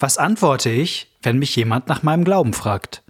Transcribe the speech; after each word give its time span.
Was 0.00 0.16
antworte 0.16 0.70
ich, 0.70 1.08
wenn 1.22 1.38
mich 1.38 1.54
jemand 1.54 1.88
nach 1.88 2.02
meinem 2.02 2.24
Glauben 2.24 2.54
fragt? 2.54 3.02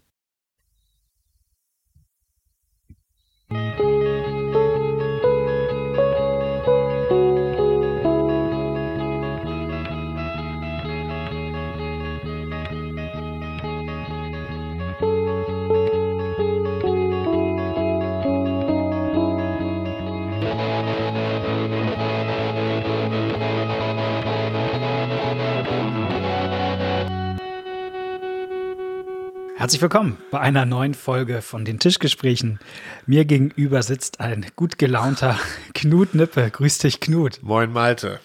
Herzlich 29.61 29.83
willkommen 29.83 30.17
bei 30.31 30.41
einer 30.41 30.65
neuen 30.65 30.95
Folge 30.95 31.43
von 31.43 31.67
den 31.67 31.79
Tischgesprächen. 31.79 32.61
Mir 33.05 33.27
gegenüber 33.27 33.83
sitzt 33.83 34.19
ein 34.19 34.47
gut 34.57 34.79
gelaunter 34.79 35.39
Knut 35.75 36.15
Nippe. 36.15 36.51
Grüß 36.51 36.79
dich, 36.79 36.99
Knut. 36.99 37.43
Moin, 37.43 37.71
Malte. 37.71 38.21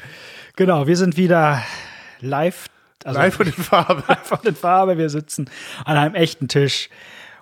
Genau, 0.55 0.87
wir 0.87 0.95
sind 0.95 1.17
wieder 1.17 1.61
live. 2.21 2.67
Also 3.03 3.19
live 3.19 3.35
von 3.35 3.45
den 3.47 3.53
Farbe. 3.53 4.03
Live 4.07 4.23
von 4.23 4.39
den 4.45 4.55
Farbe. 4.55 4.97
Wir 4.97 5.09
sitzen 5.09 5.49
an 5.83 5.97
einem 5.97 6.15
echten 6.15 6.47
Tisch 6.47 6.89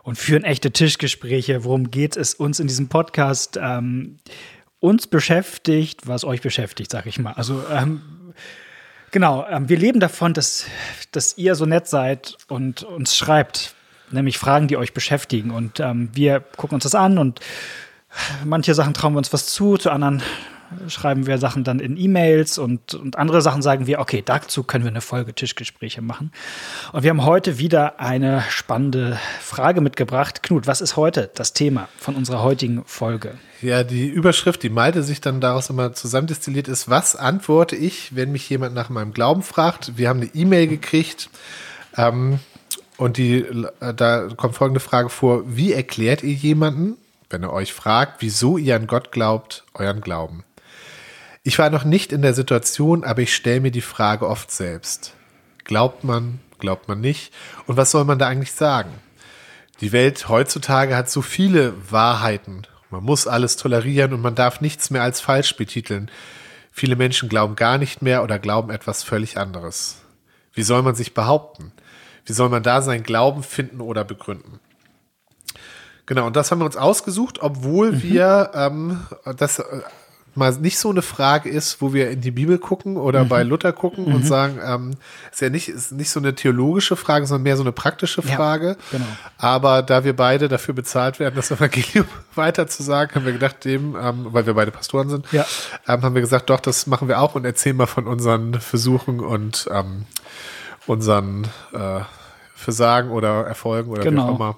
und 0.01 0.17
führen 0.17 0.43
echte 0.43 0.71
Tischgespräche. 0.71 1.63
Worum 1.63 1.91
geht 1.91 2.17
es 2.17 2.33
uns 2.33 2.59
in 2.59 2.65
diesem 2.65 2.89
Podcast? 2.89 3.59
Ähm, 3.61 4.17
uns 4.79 5.05
beschäftigt, 5.05 6.07
was 6.07 6.25
euch 6.25 6.41
beschäftigt, 6.41 6.89
sag 6.89 7.05
ich 7.05 7.19
mal. 7.19 7.33
Also 7.33 7.63
ähm, 7.71 8.01
Genau, 9.11 9.45
ähm, 9.47 9.69
wir 9.69 9.77
leben 9.77 9.99
davon, 9.99 10.33
dass, 10.33 10.65
dass 11.11 11.37
ihr 11.37 11.53
so 11.53 11.67
nett 11.67 11.87
seid 11.87 12.35
und 12.47 12.81
uns 12.81 13.15
schreibt, 13.15 13.75
nämlich 14.13 14.37
Fragen, 14.37 14.67
die 14.67 14.77
euch 14.77 14.93
beschäftigen. 14.93 15.51
Und 15.51 15.79
ähm, 15.79 16.09
wir 16.13 16.39
gucken 16.39 16.75
uns 16.75 16.83
das 16.83 16.95
an 16.95 17.17
und 17.17 17.39
manche 18.45 18.73
Sachen 18.73 18.93
trauen 18.93 19.13
wir 19.13 19.17
uns 19.17 19.33
was 19.33 19.47
zu, 19.47 19.77
zu 19.77 19.89
anderen 19.89 20.21
schreiben 20.87 21.27
wir 21.27 21.37
Sachen 21.37 21.63
dann 21.63 21.79
in 21.79 21.97
E-Mails 21.97 22.57
und, 22.57 22.93
und 22.93 23.17
andere 23.17 23.41
Sachen 23.41 23.61
sagen 23.61 23.87
wir, 23.87 23.99
okay, 23.99 24.21
dazu 24.23 24.63
können 24.63 24.83
wir 24.83 24.91
eine 24.91 25.01
Folge 25.01 25.33
Tischgespräche 25.33 26.01
machen. 26.01 26.31
Und 26.91 27.03
wir 27.03 27.09
haben 27.09 27.25
heute 27.25 27.57
wieder 27.57 27.99
eine 27.99 28.43
spannende 28.49 29.19
Frage 29.41 29.81
mitgebracht. 29.81 30.43
Knut, 30.43 30.67
was 30.67 30.81
ist 30.81 30.95
heute 30.97 31.29
das 31.35 31.53
Thema 31.53 31.89
von 31.97 32.15
unserer 32.15 32.41
heutigen 32.43 32.83
Folge? 32.85 33.37
Ja, 33.61 33.83
die 33.83 34.07
Überschrift, 34.07 34.63
die 34.63 34.69
Malte 34.69 35.03
sich 35.03 35.21
dann 35.21 35.39
daraus 35.39 35.69
immer 35.69 35.93
zusammendestilliert 35.93 36.67
ist, 36.67 36.89
was 36.89 37.15
antworte 37.15 37.75
ich, 37.75 38.15
wenn 38.15 38.31
mich 38.31 38.49
jemand 38.49 38.75
nach 38.75 38.89
meinem 38.89 39.13
Glauben 39.13 39.41
fragt? 39.41 39.97
Wir 39.97 40.09
haben 40.09 40.21
eine 40.21 40.29
E-Mail 40.33 40.67
gekriegt. 40.67 41.29
Ähm, 41.95 42.39
und 42.97 43.17
die, 43.17 43.45
da 43.79 44.27
kommt 44.35 44.55
folgende 44.55 44.79
Frage 44.79 45.09
vor: 45.09 45.43
Wie 45.45 45.73
erklärt 45.73 46.23
ihr 46.23 46.33
jemanden, 46.33 46.97
wenn 47.29 47.43
er 47.43 47.53
euch 47.53 47.73
fragt, 47.73 48.21
wieso 48.21 48.57
ihr 48.57 48.75
an 48.75 48.87
Gott 48.87 49.11
glaubt, 49.11 49.63
euren 49.73 50.01
Glauben? 50.01 50.43
Ich 51.43 51.59
war 51.59 51.69
noch 51.69 51.83
nicht 51.83 52.13
in 52.13 52.21
der 52.21 52.33
Situation, 52.33 53.03
aber 53.03 53.21
ich 53.21 53.35
stelle 53.35 53.59
mir 53.59 53.71
die 53.71 53.81
Frage 53.81 54.27
oft 54.27 54.49
selbst. 54.49 55.13
Glaubt 55.65 56.03
man, 56.03 56.39
glaubt 56.59 56.87
man 56.87 57.01
nicht? 57.01 57.33
Und 57.67 57.75
was 57.75 57.91
soll 57.91 58.05
man 58.05 58.17
da 58.17 58.27
eigentlich 58.27 58.53
sagen? 58.53 58.91
Die 59.81 59.91
Welt 59.91 60.29
heutzutage 60.29 60.95
hat 60.95 61.09
so 61.09 61.21
viele 61.21 61.73
Wahrheiten. 61.91 62.65
Man 62.89 63.03
muss 63.03 63.27
alles 63.27 63.57
tolerieren 63.57 64.13
und 64.13 64.21
man 64.21 64.35
darf 64.35 64.61
nichts 64.61 64.89
mehr 64.89 65.03
als 65.03 65.19
falsch 65.19 65.57
betiteln. 65.57 66.09
Viele 66.71 66.95
Menschen 66.95 67.27
glauben 67.27 67.55
gar 67.57 67.77
nicht 67.77 68.01
mehr 68.01 68.23
oder 68.23 68.39
glauben 68.39 68.71
etwas 68.71 69.03
völlig 69.03 69.37
anderes. 69.37 69.97
Wie 70.53 70.63
soll 70.63 70.81
man 70.81 70.95
sich 70.95 71.13
behaupten? 71.13 71.73
Wie 72.25 72.33
soll 72.33 72.49
man 72.49 72.63
da 72.63 72.81
seinen 72.81 73.03
Glauben 73.03 73.43
finden 73.43 73.81
oder 73.81 74.03
begründen? 74.03 74.59
Genau, 76.05 76.27
und 76.27 76.35
das 76.35 76.51
haben 76.51 76.59
wir 76.59 76.65
uns 76.65 76.77
ausgesucht, 76.77 77.39
obwohl 77.41 77.93
mhm. 77.93 78.03
wir 78.03 78.51
ähm, 78.53 78.99
das 79.37 79.59
äh, 79.59 79.63
mal 80.35 80.51
nicht 80.53 80.77
so 80.77 80.89
eine 80.89 81.01
Frage 81.01 81.49
ist, 81.49 81.81
wo 81.81 81.93
wir 81.93 82.09
in 82.09 82.21
die 82.21 82.31
Bibel 82.31 82.57
gucken 82.57 82.97
oder 82.97 83.23
mhm. 83.23 83.29
bei 83.29 83.43
Luther 83.43 83.71
gucken 83.71 84.05
mhm. 84.09 84.15
und 84.15 84.27
sagen, 84.27 84.59
ähm, 84.65 84.91
ist 85.31 85.41
ja 85.41 85.49
nicht, 85.49 85.69
ist 85.69 85.91
nicht 85.91 86.09
so 86.09 86.19
eine 86.19 86.35
theologische 86.35 86.95
Frage, 86.95 87.25
sondern 87.25 87.43
mehr 87.43 87.55
so 87.55 87.63
eine 87.63 87.71
praktische 87.71 88.21
Frage. 88.21 88.69
Ja, 88.69 88.75
genau. 88.97 89.05
Aber 89.37 89.81
da 89.81 90.03
wir 90.03 90.15
beide 90.15 90.47
dafür 90.47 90.73
bezahlt 90.73 91.19
werden, 91.19 91.35
das 91.35 91.51
Evangelium 91.51 92.07
weiter 92.35 92.67
zu 92.67 92.83
sagen, 92.83 93.15
haben 93.15 93.25
wir 93.25 93.33
gedacht, 93.33 93.63
dem, 93.63 93.95
ähm, 93.95 94.27
weil 94.31 94.45
wir 94.45 94.55
beide 94.55 94.71
Pastoren 94.71 95.09
sind, 95.09 95.31
ja. 95.31 95.45
ähm, 95.87 96.01
haben 96.01 96.15
wir 96.15 96.21
gesagt, 96.21 96.49
doch, 96.49 96.59
das 96.59 96.87
machen 96.87 97.07
wir 97.07 97.21
auch 97.21 97.35
und 97.35 97.45
erzählen 97.45 97.77
mal 97.77 97.87
von 97.87 98.07
unseren 98.07 98.59
Versuchen 98.59 99.19
und 99.19 99.69
ähm, 99.71 100.05
unseren 100.87 101.43
äh, 101.73 101.99
Versagen 102.55 103.11
oder 103.11 103.45
Erfolgen 103.45 103.91
oder 103.91 104.01
genau. 104.03 104.27
wie 104.27 104.31
auch 104.31 104.35
immer. 104.35 104.57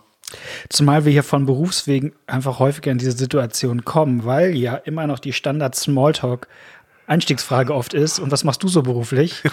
Zumal 0.69 1.05
wir 1.05 1.11
hier 1.11 1.21
von 1.23 1.45
Berufswegen 1.45 2.13
einfach 2.27 2.59
häufiger 2.59 2.91
in 2.91 2.97
diese 2.97 3.11
Situation 3.11 3.85
kommen, 3.85 4.25
weil 4.25 4.55
ja 4.55 4.75
immer 4.75 5.05
noch 5.07 5.19
die 5.19 5.31
Standard-Smalltalk-Einstiegsfrage 5.33 7.73
oft 7.73 7.93
ist: 7.93 8.19
Und 8.19 8.31
was 8.31 8.43
machst 8.43 8.63
du 8.63 8.67
so 8.67 8.81
beruflich? 8.81 9.43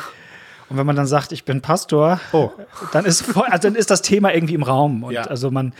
Und 0.68 0.76
wenn 0.78 0.86
man 0.86 0.96
dann 0.96 1.06
sagt, 1.06 1.32
ich 1.32 1.44
bin 1.44 1.60
Pastor, 1.60 2.18
oh. 2.32 2.50
dann, 2.92 3.04
ist 3.04 3.22
voll, 3.22 3.44
also 3.44 3.68
dann 3.68 3.74
ist 3.74 3.90
das 3.90 4.00
Thema 4.00 4.32
irgendwie 4.32 4.54
im 4.54 4.62
Raum. 4.62 5.04
Und 5.04 5.12
ja. 5.12 5.24
also 5.24 5.50
man, 5.50 5.74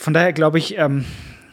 von 0.00 0.14
daher 0.14 0.32
glaube 0.32 0.56
ich, 0.56 0.78
ähm, 0.78 1.04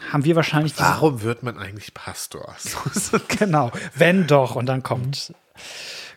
haben 0.10 0.24
wir 0.24 0.38
wahrscheinlich. 0.38 0.72
Warum 0.78 1.22
wird 1.22 1.44
man 1.44 1.58
eigentlich 1.58 1.94
Pastor? 1.94 2.56
genau, 3.28 3.74
wenn 3.96 4.26
doch, 4.28 4.56
und 4.56 4.68
dann 4.68 4.84
kommt. 4.84 5.34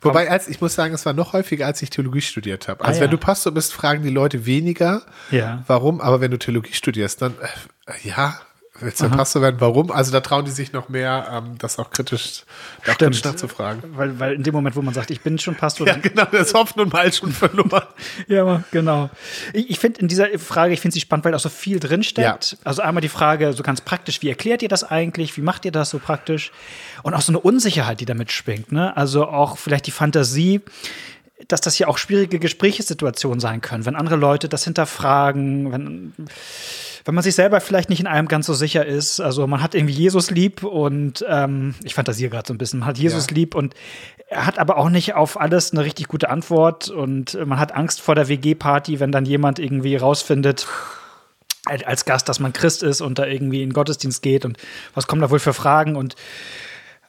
Wobei, 0.00 0.30
als 0.30 0.48
ich 0.48 0.60
muss 0.60 0.74
sagen, 0.74 0.94
es 0.94 1.04
war 1.06 1.12
noch 1.12 1.32
häufiger, 1.32 1.66
als 1.66 1.82
ich 1.82 1.90
Theologie 1.90 2.20
studiert 2.20 2.68
habe. 2.68 2.84
Also 2.84 3.00
ah, 3.00 3.04
wenn 3.04 3.10
du 3.10 3.18
Pastor 3.18 3.52
bist, 3.52 3.72
fragen 3.72 4.02
die 4.02 4.10
Leute 4.10 4.46
weniger, 4.46 5.02
ja. 5.30 5.62
warum, 5.66 6.00
aber 6.00 6.20
wenn 6.20 6.30
du 6.30 6.38
Theologie 6.38 6.72
studierst, 6.72 7.22
dann 7.22 7.34
äh, 7.86 8.08
ja, 8.08 8.40
Du 8.80 9.10
Pastor 9.10 9.42
werden? 9.42 9.56
Warum? 9.58 9.90
Also 9.90 10.12
da 10.12 10.20
trauen 10.20 10.44
die 10.44 10.50
sich 10.50 10.72
noch 10.72 10.88
mehr, 10.88 11.28
ähm, 11.32 11.58
das 11.58 11.78
auch 11.78 11.90
kritisch, 11.90 12.44
auch 12.82 12.96
kritisch 12.96 13.24
nachzufragen. 13.24 13.82
Weil, 13.96 14.18
weil 14.20 14.34
in 14.34 14.42
dem 14.42 14.54
Moment, 14.54 14.76
wo 14.76 14.82
man 14.82 14.94
sagt, 14.94 15.10
ich 15.10 15.20
bin 15.20 15.38
schon 15.38 15.56
Pastor. 15.56 15.86
Ja, 15.86 15.96
genau, 15.96 16.26
das 16.30 16.54
Hoffen 16.54 16.80
und 16.80 16.92
Mal 16.92 17.12
schon 17.12 17.32
verloren. 17.32 17.82
ja, 18.28 18.62
genau. 18.70 19.10
Ich, 19.52 19.70
ich 19.70 19.78
finde 19.78 20.00
in 20.00 20.08
dieser 20.08 20.26
Frage, 20.38 20.74
ich 20.74 20.80
finde 20.80 20.94
sie 20.94 21.00
spannend, 21.00 21.24
weil 21.24 21.34
auch 21.34 21.40
so 21.40 21.48
viel 21.48 21.80
drinsteckt. 21.80 22.52
Ja. 22.52 22.58
Also 22.64 22.82
einmal 22.82 23.00
die 23.00 23.08
Frage, 23.08 23.52
so 23.52 23.62
ganz 23.62 23.80
praktisch, 23.80 24.22
wie 24.22 24.28
erklärt 24.28 24.62
ihr 24.62 24.68
das 24.68 24.84
eigentlich? 24.84 25.36
Wie 25.36 25.42
macht 25.42 25.64
ihr 25.64 25.72
das 25.72 25.90
so 25.90 25.98
praktisch? 25.98 26.52
Und 27.02 27.14
auch 27.14 27.22
so 27.22 27.32
eine 27.32 27.40
Unsicherheit, 27.40 28.00
die 28.00 28.06
damit 28.06 28.30
schwingt. 28.30 28.70
Ne? 28.70 28.96
Also 28.96 29.26
auch 29.26 29.58
vielleicht 29.58 29.86
die 29.86 29.92
Fantasie, 29.92 30.60
dass 31.46 31.60
das 31.60 31.78
ja 31.78 31.86
auch 31.86 31.98
schwierige 31.98 32.38
Gesprächssituationen 32.38 33.40
sein 33.40 33.60
können, 33.60 33.86
wenn 33.86 33.94
andere 33.94 34.16
Leute 34.16 34.48
das 34.48 34.64
hinterfragen, 34.64 35.72
wenn 35.72 36.12
wenn 37.04 37.14
man 37.14 37.24
sich 37.24 37.36
selber 37.36 37.62
vielleicht 37.62 37.88
nicht 37.88 38.00
in 38.00 38.06
allem 38.06 38.28
ganz 38.28 38.44
so 38.44 38.52
sicher 38.52 38.84
ist. 38.84 39.18
Also 39.18 39.46
man 39.46 39.62
hat 39.62 39.74
irgendwie 39.74 39.94
Jesus 39.94 40.30
lieb 40.30 40.62
und 40.62 41.24
ähm, 41.26 41.74
ich 41.82 41.94
fantasiere 41.94 42.28
gerade 42.28 42.46
so 42.46 42.52
ein 42.52 42.58
bisschen, 42.58 42.80
man 42.80 42.88
hat 42.88 42.98
Jesus 42.98 43.28
ja. 43.30 43.34
lieb 43.34 43.54
und 43.54 43.74
er 44.28 44.44
hat 44.44 44.58
aber 44.58 44.76
auch 44.76 44.90
nicht 44.90 45.14
auf 45.14 45.40
alles 45.40 45.72
eine 45.72 45.84
richtig 45.84 46.08
gute 46.08 46.28
Antwort 46.28 46.90
und 46.90 47.32
man 47.46 47.58
hat 47.58 47.74
Angst 47.74 48.02
vor 48.02 48.14
der 48.14 48.28
WG-Party, 48.28 49.00
wenn 49.00 49.10
dann 49.10 49.24
jemand 49.24 49.58
irgendwie 49.58 49.96
rausfindet, 49.96 50.66
als 51.64 52.04
Gast, 52.04 52.28
dass 52.28 52.40
man 52.40 52.52
Christ 52.52 52.82
ist 52.82 53.00
und 53.00 53.18
da 53.18 53.26
irgendwie 53.26 53.62
in 53.62 53.70
den 53.70 53.74
Gottesdienst 53.74 54.22
geht 54.22 54.44
und 54.44 54.58
was 54.92 55.06
kommen 55.06 55.22
da 55.22 55.30
wohl 55.30 55.38
für 55.38 55.54
Fragen 55.54 55.96
und 55.96 56.14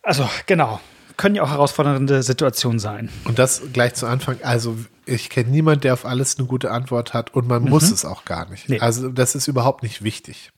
also 0.01 0.29
genau 0.45 0.79
können 1.19 1.35
ja 1.35 1.43
auch 1.43 1.49
herausfordernde 1.49 2.23
Situationen 2.23 2.79
sein. 2.79 3.09
Und 3.25 3.37
das 3.39 3.61
gleich 3.73 3.93
zu 3.93 4.07
Anfang. 4.07 4.37
Also 4.41 4.77
ich 5.05 5.29
kenne 5.29 5.49
niemanden, 5.49 5.81
der 5.81 5.93
auf 5.93 6.05
alles 6.05 6.37
eine 6.37 6.47
gute 6.47 6.71
Antwort 6.71 7.13
hat 7.13 7.33
und 7.35 7.45
man 7.45 7.63
mhm. 7.63 7.69
muss 7.69 7.91
es 7.91 8.05
auch 8.05 8.23
gar 8.23 8.49
nicht. 8.49 8.69
Nee. 8.69 8.79
Also 8.79 9.09
das 9.09 9.35
ist 9.35 9.49
überhaupt 9.49 9.83
nicht 9.83 10.01
wichtig. 10.01 10.51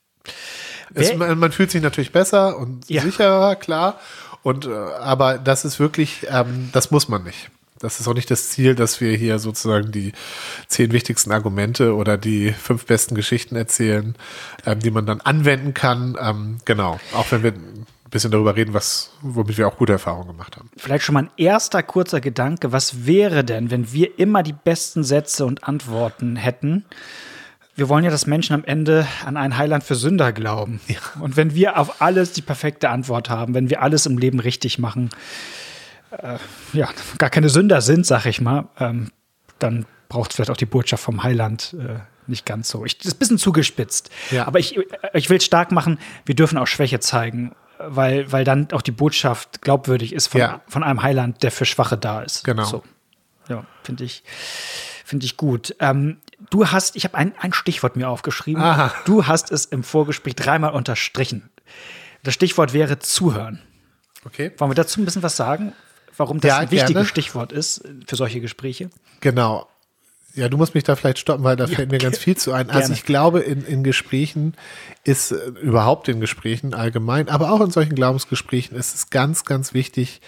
Es, 0.93 1.15
man, 1.15 1.39
man, 1.39 1.51
fühlt 1.51 1.71
sich 1.71 1.81
natürlich 1.81 2.11
besser 2.11 2.57
und 2.57 2.87
ja. 2.89 3.01
sicherer, 3.01 3.55
klar. 3.55 3.99
Und 4.43 4.67
äh, 4.67 4.69
aber 4.71 5.39
das 5.39 5.65
ist 5.65 5.79
wirklich, 5.79 6.27
ähm, 6.29 6.69
das 6.73 6.91
muss 6.91 7.09
man 7.09 7.23
nicht. 7.23 7.49
Das 7.79 7.99
ist 7.99 8.07
auch 8.07 8.13
nicht 8.13 8.29
das 8.29 8.49
Ziel, 8.49 8.75
dass 8.75 9.01
wir 9.01 9.17
hier 9.17 9.39
sozusagen 9.39 9.91
die 9.91 10.11
zehn 10.67 10.91
wichtigsten 10.91 11.31
Argumente 11.31 11.95
oder 11.95 12.19
die 12.19 12.51
fünf 12.51 12.85
besten 12.85 13.15
Geschichten 13.15 13.55
erzählen, 13.55 14.15
ähm, 14.67 14.79
die 14.79 14.91
man 14.91 15.07
dann 15.07 15.21
anwenden 15.21 15.73
kann. 15.73 16.15
Ähm, 16.21 16.57
genau, 16.65 16.99
auch 17.15 17.31
wenn 17.31 17.41
wir 17.41 17.53
bisschen 18.11 18.31
darüber 18.31 18.55
reden, 18.55 18.73
was, 18.73 19.11
womit 19.21 19.57
wir 19.57 19.67
auch 19.67 19.77
gute 19.77 19.93
Erfahrungen 19.93 20.27
gemacht 20.27 20.57
haben. 20.57 20.69
Vielleicht 20.77 21.05
schon 21.05 21.13
mal 21.13 21.23
ein 21.23 21.31
erster 21.37 21.81
kurzer 21.81 22.21
Gedanke. 22.21 22.71
Was 22.71 23.05
wäre 23.05 23.43
denn, 23.43 23.71
wenn 23.71 23.91
wir 23.91 24.19
immer 24.19 24.43
die 24.43 24.53
besten 24.53 25.03
Sätze 25.03 25.45
und 25.45 25.63
Antworten 25.63 26.35
hätten? 26.35 26.85
Wir 27.73 27.89
wollen 27.89 28.03
ja, 28.03 28.11
dass 28.11 28.27
Menschen 28.27 28.53
am 28.53 28.65
Ende 28.65 29.07
an 29.25 29.37
einen 29.37 29.57
Heiland 29.57 29.83
für 29.83 29.95
Sünder 29.95 30.33
glauben. 30.33 30.81
Ja. 30.87 30.97
Und 31.21 31.37
wenn 31.37 31.55
wir 31.55 31.79
auf 31.79 32.01
alles 32.01 32.33
die 32.33 32.41
perfekte 32.41 32.89
Antwort 32.89 33.29
haben, 33.29 33.53
wenn 33.53 33.69
wir 33.69 33.81
alles 33.81 34.05
im 34.05 34.17
Leben 34.17 34.39
richtig 34.39 34.77
machen, 34.77 35.09
äh, 36.11 36.37
ja, 36.73 36.89
gar 37.17 37.29
keine 37.29 37.49
Sünder 37.49 37.81
sind, 37.81 38.05
sag 38.05 38.25
ich 38.25 38.41
mal, 38.41 38.67
ähm, 38.77 39.09
dann 39.57 39.85
braucht 40.09 40.31
es 40.31 40.35
vielleicht 40.35 40.51
auch 40.51 40.57
die 40.57 40.65
Botschaft 40.65 41.01
vom 41.01 41.23
Heiland 41.23 41.75
äh, 41.79 41.99
nicht 42.27 42.45
ganz 42.45 42.69
so. 42.69 42.85
Ich, 42.85 42.97
das 42.97 43.07
ist 43.07 43.13
ein 43.15 43.19
bisschen 43.19 43.37
zugespitzt. 43.37 44.11
Ja. 44.31 44.45
Aber 44.47 44.59
ich, 44.59 44.77
ich 45.13 45.29
will 45.29 45.39
stark 45.39 45.71
machen, 45.71 45.97
wir 46.25 46.35
dürfen 46.35 46.57
auch 46.57 46.67
Schwäche 46.67 46.99
zeigen 46.99 47.55
weil, 47.87 48.31
weil 48.31 48.43
dann 48.43 48.71
auch 48.71 48.81
die 48.81 48.91
Botschaft 48.91 49.61
glaubwürdig 49.61 50.13
ist 50.13 50.27
von, 50.27 50.41
ja. 50.41 50.61
von 50.67 50.83
einem 50.83 51.01
Heiland, 51.03 51.43
der 51.43 51.51
für 51.51 51.65
Schwache 51.65 51.97
da 51.97 52.21
ist. 52.21 52.43
Genau. 52.43 52.63
So. 52.63 52.83
Ja, 53.47 53.65
finde 53.83 54.03
ich, 54.03 54.23
Finde 55.11 55.25
ich 55.25 55.35
gut. 55.35 55.75
Ähm, 55.79 56.21
du 56.51 56.67
hast, 56.67 56.95
ich 56.95 57.03
habe 57.03 57.17
ein, 57.17 57.33
ein 57.37 57.51
Stichwort 57.51 57.97
mir 57.97 58.07
aufgeschrieben. 58.07 58.63
Aha. 58.63 58.93
Du 59.03 59.27
hast 59.27 59.51
es 59.51 59.65
im 59.65 59.83
Vorgespräch 59.83 60.37
dreimal 60.37 60.71
unterstrichen. 60.71 61.49
Das 62.23 62.33
Stichwort 62.33 62.71
wäre 62.71 62.97
zuhören. 62.99 63.61
Okay. 64.23 64.53
Wollen 64.55 64.71
wir 64.71 64.75
dazu 64.75 65.01
ein 65.01 65.03
bisschen 65.03 65.21
was 65.21 65.35
sagen? 65.35 65.73
Warum 66.15 66.39
das 66.39 66.47
Ja, 66.47 66.57
ein 66.59 66.71
wichtiges 66.71 66.93
gerne. 66.93 67.05
Stichwort 67.05 67.51
ist 67.51 67.83
für 68.07 68.15
solche 68.15 68.39
Gespräche? 68.39 68.89
Genau. 69.19 69.67
Ja, 70.33 70.49
du 70.49 70.57
musst 70.57 70.75
mich 70.75 70.83
da 70.83 70.95
vielleicht 70.95 71.19
stoppen, 71.19 71.43
weil 71.43 71.55
da 71.55 71.65
Ja, 71.69 71.75
fällt 71.75 71.91
mir 71.91 71.97
ganz 71.97 72.17
viel 72.17 72.37
zu 72.37 72.53
ein. 72.53 72.69
Also 72.69 72.79
gerne. 72.79 72.93
ich 72.93 73.05
glaube, 73.05 73.39
in, 73.41 73.65
in 73.65 73.83
Gesprächen 73.83 74.55
ist, 75.03 75.31
äh, 75.31 75.35
überhaupt 75.61 76.07
in 76.07 76.19
Gesprächen 76.19 76.73
allgemein, 76.73 77.29
aber 77.29 77.51
auch 77.51 77.61
in 77.61 77.71
solchen 77.71 77.95
Glaubensgesprächen 77.95 78.77
ist 78.77 78.95
es 78.95 79.09
ganz, 79.09 79.45
ganz 79.45 79.73
wichtig, 79.73 80.21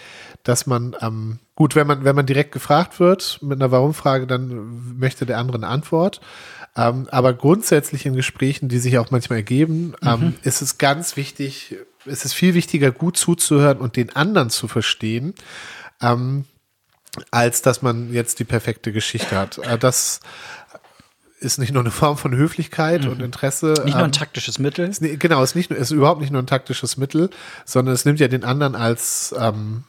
dass 0.43 0.65
man, 0.67 0.95
ähm, 1.01 1.39
gut, 1.55 1.75
wenn 1.75 1.87
man, 1.87 2.03
wenn 2.03 2.15
man 2.15 2.25
direkt 2.25 2.51
gefragt 2.51 2.99
wird 2.99 3.39
mit 3.41 3.61
einer 3.61 3.71
Warum-Frage, 3.71 4.27
dann 4.27 4.97
möchte 4.97 5.25
der 5.25 5.37
andere 5.37 5.57
eine 5.57 5.67
Antwort. 5.67 6.19
Ähm, 6.75 7.07
aber 7.11 7.33
grundsätzlich 7.33 8.05
in 8.05 8.15
Gesprächen, 8.15 8.67
die 8.67 8.79
sich 8.79 8.97
auch 8.97 9.11
manchmal 9.11 9.37
ergeben, 9.39 9.93
ähm, 10.03 10.35
ist 10.43 10.61
es 10.61 10.77
ganz 10.77 11.15
wichtig, 11.15 11.75
es 12.05 12.25
ist 12.25 12.33
viel 12.33 12.55
wichtiger, 12.55 12.91
gut 12.91 13.15
zuzuhören 13.15 13.77
und 13.77 13.95
den 13.95 14.15
anderen 14.15 14.49
zu 14.49 14.67
verstehen, 14.67 15.35
ähm, 16.01 16.45
als 17.31 17.61
dass 17.61 17.81
man 17.81 18.11
jetzt 18.11 18.39
die 18.39 18.43
perfekte 18.43 18.91
Geschichte 18.91 19.37
hat. 19.37 19.57
Äh, 19.59 19.77
Das 19.77 20.19
ist 21.39 21.57
nicht 21.57 21.73
nur 21.73 21.83
eine 21.83 21.91
Form 21.91 22.17
von 22.17 22.33
Höflichkeit 22.33 23.05
und 23.05 23.21
Interesse. 23.21 23.73
Nicht 23.83 23.93
nur 23.93 23.99
ähm, 23.99 24.05
ein 24.05 24.11
taktisches 24.13 24.59
Mittel. 24.59 24.87
ist 24.87 25.01
genau, 25.19 25.43
ist 25.43 25.55
nicht 25.55 25.71
ist 25.71 25.91
überhaupt 25.91 26.21
nicht 26.21 26.31
nur 26.31 26.41
ein 26.41 26.47
taktisches 26.47 26.97
Mittel, 26.97 27.29
sondern 27.65 27.93
es 27.93 28.05
nimmt 28.05 28.19
ja 28.19 28.29
den 28.29 28.45
anderen 28.45 28.75
als 28.75 29.35
ähm, 29.37 29.83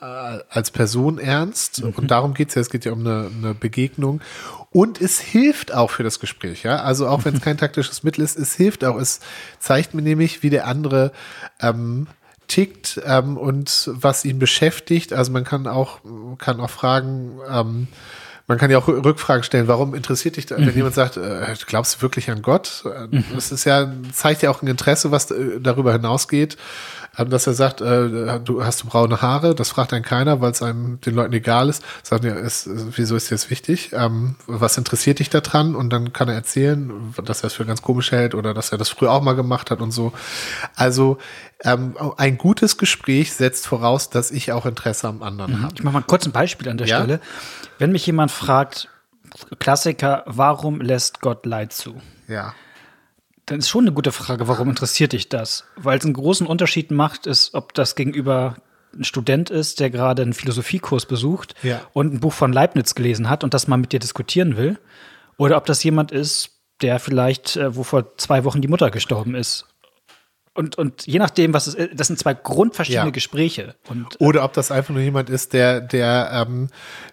äh, 0.00 0.04
als 0.48 0.70
Person 0.70 1.18
ernst 1.18 1.82
und 1.82 2.10
darum 2.10 2.34
geht's 2.34 2.54
ja, 2.54 2.62
es 2.62 2.70
geht 2.70 2.84
ja 2.84 2.92
um 2.92 3.00
eine, 3.00 3.30
eine 3.36 3.54
Begegnung 3.54 4.20
und 4.70 5.00
es 5.00 5.18
hilft 5.18 5.74
auch 5.74 5.90
für 5.90 6.04
das 6.04 6.20
Gespräch, 6.20 6.62
ja, 6.62 6.82
also 6.82 7.08
auch 7.08 7.24
wenn 7.24 7.34
es 7.34 7.40
kein 7.42 7.58
taktisches 7.58 8.02
Mittel 8.02 8.22
ist, 8.22 8.38
es 8.38 8.54
hilft 8.54 8.84
auch, 8.84 8.96
es 8.96 9.20
zeigt 9.58 9.94
mir 9.94 10.02
nämlich, 10.02 10.42
wie 10.42 10.50
der 10.50 10.66
andere 10.66 11.12
ähm, 11.60 12.06
tickt 12.50 13.00
ähm, 13.06 13.36
und 13.36 13.90
was 13.94 14.24
ihn 14.24 14.38
beschäftigt, 14.38 15.12
also 15.12 15.32
man 15.32 15.44
kann 15.44 15.66
auch, 15.66 16.00
kann 16.38 16.60
auch 16.60 16.70
fragen, 16.70 17.38
ähm, 17.50 17.86
man 18.46 18.58
kann 18.58 18.70
ja 18.70 18.78
auch 18.78 18.88
Rü- 18.88 19.04
Rückfragen 19.04 19.44
stellen, 19.44 19.68
warum 19.68 19.94
interessiert 19.94 20.34
dich, 20.36 20.46
da, 20.46 20.56
wenn 20.58 20.74
jemand 20.74 20.94
sagt, 20.96 21.16
äh, 21.16 21.54
glaubst 21.66 21.96
du 21.96 22.02
wirklich 22.02 22.28
an 22.30 22.42
Gott? 22.42 22.84
Äh, 22.84 23.22
Das 23.34 23.52
ist 23.52 23.64
ja, 23.64 23.88
zeigt 24.12 24.42
ja 24.42 24.50
auch 24.50 24.60
ein 24.62 24.66
Interesse, 24.66 25.12
was 25.12 25.30
äh, 25.30 25.60
darüber 25.60 25.92
hinausgeht, 25.92 26.56
dass 27.16 27.46
er 27.46 27.54
sagt, 27.54 27.80
äh, 27.80 28.40
du 28.40 28.64
hast 28.64 28.82
du 28.82 28.86
braune 28.86 29.20
Haare, 29.20 29.54
das 29.54 29.70
fragt 29.70 29.92
einen 29.92 30.04
keiner, 30.04 30.40
weil 30.40 30.52
es 30.52 30.62
einem 30.62 31.00
den 31.00 31.14
Leuten 31.14 31.32
egal 31.32 31.68
ist. 31.68 31.82
Sagt 32.02 32.24
ja, 32.24 32.34
ist, 32.34 32.68
wieso 32.96 33.16
ist 33.16 33.30
dir 33.30 33.34
das 33.34 33.50
wichtig? 33.50 33.90
Ähm, 33.92 34.36
was 34.46 34.78
interessiert 34.78 35.18
dich 35.18 35.28
daran? 35.28 35.74
Und 35.74 35.90
dann 35.90 36.12
kann 36.12 36.28
er 36.28 36.34
erzählen, 36.34 37.12
dass 37.24 37.42
er 37.42 37.48
es 37.48 37.54
für 37.54 37.66
ganz 37.66 37.82
komisch 37.82 38.12
hält 38.12 38.34
oder 38.34 38.54
dass 38.54 38.72
er 38.72 38.78
das 38.78 38.88
früher 38.88 39.10
auch 39.12 39.22
mal 39.22 39.34
gemacht 39.34 39.70
hat 39.70 39.80
und 39.80 39.90
so. 39.90 40.12
Also 40.76 41.18
ähm, 41.62 41.94
ein 42.16 42.38
gutes 42.38 42.78
Gespräch 42.78 43.32
setzt 43.34 43.66
voraus, 43.66 44.08
dass 44.10 44.30
ich 44.30 44.52
auch 44.52 44.64
Interesse 44.64 45.08
am 45.08 45.22
anderen 45.22 45.62
habe. 45.62 45.74
Ich 45.74 45.82
mache 45.82 45.94
mal 45.94 46.02
kurz 46.02 46.26
ein 46.26 46.32
Beispiel 46.32 46.68
an 46.68 46.78
der 46.78 46.86
Ja? 46.86 46.98
Stelle. 46.98 47.20
Wenn 47.78 47.92
mich 47.92 48.06
jemand 48.06 48.30
fragt, 48.30 48.88
Klassiker, 49.58 50.24
warum 50.26 50.80
lässt 50.80 51.20
Gott 51.20 51.46
Leid 51.46 51.72
zu? 51.72 52.00
Ja. 52.28 52.54
Dann 53.50 53.58
ist 53.58 53.68
schon 53.68 53.84
eine 53.84 53.92
gute 53.92 54.12
Frage, 54.12 54.46
warum 54.46 54.68
interessiert 54.68 55.12
dich 55.12 55.28
das? 55.28 55.64
Weil 55.74 55.98
es 55.98 56.04
einen 56.04 56.14
großen 56.14 56.46
Unterschied 56.46 56.92
macht, 56.92 57.26
ist, 57.26 57.52
ob 57.54 57.74
das 57.74 57.96
gegenüber 57.96 58.54
ein 58.96 59.02
Student 59.02 59.50
ist, 59.50 59.80
der 59.80 59.90
gerade 59.90 60.22
einen 60.22 60.34
Philosophiekurs 60.34 61.04
besucht 61.06 61.54
Ja. 61.64 61.80
und 61.92 62.14
ein 62.14 62.20
Buch 62.20 62.32
von 62.32 62.52
Leibniz 62.52 62.94
gelesen 62.94 63.28
hat 63.28 63.42
und 63.42 63.52
das 63.52 63.66
mal 63.66 63.76
mit 63.76 63.90
dir 63.92 63.98
diskutieren 63.98 64.56
will. 64.56 64.78
Oder 65.36 65.56
ob 65.56 65.66
das 65.66 65.82
jemand 65.82 66.12
ist, 66.12 66.50
der 66.80 67.00
vielleicht, 67.00 67.56
äh, 67.56 67.74
wo 67.74 67.82
vor 67.82 68.16
zwei 68.18 68.44
Wochen 68.44 68.60
die 68.62 68.68
Mutter 68.68 68.90
gestorben 68.92 69.34
ist. 69.34 69.66
Und, 70.54 70.78
und 70.78 71.06
je 71.06 71.18
nachdem, 71.18 71.52
was 71.52 71.66
es 71.66 71.74
ist, 71.74 71.90
das 71.98 72.06
sind 72.06 72.18
zwei 72.20 72.34
grundverschiedene 72.34 73.06
Ja. 73.06 73.10
Gespräche. 73.10 73.74
Und 73.88 74.20
Oder 74.20 74.44
ob 74.44 74.52
das 74.52 74.70
einfach 74.70 74.94
nur 74.94 75.02
jemand 75.02 75.28
ist, 75.28 75.52
der, 75.54 75.80
der 75.80 76.46
ähm, 76.48 76.68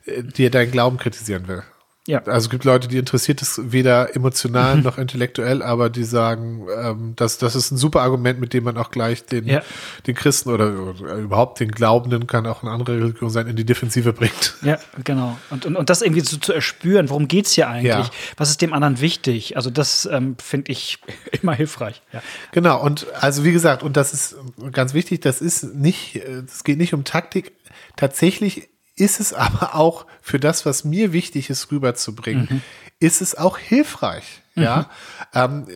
äh, 0.06 0.22
dir 0.24 0.52
deinen 0.52 0.72
Glauben 0.72 0.98
kritisieren 0.98 1.48
will. 1.48 1.64
Ja, 2.08 2.20
Also 2.26 2.46
es 2.46 2.50
gibt 2.50 2.64
Leute, 2.64 2.88
die 2.88 2.98
interessiert 2.98 3.42
es 3.42 3.60
weder 3.72 4.16
emotional 4.16 4.78
noch 4.82 4.98
intellektuell, 4.98 5.62
aber 5.62 5.90
die 5.90 6.04
sagen, 6.06 6.66
ähm, 6.76 7.14
das, 7.16 7.38
das 7.38 7.56
ist 7.56 7.70
ein 7.72 7.78
super 7.78 8.02
Argument, 8.02 8.40
mit 8.40 8.54
dem 8.54 8.64
man 8.64 8.78
auch 8.78 8.90
gleich 8.92 9.26
den, 9.26 9.46
Ja. 9.46 9.62
den 10.08 10.16
Christen 10.16 10.50
oder, 10.50 10.72
oder 10.72 11.16
überhaupt 11.16 11.60
den 11.60 11.70
Glaubenden, 11.70 12.26
kann 12.26 12.48
auch 12.48 12.64
eine 12.64 12.72
andere 12.72 12.94
Religion 12.98 13.30
sein, 13.30 13.48
in 13.48 13.56
die 13.58 13.66
Defensive 13.66 14.14
bringt. 14.14 14.56
Ja, 14.64 14.80
genau. 15.04 15.38
Und, 15.50 15.66
und, 15.66 15.76
und 15.76 15.90
das 15.90 16.02
irgendwie 16.02 16.22
so 16.22 16.38
zu 16.38 16.54
erspüren, 16.54 17.10
worum 17.10 17.28
geht's 17.28 17.52
hier 17.52 17.68
eigentlich? 17.68 17.88
Ja. 17.92 18.10
Was 18.38 18.50
ist 18.50 18.62
dem 18.62 18.74
anderen 18.74 19.02
wichtig? 19.02 19.58
Also 19.58 19.70
das 19.70 20.08
ähm, 20.12 20.38
finde 20.42 20.72
ich 20.72 21.00
immer 21.42 21.54
hilfreich. 21.54 22.02
Ja. 22.14 22.24
Genau, 22.54 22.82
und 22.82 23.06
also 23.20 23.44
wie 23.44 23.52
gesagt, 23.52 23.84
und 23.84 23.98
das 23.98 24.14
ist 24.14 24.36
ganz 24.72 24.94
wichtig, 24.94 25.20
das 25.22 25.42
ist 25.42 25.76
nicht, 25.76 26.16
äh, 26.16 26.44
es 26.48 26.64
geht 26.64 26.78
nicht 26.78 26.94
um 26.94 27.04
Taktik. 27.04 27.52
Tatsächlich 27.98 28.70
ist 28.98 29.20
es 29.20 29.34
aber 29.34 29.76
auch 29.76 30.06
für 30.22 30.40
das, 30.40 30.66
was 30.66 30.84
mir 30.84 31.14
wichtig 31.14 31.50
ist, 31.50 31.72
rüberzubringen, 31.72 32.62
ist 33.00 33.22
es 33.22 33.36
auch 33.38 33.58
hilfreich. 33.58 34.42
Ja. 34.56 34.90
Ähm, 35.36 35.68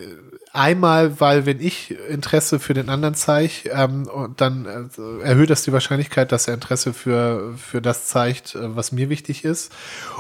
einmal, 0.54 1.20
weil 1.20 1.46
wenn 1.46 1.60
ich 1.62 1.92
Interesse 2.10 2.60
für 2.60 2.74
den 2.74 2.90
anderen 2.90 3.14
zeige, 3.14 3.70
ähm, 3.70 4.10
dann 4.38 4.66
äh, 4.66 5.24
erhöht 5.24 5.52
das 5.52 5.62
die 5.62 5.72
Wahrscheinlichkeit, 5.72 6.32
dass 6.32 6.48
er 6.48 6.56
Interesse 6.56 6.94
für, 6.94 7.54
für 7.58 7.80
das 7.80 8.08
zeigt, 8.08 8.56
äh, 8.56 8.76
was 8.76 8.92
mir 8.92 9.10
wichtig 9.10 9.46
ist. 9.46 9.72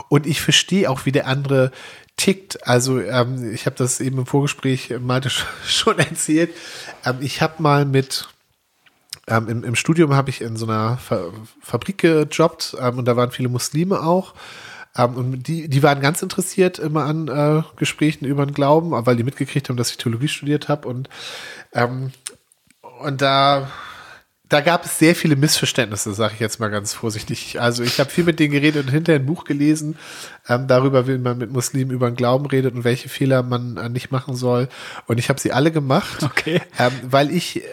Und 0.09 0.27
ich 0.27 0.41
verstehe 0.41 0.89
auch, 0.91 1.05
wie 1.07 1.11
der 1.11 1.25
andere 1.25 1.71
tickt. 2.17 2.67
Also 2.67 2.99
ähm, 3.01 3.51
ich 3.51 3.65
habe 3.65 3.75
das 3.77 3.99
eben 3.99 4.19
im 4.19 4.25
Vorgespräch 4.27 4.93
Malte 4.99 5.29
sch- 5.29 5.45
schon 5.67 5.97
erzählt. 5.97 6.51
Ähm, 7.03 7.17
ich 7.21 7.41
habe 7.41 7.63
mal 7.63 7.85
mit 7.85 8.29
ähm, 9.31 9.47
im, 9.47 9.63
Im 9.63 9.75
Studium 9.75 10.13
habe 10.13 10.29
ich 10.29 10.41
in 10.41 10.57
so 10.57 10.65
einer 10.65 10.97
Fa 10.97 11.23
Fabrik 11.61 11.99
gejobbt 11.99 12.75
ähm, 12.79 12.97
und 12.97 13.05
da 13.05 13.15
waren 13.15 13.31
viele 13.31 13.49
Muslime 13.49 14.01
auch. 14.03 14.33
Ähm, 14.97 15.15
und 15.15 15.47
die, 15.47 15.69
die 15.69 15.83
waren 15.83 16.01
ganz 16.01 16.21
interessiert 16.21 16.79
immer 16.79 17.05
an 17.05 17.27
äh, 17.29 17.63
Gesprächen 17.77 18.25
über 18.25 18.45
den 18.45 18.53
Glauben, 18.53 18.91
weil 18.91 19.15
die 19.15 19.23
mitgekriegt 19.23 19.69
haben, 19.69 19.77
dass 19.77 19.89
ich 19.91 19.97
Theologie 19.97 20.27
studiert 20.27 20.67
habe. 20.67 20.87
Und, 20.87 21.07
ähm, 21.73 22.11
und 22.99 23.21
da, 23.21 23.71
da 24.49 24.59
gab 24.59 24.83
es 24.83 24.99
sehr 24.99 25.15
viele 25.15 25.37
Missverständnisse, 25.37 26.13
sage 26.13 26.33
ich 26.33 26.41
jetzt 26.41 26.59
mal 26.59 26.69
ganz 26.69 26.93
vorsichtig. 26.93 27.61
Also 27.61 27.83
ich 27.83 28.01
habe 28.01 28.09
viel 28.09 28.25
mit 28.25 28.37
denen 28.37 28.51
geredet 28.51 28.85
und 28.85 28.91
hinterher 28.91 29.21
ein 29.21 29.25
Buch 29.25 29.45
gelesen 29.45 29.97
ähm, 30.49 30.67
darüber, 30.67 31.07
wie 31.07 31.17
man 31.17 31.37
mit 31.37 31.51
Muslimen 31.51 31.91
über 31.91 32.11
den 32.11 32.17
Glauben 32.17 32.47
redet 32.47 32.75
und 32.75 32.83
welche 32.83 33.07
Fehler 33.07 33.43
man 33.43 33.77
äh, 33.77 33.87
nicht 33.87 34.11
machen 34.11 34.35
soll. 34.35 34.67
Und 35.07 35.19
ich 35.19 35.29
habe 35.29 35.39
sie 35.39 35.53
alle 35.53 35.71
gemacht, 35.71 36.21
Okay. 36.21 36.61
ähm, 36.77 36.91
weil 37.03 37.31
ich, 37.31 37.63
äh, 37.63 37.69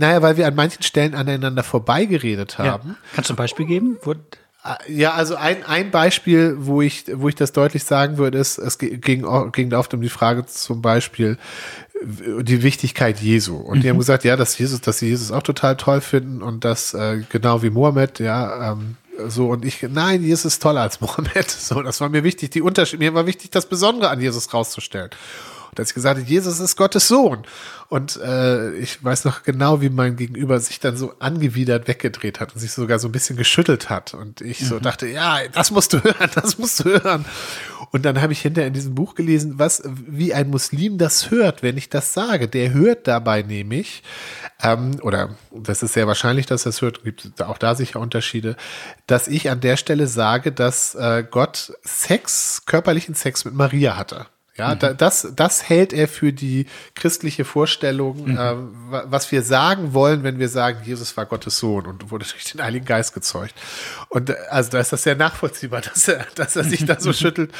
naja, 0.00 0.22
weil 0.22 0.36
wir 0.36 0.46
an 0.46 0.54
manchen 0.54 0.82
Stellen 0.82 1.14
aneinander 1.14 1.62
vorbeigeredet 1.62 2.56
Ja. 2.58 2.64
haben. 2.64 2.96
Kannst 3.14 3.30
du 3.30 3.34
ein 3.34 3.36
Beispiel 3.36 3.66
geben? 3.66 3.98
Wo, 4.02 4.14
Ja, 4.88 5.12
also 5.12 5.36
ein, 5.36 5.64
ein 5.64 5.90
Beispiel, 5.90 6.56
wo 6.58 6.82
ich, 6.82 7.04
wo 7.14 7.28
ich 7.28 7.34
das 7.34 7.52
deutlich 7.52 7.84
sagen 7.84 8.16
würde, 8.18 8.38
ist, 8.38 8.58
es 8.58 8.78
ging, 8.78 9.00
ging 9.52 9.72
oft 9.74 9.94
um 9.94 10.00
die 10.00 10.08
Frage 10.08 10.46
zum 10.46 10.82
Beispiel 10.82 11.38
die 12.02 12.62
Wichtigkeit 12.62 13.20
Jesu. 13.20 13.56
Und 13.56 13.82
die 13.84 13.90
haben 13.90 13.98
gesagt, 13.98 14.24
ja, 14.24 14.36
dass 14.36 14.56
Jesus, 14.56 14.80
dass 14.80 14.98
sie 15.00 15.08
Jesus 15.08 15.32
auch 15.32 15.42
total 15.42 15.76
toll 15.76 16.00
finden 16.00 16.40
und 16.42 16.64
dass 16.64 16.94
äh, 16.94 17.22
genau 17.28 17.62
wie 17.62 17.68
Mohammed, 17.70 18.20
ja, 18.20 18.72
ähm, 18.72 18.96
so 19.28 19.48
und 19.50 19.66
ich, 19.66 19.82
nein, 19.82 20.22
Jesus 20.22 20.54
ist 20.54 20.62
toller 20.62 20.80
als 20.80 21.00
Mohammed. 21.02 21.50
So, 21.50 21.82
das 21.82 22.00
war 22.00 22.08
mir 22.08 22.24
wichtig. 22.24 22.50
Die 22.52 22.62
Unterschied, 22.62 23.00
mir 23.00 23.12
war 23.12 23.26
wichtig, 23.26 23.50
das 23.50 23.66
Besondere 23.66 24.08
an 24.10 24.18
Jesus 24.20 24.52
rauszustellen. 24.54 25.10
Und 25.70 25.78
als 25.78 25.90
ich 25.90 25.94
gesagt 25.94 26.18
habe, 26.18 26.28
Jesus 26.28 26.60
ist 26.60 26.76
Gottes 26.76 27.08
Sohn. 27.08 27.44
Und 27.88 28.16
äh, 28.18 28.72
ich 28.74 29.02
weiß 29.02 29.24
noch 29.24 29.42
genau, 29.42 29.80
wie 29.80 29.88
mein 29.88 30.16
Gegenüber 30.16 30.60
sich 30.60 30.78
dann 30.78 30.96
so 30.96 31.14
angewidert 31.18 31.88
weggedreht 31.88 32.38
hat 32.38 32.54
und 32.54 32.60
sich 32.60 32.72
sogar 32.72 32.98
so 32.98 33.08
ein 33.08 33.12
bisschen 33.12 33.36
geschüttelt 33.36 33.90
hat. 33.90 34.14
Und 34.14 34.40
ich 34.40 34.66
so 34.66 34.78
dachte, 34.78 35.08
ja, 35.08 35.38
das 35.52 35.70
musst 35.70 35.92
du 35.92 36.02
hören, 36.02 36.30
das 36.34 36.58
musst 36.58 36.80
du 36.80 36.84
hören. 36.84 37.24
Und 37.90 38.04
dann 38.04 38.20
habe 38.20 38.32
ich 38.32 38.40
hinterher 38.40 38.68
in 38.68 38.74
diesem 38.74 38.94
Buch 38.94 39.14
gelesen, 39.14 39.58
was, 39.58 39.82
wie 39.84 40.32
ein 40.34 40.50
Muslim 40.50 40.98
das 40.98 41.30
hört, 41.30 41.62
wenn 41.62 41.76
ich 41.76 41.88
das 41.88 42.14
sage. 42.14 42.46
Der 42.46 42.72
hört 42.72 43.08
dabei 43.08 43.42
nämlich, 43.42 44.02
ähm, 44.62 44.98
oder 45.02 45.30
das 45.52 45.82
ist 45.82 45.94
sehr 45.94 46.06
wahrscheinlich, 46.06 46.46
dass 46.46 46.66
er 46.66 46.70
es 46.70 46.82
hört, 46.82 47.02
gibt 47.02 47.42
auch 47.42 47.58
da 47.58 47.74
sicher 47.74 47.98
Unterschiede, 47.98 48.56
dass 49.06 49.26
ich 49.26 49.50
an 49.50 49.60
der 49.60 49.76
Stelle 49.76 50.06
sage, 50.06 50.52
dass 50.52 50.94
äh, 50.94 51.24
Gott 51.28 51.72
Sex, 51.82 52.62
körperlichen 52.66 53.14
Sex 53.14 53.44
mit 53.44 53.54
Maria 53.54 53.96
hatte. 53.96 54.26
Ja, 54.60 54.74
da, 54.74 54.92
das, 54.94 55.32
das 55.34 55.68
hält 55.68 55.92
er 55.92 56.06
für 56.06 56.32
die 56.32 56.66
christliche 56.94 57.44
Vorstellung, 57.44 58.28
äh, 58.28 58.36
wa- 58.36 59.04
was 59.06 59.32
wir 59.32 59.42
sagen 59.42 59.94
wollen, 59.94 60.22
wenn 60.22 60.38
wir 60.38 60.48
sagen, 60.48 60.78
Jesus 60.84 61.16
war 61.16 61.26
Gottes 61.26 61.58
Sohn 61.58 61.86
und 61.86 62.10
wurde 62.10 62.24
durch 62.30 62.44
den 62.52 62.62
Heiligen 62.62 62.84
Geist 62.84 63.14
gezeugt. 63.14 63.54
Und 64.10 64.30
äh, 64.30 64.34
also 64.50 64.70
da 64.70 64.78
ist 64.80 64.92
das 64.92 65.02
sehr 65.02 65.16
nachvollziehbar, 65.16 65.80
dass 65.94 66.06
er, 66.08 66.26
dass 66.34 66.56
er 66.56 66.64
sich 66.64 66.84
da 66.84 67.00
so 67.00 67.12
schüttelt. 67.20 67.52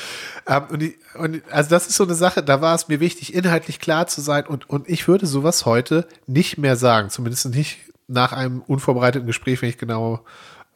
Ähm, 0.46 0.62
und, 0.70 0.78
die, 0.82 0.96
und 1.14 1.42
also 1.50 1.70
das 1.70 1.86
ist 1.86 1.96
so 1.96 2.04
eine 2.04 2.14
Sache, 2.14 2.42
da 2.42 2.60
war 2.60 2.74
es 2.74 2.88
mir 2.88 3.00
wichtig, 3.00 3.34
inhaltlich 3.34 3.80
klar 3.80 4.06
zu 4.06 4.20
sein 4.20 4.46
und, 4.46 4.68
und 4.68 4.88
ich 4.88 5.08
würde 5.08 5.26
sowas 5.26 5.64
heute 5.66 6.06
nicht 6.26 6.58
mehr 6.58 6.76
sagen, 6.76 7.10
zumindest 7.10 7.46
nicht 7.46 7.78
nach 8.08 8.32
einem 8.32 8.60
unvorbereiteten 8.66 9.26
Gespräch, 9.26 9.62
wenn 9.62 9.68
ich 9.70 9.78
genau 9.78 10.16
äh, 10.16 10.18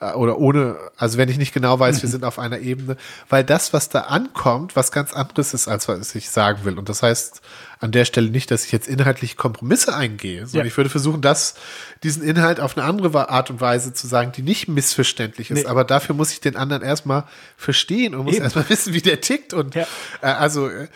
oder 0.01 0.39
ohne, 0.39 0.77
also 0.97 1.17
wenn 1.19 1.29
ich 1.29 1.39
nicht 1.39 1.55
genau 1.55 1.79
weiß, 1.79 2.03
wir 2.03 2.09
sind 2.11 2.25
auf 2.25 2.39
einer 2.39 2.59
Ebene, 2.59 2.97
weil 3.31 3.43
das, 3.45 3.73
was 3.73 3.89
da 3.89 4.01
ankommt, 4.03 4.77
was 4.77 4.93
ganz 4.93 5.13
anderes 5.15 5.55
ist, 5.55 5.67
als 5.69 5.89
was 5.89 6.15
ich 6.15 6.29
sagen 6.31 6.65
will. 6.65 6.79
Und 6.79 6.89
das 6.89 7.03
heißt 7.03 7.41
an 7.81 7.91
der 7.93 8.05
Stelle 8.05 8.29
nicht, 8.31 8.51
dass 8.51 8.65
ich 8.67 8.73
jetzt 8.73 8.89
inhaltlich 8.89 9.37
Kompromisse 9.37 9.95
eingehe, 9.95 10.47
sondern 10.47 10.67
Ja. 10.67 10.71
ich 10.71 10.77
würde 10.77 10.91
versuchen, 10.91 11.21
das, 11.23 11.55
diesen 12.03 12.23
Inhalt 12.23 12.61
auf 12.61 12.77
eine 12.77 12.87
andere 12.87 13.31
Art 13.31 13.51
und 13.51 13.61
Weise 13.61 13.93
zu 13.93 14.07
sagen, 14.07 14.33
die 14.33 14.43
nicht 14.43 14.69
missverständlich 14.69 15.51
ist. 15.51 15.63
Nee. 15.63 15.67
Aber 15.67 15.85
dafür 15.85 16.15
muss 16.15 16.33
ich 16.33 16.41
den 16.41 16.57
anderen 16.57 16.83
erstmal 16.83 17.25
verstehen 17.57 18.15
und 18.15 18.25
muss 18.25 18.35
Eben. 18.35 18.45
erstmal 18.45 18.69
wissen, 18.69 18.93
wie 18.95 19.03
der 19.03 19.21
tickt. 19.21 19.55
Und 19.55 19.75
Ja. 19.75 19.87
äh, 20.23 20.27
also 20.27 20.69
äh, 20.69 20.89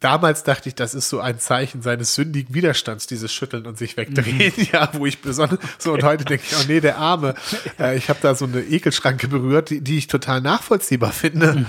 damals 0.00 0.42
dachte 0.42 0.68
ich, 0.68 0.74
das 0.74 0.94
ist 0.94 1.08
so 1.08 1.20
ein 1.20 1.38
Zeichen 1.38 1.82
seines 1.82 2.14
sündigen 2.14 2.54
Widerstands, 2.54 3.06
dieses 3.06 3.32
Schütteln 3.32 3.66
und 3.66 3.78
sich 3.78 3.96
wegdrehen, 3.96 4.52
ja, 4.72 4.88
wo 4.92 5.06
ich 5.06 5.20
besonders 5.20 5.58
so 5.78 5.92
und 5.92 6.02
heute 6.02 6.24
denke 6.24 6.44
ich, 6.48 6.56
oh 6.56 6.64
nee, 6.66 6.80
der 6.80 6.96
Arme, 6.96 7.34
äh, 7.78 7.96
ich 7.96 8.08
habe 8.08 8.18
da 8.22 8.34
so 8.34 8.46
eine 8.46 8.60
Ekelschranke 8.60 9.28
berührt, 9.28 9.70
die, 9.70 9.80
die 9.80 9.98
ich 9.98 10.06
total 10.06 10.40
nachvollziehbar 10.40 11.12
finde. 11.12 11.66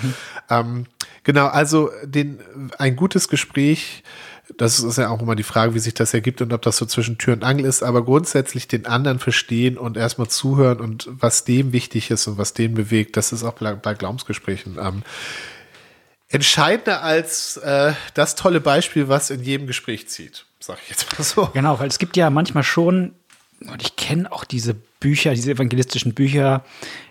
Ähm, 0.50 0.86
genau, 1.24 1.48
also 1.48 1.92
den, 2.04 2.40
ein 2.78 2.96
gutes 2.96 3.28
Gespräch, 3.28 4.04
das 4.58 4.80
ist 4.80 4.98
ja 4.98 5.10
auch 5.10 5.22
immer 5.22 5.36
die 5.36 5.44
Frage, 5.44 5.74
wie 5.74 5.80
sich 5.80 5.94
das 5.94 6.14
ergibt 6.14 6.42
und 6.42 6.52
ob 6.54 6.62
das 6.62 6.78
so 6.78 6.86
zwischen 6.86 7.18
Tür 7.18 7.34
und 7.34 7.44
Angel 7.44 7.66
ist, 7.66 7.84
aber 7.84 8.04
grundsätzlich 8.04 8.68
den 8.68 8.86
anderen 8.86 9.20
verstehen 9.20 9.78
und 9.78 9.98
erstmal 9.98 10.28
zuhören 10.28 10.80
und 10.80 11.08
was 11.12 11.46
dem 11.46 11.74
wichtig 11.74 12.12
ist 12.12 12.28
und 12.28 12.38
was 12.38 12.54
den 12.54 12.74
bewegt, 12.74 13.18
das 13.18 13.32
ist 13.32 13.44
auch 13.44 13.54
bei, 13.54 13.74
bei 13.74 13.94
Glaubensgesprächen. 13.94 14.78
Ähm, 14.82 15.04
entscheidender 16.32 17.04
als 17.04 17.58
äh, 17.58 17.94
das 18.14 18.36
tolle 18.36 18.62
Beispiel, 18.62 19.08
was 19.08 19.30
in 19.30 19.44
jedem 19.44 19.68
Gespräch 19.68 20.08
zieht, 20.08 20.46
sag 20.60 20.80
ich 20.84 20.90
jetzt 20.90 21.18
mal 21.18 21.24
so. 21.24 21.50
Genau, 21.54 21.80
weil 21.80 21.88
es 21.88 22.00
gibt 22.00 22.18
ja 22.18 22.30
manchmal 22.30 22.64
schon, 22.64 23.14
und 23.62 23.82
ich 23.82 23.96
kenne 23.96 24.32
auch 24.32 24.46
diese 24.46 24.74
Bücher, 24.74 25.34
diese 25.34 25.52
evangelistischen 25.52 26.14
Bücher, 26.14 26.64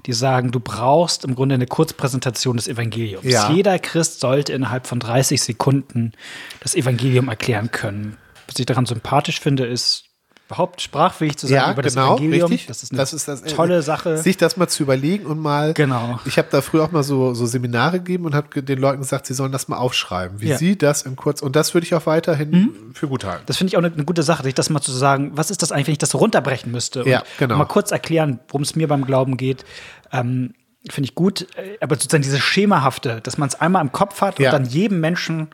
die 0.06 0.12
sagen, 0.12 0.52
du 0.52 0.60
brauchst 0.60 1.24
im 1.24 1.34
Grunde 1.34 1.56
eine 1.56 1.66
Kurzpräsentation 1.66 2.56
des 2.56 2.68
Evangeliums. 2.68 3.24
Ja. 3.24 3.50
Jeder 3.50 3.78
Christ 3.78 4.20
sollte 4.20 4.52
innerhalb 4.52 4.86
von 4.86 5.00
30 5.00 5.42
Sekunden 5.42 6.12
das 6.60 6.74
Evangelium 6.74 7.28
erklären 7.28 7.70
können. 7.70 8.16
Was 8.46 8.58
ich 8.58 8.66
daran 8.66 8.86
sympathisch 8.86 9.40
finde, 9.40 9.66
ist 9.66 10.09
überhaupt 10.50 10.80
sprachfähig 10.82 11.36
zu 11.36 11.46
sein 11.46 11.56
Ja, 11.56 11.72
über 11.72 11.82
das 11.82 11.94
genau, 11.94 12.16
Evangelium. 12.16 12.50
richtig. 12.50 12.66
Das 12.66 12.82
ist 12.82 12.90
eine 12.92 12.98
Das 12.98 13.12
ist 13.12 13.28
das, 13.28 13.42
äh, 13.42 13.46
tolle 13.54 13.82
Sache. 13.82 14.18
Sich 14.18 14.36
das 14.36 14.56
mal 14.56 14.66
zu 14.68 14.82
überlegen 14.82 15.26
und 15.26 15.38
mal. 15.38 15.74
Genau. 15.74 16.18
Ich 16.24 16.38
habe 16.38 16.48
da 16.50 16.60
früher 16.60 16.82
auch 16.84 16.90
mal 16.90 17.02
so, 17.04 17.34
so 17.34 17.46
Seminare 17.46 17.98
gegeben 17.98 18.24
und 18.24 18.34
habe 18.34 18.62
den 18.62 18.78
Leuten 18.80 18.98
gesagt, 19.00 19.26
sie 19.26 19.34
sollen 19.34 19.52
das 19.52 19.68
mal 19.68 19.76
aufschreiben, 19.76 20.40
wie 20.40 20.48
Ja. 20.48 20.54
Mhm. 20.56 20.58
sie 20.58 20.76
das 20.78 21.02
im 21.02 21.14
Kurz. 21.14 21.40
Und 21.40 21.54
das 21.54 21.72
würde 21.74 21.86
ich 21.86 21.94
auch 21.94 22.06
weiterhin 22.06 22.70
für 22.92 23.06
gut 23.06 23.24
halten. 23.24 23.44
Das 23.46 23.56
finde 23.58 23.68
ich 23.70 23.76
auch 23.76 23.82
eine, 23.82 23.92
eine 23.94 24.04
gute 24.04 24.22
Sache, 24.24 24.42
sich 24.42 24.54
das 24.54 24.70
mal 24.70 24.80
zu 24.80 24.90
sagen, 24.92 25.30
was 25.34 25.50
ist 25.52 25.62
das 25.62 25.70
eigentlich, 25.70 25.86
wenn 25.86 25.92
ich 25.92 25.98
das 25.98 26.10
so 26.10 26.18
runterbrechen 26.18 26.72
müsste? 26.72 27.02
Ja, 27.08 27.20
und 27.20 27.26
genau. 27.38 27.56
Mal 27.56 27.66
kurz 27.66 27.92
erklären, 27.92 28.40
worum 28.48 28.62
es 28.62 28.74
mir 28.74 28.88
beim 28.88 29.04
Glauben 29.06 29.36
geht. 29.36 29.64
Ähm, 30.12 30.54
finde 30.90 31.08
ich 31.08 31.14
gut. 31.14 31.42
Äh, 31.56 31.76
Aber 31.80 31.94
sozusagen 31.94 32.22
dieses 32.22 32.40
Schemahafte, 32.40 33.20
dass 33.22 33.38
man 33.38 33.48
es 33.48 33.54
einmal 33.60 33.82
im 33.82 33.92
Kopf 33.92 34.20
hat 34.20 34.38
Ja. 34.40 34.50
und 34.50 34.64
dann 34.64 34.64
jedem 34.72 34.98
Menschen 35.00 35.48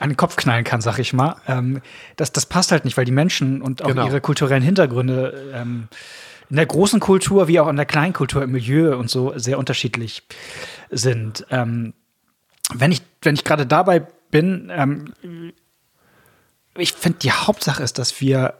an 0.00 0.10
den 0.10 0.16
Kopf 0.16 0.34
knallen 0.34 0.64
kann, 0.64 0.80
sag 0.80 0.98
ich 0.98 1.12
mal. 1.12 1.36
Ähm, 1.46 1.80
das, 2.16 2.32
das 2.32 2.46
passt 2.46 2.72
halt 2.72 2.84
nicht, 2.84 2.96
weil 2.96 3.04
die 3.04 3.12
Menschen 3.12 3.62
und 3.62 3.82
auch 3.82 3.88
Genau. 3.88 4.06
ihre 4.06 4.20
kulturellen 4.20 4.62
Hintergründe 4.62 5.52
ähm, 5.54 5.86
in 6.48 6.56
der 6.56 6.66
großen 6.66 6.98
Kultur 6.98 7.46
wie 7.46 7.60
auch 7.60 7.68
in 7.68 7.76
der 7.76 7.86
kleinen 7.86 8.12
Kultur 8.12 8.42
im 8.42 8.50
Milieu 8.50 8.96
und 8.96 9.08
so 9.08 9.32
sehr 9.38 9.58
unterschiedlich 9.58 10.22
sind. 10.90 11.46
Ähm, 11.50 11.94
wenn 12.74 12.90
ich, 12.92 13.02
wenn 13.22 13.34
ich 13.36 13.44
gerade 13.44 13.66
dabei 13.66 14.00
bin, 14.30 14.70
ähm, 14.74 15.52
ich 16.76 16.92
finde, 16.94 17.18
die 17.18 17.32
Hauptsache 17.32 17.82
ist, 17.82 17.98
dass 17.98 18.20
wir 18.20 18.54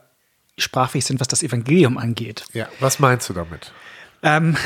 sprachfähig 0.59 1.05
sind, 1.05 1.21
was 1.21 1.29
das 1.29 1.43
Evangelium 1.43 1.97
angeht. 1.97 2.45
Ja, 2.53 2.69
was 2.81 2.99
meinst 2.99 3.29
du 3.29 3.33
damit? 3.33 3.73
Ähm, 4.23 4.57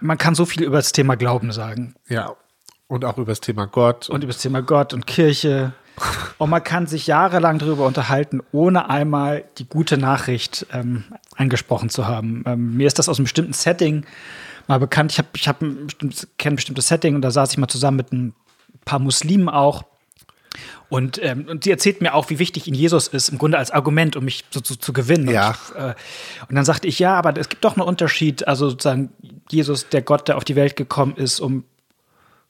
man 0.00 0.16
kann 0.18 0.34
so 0.34 0.46
viel 0.46 0.62
über 0.62 0.76
das 0.76 0.92
Thema 0.92 1.16
Glauben 1.16 1.52
sagen 1.52 1.94
Ja. 2.08 2.34
Und 2.88 3.04
auch 3.04 3.16
über 3.18 3.32
das 3.32 3.40
Thema 3.40 3.66
Gott. 3.66 4.08
und 4.10 4.22
über 4.24 4.32
das 4.32 4.42
Thema 4.42 4.62
Gott 4.62 4.92
und 4.94 5.06
Kirche. 5.06 5.72
Und 6.38 6.50
man 6.50 6.64
kann 6.64 6.86
sich 6.86 7.06
jahrelang 7.06 7.58
darüber 7.58 7.86
unterhalten, 7.86 8.40
ohne 8.50 8.88
einmal 8.88 9.44
die 9.58 9.66
gute 9.66 9.98
Nachricht 9.98 10.66
ähm, 10.72 11.04
angesprochen 11.36 11.90
zu 11.90 12.06
haben. 12.06 12.44
Ähm, 12.46 12.76
mir 12.76 12.86
ist 12.86 12.98
das 12.98 13.08
aus 13.08 13.18
einem 13.18 13.24
bestimmten 13.24 13.52
Setting 13.52 14.04
mal 14.68 14.78
bekannt. 14.78 15.12
Ich 15.12 15.18
habe 15.18 15.28
ich 15.34 15.48
hab 15.48 15.60
ein 15.62 15.86
bestimmtes, 15.86 16.28
kenne 16.38 16.54
ein 16.54 16.56
bestimmtes 16.56 16.88
Setting 16.88 17.14
und 17.14 17.22
da 17.22 17.30
saß 17.30 17.52
ich 17.52 17.58
mal 17.58 17.68
zusammen 17.68 17.98
mit 17.98 18.12
ein 18.12 18.34
paar 18.84 18.98
Muslimen 18.98 19.48
auch. 19.48 19.84
Und, 20.88 21.22
ähm, 21.22 21.46
und 21.48 21.64
sie 21.64 21.70
erzählt 21.70 22.02
mir 22.02 22.12
auch, 22.12 22.28
wie 22.28 22.38
wichtig 22.38 22.66
ihnen 22.66 22.76
Jesus 22.76 23.08
ist, 23.08 23.30
im 23.30 23.38
Grunde 23.38 23.56
als 23.56 23.70
Argument, 23.70 24.14
um 24.14 24.24
mich 24.24 24.44
so 24.50 24.60
zu, 24.60 24.76
zu 24.76 24.92
gewinnen. 24.92 25.30
Ja. 25.30 25.56
Und, 25.74 25.80
äh, 25.80 25.94
und 26.48 26.54
dann 26.54 26.66
sagte 26.66 26.86
ich, 26.86 26.98
ja, 26.98 27.14
aber 27.14 27.34
es 27.38 27.48
gibt 27.48 27.64
doch 27.64 27.76
einen 27.76 27.86
Unterschied. 27.86 28.46
Also 28.46 28.68
sozusagen 28.68 29.10
Jesus, 29.50 29.88
der 29.88 30.02
Gott, 30.02 30.28
der 30.28 30.36
auf 30.36 30.44
die 30.44 30.56
Welt 30.56 30.76
gekommen 30.76 31.16
ist, 31.16 31.40
um 31.40 31.64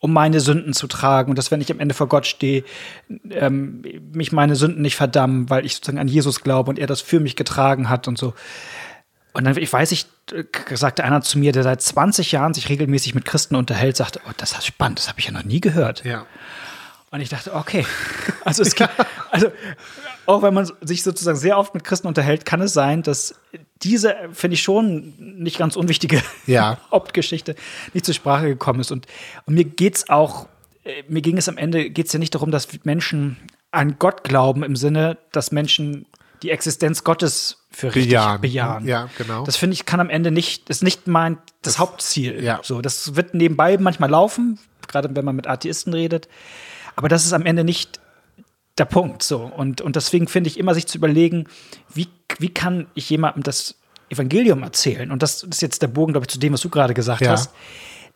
um 0.03 0.13
meine 0.13 0.41
Sünden 0.41 0.73
zu 0.73 0.89
tragen 0.89 1.31
und 1.31 1.39
dass, 1.39 1.53
wenn 1.53 1.61
ich 1.61 1.71
am 1.71 1.79
Ende 1.79 1.95
vor 1.95 2.09
Gott 2.09 2.27
stehe, 2.27 2.65
ähm, 3.31 3.85
mich 4.13 4.33
meine 4.33 4.57
Sünden 4.57 4.83
nicht 4.83 4.97
verdammen, 4.97 5.49
weil 5.49 5.65
ich 5.65 5.77
sozusagen 5.77 6.01
an 6.01 6.09
Jesus 6.09 6.41
glaube 6.41 6.71
und 6.71 6.79
er 6.81 6.89
das 6.89 7.01
für 7.01 7.21
mich 7.21 7.37
getragen 7.37 7.89
hat 7.89 8.09
und 8.09 8.19
so. 8.19 8.35
Und 9.33 9.45
dann, 9.45 9.57
ich 9.57 9.73
weiß 9.73 9.93
ich, 9.93 10.07
äh, 10.33 10.45
sagte 10.75 11.05
einer 11.05 11.21
zu 11.21 11.39
mir, 11.39 11.53
der 11.53 11.63
seit 11.63 11.81
20 11.81 12.33
Jahren 12.33 12.53
sich 12.53 12.69
regelmäßig 12.69 13.15
mit 13.15 13.25
Christen 13.25 13.55
unterhält, 13.55 13.97
sagte, 13.97 14.21
oh, 14.29 14.33
das 14.37 14.51
ist 14.51 14.67
spannend, 14.67 14.99
das 14.99 15.09
habe 15.09 15.21
ich 15.21 15.27
ja 15.27 15.33
noch 15.33 15.45
nie 15.45 15.61
gehört. 15.61 16.05
ja. 16.05 16.27
Und 17.13 17.21
ich 17.21 17.29
dachte, 17.29 17.55
okay. 17.55 17.87
Also, 18.45 18.63
es 18.63 18.75
gibt, 18.75 18.91
also 19.31 19.53
auch 20.27 20.43
wenn 20.43 20.53
man 20.53 20.69
sich 20.81 21.05
sozusagen 21.05 21.39
sehr 21.39 21.57
oft 21.57 21.75
mit 21.75 21.85
Christen 21.85 22.09
unterhält, 22.09 22.45
kann 22.45 22.61
es 22.61 22.73
sein, 22.73 23.05
dass 23.05 23.37
diese, 23.85 24.17
finde 24.33 24.55
ich 24.55 24.63
schon, 24.63 25.15
nicht 25.19 25.59
ganz 25.59 25.77
unwichtige 25.77 26.21
Ja. 26.47 26.79
Hauptgeschichte 26.91 27.55
nicht 27.95 28.05
zur 28.05 28.15
Sprache 28.15 28.49
gekommen 28.49 28.81
ist. 28.81 28.91
Und, 28.91 29.07
und 29.47 29.55
mir 29.55 29.63
geht's 29.65 30.09
auch, 30.09 30.49
äh, 30.83 31.05
mir 31.09 31.23
ging 31.23 31.39
es 31.39 31.49
am 31.49 31.57
Ende, 31.57 31.89
geht 31.89 32.07
es 32.07 32.13
ja 32.13 32.19
nicht 32.19 32.35
darum, 32.35 32.51
dass 32.51 32.67
Menschen 32.83 33.37
an 33.71 33.95
Gott 34.01 34.25
glauben, 34.25 34.65
im 34.65 34.75
Sinne, 34.75 35.19
dass 35.31 35.53
Menschen 35.53 36.07
die 36.43 36.51
Existenz 36.51 37.05
Gottes 37.05 37.59
für 37.71 37.95
richtig 37.95 38.09
Bejahen. 38.09 38.41
bejahen. 38.41 38.87
Ja, 38.89 39.09
genau. 39.17 39.45
Das 39.45 39.57
finde 39.57 39.75
ich 39.75 39.87
kann 39.87 40.01
am 40.01 40.11
Ende 40.11 40.33
nicht, 40.33 40.69
ist 40.69 40.83
nicht 40.83 41.07
mein 41.07 41.39
das, 41.63 41.79
Hauptziel. 41.79 42.43
ja. 42.43 42.59
So, 42.65 42.81
das 42.81 43.15
wird 43.15 43.35
nebenbei 43.35 43.79
manchmal 43.79 44.11
laufen, 44.11 44.59
gerade 44.89 45.15
wenn 45.15 45.25
man 45.25 45.37
mit 45.37 45.47
Atheisten 45.47 45.95
redet. 45.95 46.27
Aber 46.97 47.09
das 47.09 47.25
ist 47.25 47.33
am 47.33 47.47
Ende 47.47 47.65
nicht 47.65 48.01
der 48.79 48.85
Punkt. 48.85 49.23
So. 49.23 49.41
Und, 49.43 49.81
und 49.81 49.97
deswegen 49.97 50.29
finde 50.29 50.49
ich 50.49 50.59
immer, 50.59 50.75
sich 50.75 50.87
zu 50.87 50.99
überlegen, 50.99 51.47
wie, 51.93 52.09
wie 52.39 52.49
kann 52.53 52.87
ich 52.95 53.09
jemandem 53.11 53.43
das 53.43 53.77
Evangelium 54.09 54.63
erzählen? 54.63 55.11
Und 55.11 55.23
das 55.23 55.43
ist 55.43 55.63
jetzt 55.63 55.83
der 55.83 55.89
Bogen, 55.89 56.13
glaube 56.13 56.25
ich, 56.25 56.31
zu 56.31 56.39
dem, 56.39 56.53
was 56.53 56.61
du 56.61 56.69
gerade 56.69 56.95
gesagt 56.95 57.23
Ja. 57.23 57.33
hast. 57.33 57.53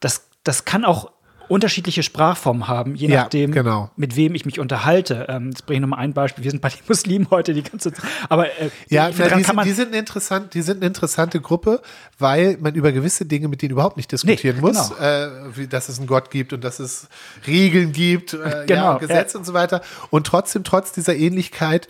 Das, 0.01 0.29
das 0.45 0.65
kann 0.65 0.85
auch 0.85 1.11
unterschiedliche 1.49 2.03
Sprachformen 2.03 2.69
haben, 2.69 2.95
je 2.95 3.09
Ja, 3.09 3.23
nachdem, 3.23 3.53
genau. 3.53 3.91
mit 3.97 4.17
wem 4.17 4.35
ich 4.35 4.45
mich 4.47 4.59
unterhalte. 4.61 5.27
Ähm, 5.29 5.49
jetzt 5.51 5.67
bringe 5.67 5.79
ich 5.79 5.81
nochmal 5.83 6.01
ein 6.01 6.13
Beispiel. 6.13 6.45
Wir 6.45 6.51
sind 6.51 6.61
bei 6.61 6.69
den 6.69 6.79
Muslimen 6.89 7.29
heute 7.31 7.55
die 7.55 7.63
ganze 7.63 7.93
Zeit. 7.93 8.05
Aber 8.29 8.47
äh, 8.49 8.71
Ja, 8.89 9.07
finde, 9.13 9.31
na, 9.31 9.37
die, 9.37 9.43
sind, 9.45 9.65
die, 9.65 9.73
sind 9.73 9.89
eine 9.89 9.99
interessant, 9.99 10.55
die 10.55 10.63
sind 10.63 10.79
eine 10.79 10.87
interessante 10.87 11.41
Gruppe, 11.41 11.81
weil 12.19 12.57
man 12.61 12.75
über 12.75 12.93
gewisse 12.93 13.25
Dinge 13.27 13.49
mit 13.49 13.63
denen 13.63 13.73
überhaupt 13.73 13.97
nicht 13.97 14.11
diskutieren 14.13 14.57
Nee, 14.57 14.63
muss. 14.63 14.91
genau. 14.91 15.01
Äh, 15.01 15.57
wie, 15.57 15.67
dass 15.67 15.89
es 15.89 15.99
einen 15.99 16.07
Gott 16.07 16.31
gibt 16.31 16.53
und 16.53 16.65
dass 16.65 16.79
es 16.81 17.09
Regeln 17.47 17.93
gibt, 17.93 18.35
äh, 18.35 18.65
Genau, 18.67 18.93
ja, 18.93 18.99
Gesetze 18.99 19.39
und 19.39 19.45
so 19.45 19.55
weiter. 19.55 19.83
Und 20.11 20.27
trotzdem, 20.27 20.65
trotz 20.65 20.93
dieser 20.93 21.15
Ähnlichkeit, 21.17 21.89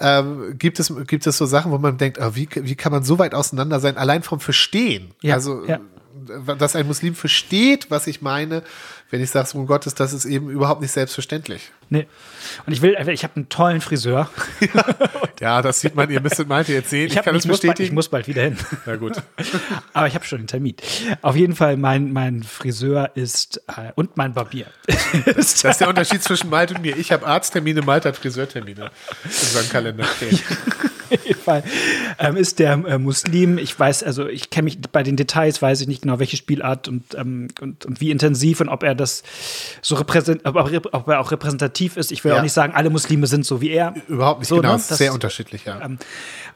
äh, 0.00 0.18
ähm, 0.20 0.58
gibt, 0.58 0.78
es, 0.80 0.92
gibt 1.06 1.26
es 1.26 1.36
so 1.36 1.46
Sachen, 1.46 1.70
wo 1.72 1.78
man 1.78 1.98
denkt, 1.98 2.20
ah, 2.20 2.34
wie, 2.34 2.48
wie 2.54 2.74
kann 2.74 2.92
man 2.92 3.04
so 3.04 3.18
weit 3.18 3.34
auseinander 3.34 3.80
sein, 3.80 3.96
allein 3.96 4.22
vom 4.22 4.40
Verstehen. 4.40 5.12
Ja, 5.22 5.34
also, 5.34 5.64
ja. 5.66 5.80
Dass 6.58 6.76
ein 6.76 6.86
Muslim 6.86 7.14
versteht, 7.14 7.90
was 7.90 8.06
ich 8.06 8.22
meine, 8.22 8.62
wenn 9.10 9.22
ich 9.22 9.30
sage, 9.30 9.48
um 9.58 9.66
Gottes, 9.66 9.94
das 9.94 10.12
ist 10.12 10.24
eben 10.24 10.48
überhaupt 10.50 10.80
nicht 10.80 10.92
selbstverständlich. 10.92 11.70
Nee. 11.90 12.06
Und 12.66 12.72
ich 12.72 12.80
will, 12.80 12.96
ich 13.10 13.24
habe 13.24 13.36
einen 13.36 13.48
tollen 13.48 13.80
Friseur. 13.80 14.30
Ja, 15.40 15.60
das 15.60 15.80
sieht 15.80 15.96
man, 15.96 16.08
ihr 16.08 16.20
müsstet 16.20 16.46
meinte 16.46 16.72
jetzt 16.72 16.90
sehen. 16.90 17.08
Ich, 17.08 17.16
hab- 17.18 17.24
kann 17.24 17.34
es 17.34 17.44
muss 17.46 17.58
bald, 17.58 17.64
ich 17.64 17.70
bestätigen. 17.70 17.94
muss 17.96 18.08
bald 18.08 18.28
wieder 18.28 18.42
hin. 18.42 18.56
Na 18.86 18.94
gut. 18.94 19.14
Aber 19.92 20.06
ich 20.06 20.14
habe 20.14 20.24
schon 20.24 20.38
den 20.38 20.46
Termin. 20.46 20.76
Auf 21.20 21.34
jeden 21.34 21.56
Fall, 21.56 21.76
mein, 21.76 22.12
mein 22.12 22.44
Friseur 22.44 23.10
ist 23.16 23.60
äh, 23.66 23.90
und 23.96 24.16
mein 24.16 24.34
Barbier. 24.34 24.66
Das 25.34 25.64
ist 25.64 25.80
der 25.80 25.88
Unterschied 25.88 26.22
zwischen 26.22 26.48
Malte 26.48 26.74
und 26.74 26.82
mir. 26.82 26.96
Ich 26.96 27.10
habe 27.10 27.26
Arzttermine, 27.26 27.82
Malte 27.82 28.10
hat 28.10 28.16
Friseurtermine 28.18 28.92
in 29.24 29.30
seinem 29.32 29.68
Kalender 29.68 30.04
stehen. 30.04 30.38
Jeden 31.24 31.40
Fall 31.40 31.62
ähm, 32.18 32.36
ist 32.36 32.58
der 32.58 32.72
äh, 32.72 32.98
Muslim. 32.98 33.58
Ich 33.58 33.78
weiß, 33.78 34.02
also 34.02 34.26
ich 34.28 34.50
kenne 34.50 34.64
mich 34.64 34.78
bei 34.92 35.02
den 35.02 35.16
Details, 35.16 35.60
weiß 35.62 35.80
ich 35.82 35.88
nicht 35.88 36.02
genau, 36.02 36.18
welche 36.18 36.36
Spielart 36.36 36.88
und, 36.88 37.14
ähm, 37.14 37.48
und, 37.60 37.84
und 37.86 38.00
wie 38.00 38.10
intensiv 38.10 38.60
und 38.60 38.68
ob 38.68 38.82
er 38.82 38.94
das 38.94 39.22
so 39.82 39.94
repräsent, 39.94 40.42
ob, 40.44 40.56
er- 40.56 40.82
ob 40.94 41.08
er 41.08 41.20
auch 41.20 41.30
repräsentativ 41.32 41.96
ist. 41.96 42.12
Ich 42.12 42.24
will 42.24 42.32
Ja. 42.32 42.38
auch 42.38 42.42
nicht 42.42 42.52
sagen, 42.52 42.72
alle 42.74 42.90
Muslime 42.90 43.26
sind 43.26 43.44
so 43.46 43.60
wie 43.60 43.70
er. 43.70 43.94
Überhaupt 44.08 44.40
nicht 44.40 44.48
So, 44.48 44.56
genau. 44.56 44.72
ne? 44.72 44.82
Das- 44.88 44.98
sehr 44.98 45.12
unterschiedlich, 45.12 45.64
ja. 45.64 45.80
Ähm, 45.82 45.98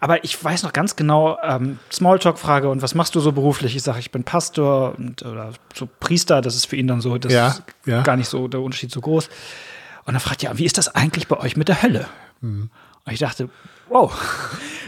aber 0.00 0.24
ich 0.24 0.42
weiß 0.42 0.62
noch 0.62 0.72
ganz 0.72 0.96
genau, 0.96 1.38
ähm, 1.42 1.78
Smalltalk-Frage, 1.92 2.68
und 2.68 2.82
was 2.82 2.94
machst 2.94 3.14
du 3.14 3.20
so 3.20 3.32
beruflich? 3.32 3.74
Ich 3.76 3.82
sage, 3.82 3.98
ich 3.98 4.10
bin 4.10 4.24
Pastor 4.24 4.94
und, 4.98 5.22
oder 5.24 5.52
so 5.74 5.88
Priester, 6.00 6.40
das 6.42 6.54
ist 6.54 6.66
für 6.66 6.76
ihn 6.76 6.86
dann 6.86 7.00
so, 7.00 7.16
das 7.18 7.32
Ja, 7.32 7.48
ist 7.48 7.62
ja. 7.86 8.02
gar 8.02 8.16
nicht 8.16 8.28
so 8.28 8.48
der 8.48 8.60
Unterschied 8.60 8.90
so 8.92 9.00
groß. 9.00 9.28
Und 10.04 10.14
dann 10.14 10.20
fragt 10.20 10.42
er, 10.44 10.50
ja, 10.52 10.58
wie 10.58 10.64
ist 10.64 10.78
das 10.78 10.88
eigentlich 10.94 11.26
bei 11.28 11.36
euch 11.38 11.56
mit 11.56 11.68
der 11.68 11.82
Hölle? 11.82 12.06
Mhm. 12.40 12.70
Und 13.06 13.12
ich 13.12 13.20
dachte, 13.20 13.48
wow, 13.88 14.12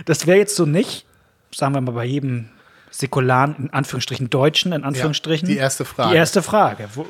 das 0.05 0.27
wäre 0.27 0.39
jetzt 0.39 0.57
so 0.57 0.67
nicht, 0.67 1.07
sagen 1.55 1.75
wir 1.75 1.81
mal, 1.81 1.93
bei 1.93 2.05
jedem 2.05 2.51
säkularen, 2.91 3.55
in 3.57 3.71
Anführungsstrichen 3.71 4.29
Deutschen, 4.29 4.73
in 4.73 4.85
Anführungsstrichen. 4.85 5.49
Ja, 5.49 5.55
die 5.55 5.61
erste 5.61 5.85
Frage. 5.85 6.11
Die 6.11 6.17
erste 6.17 6.43
Frage. 6.43 6.89
Wo, 6.95 7.07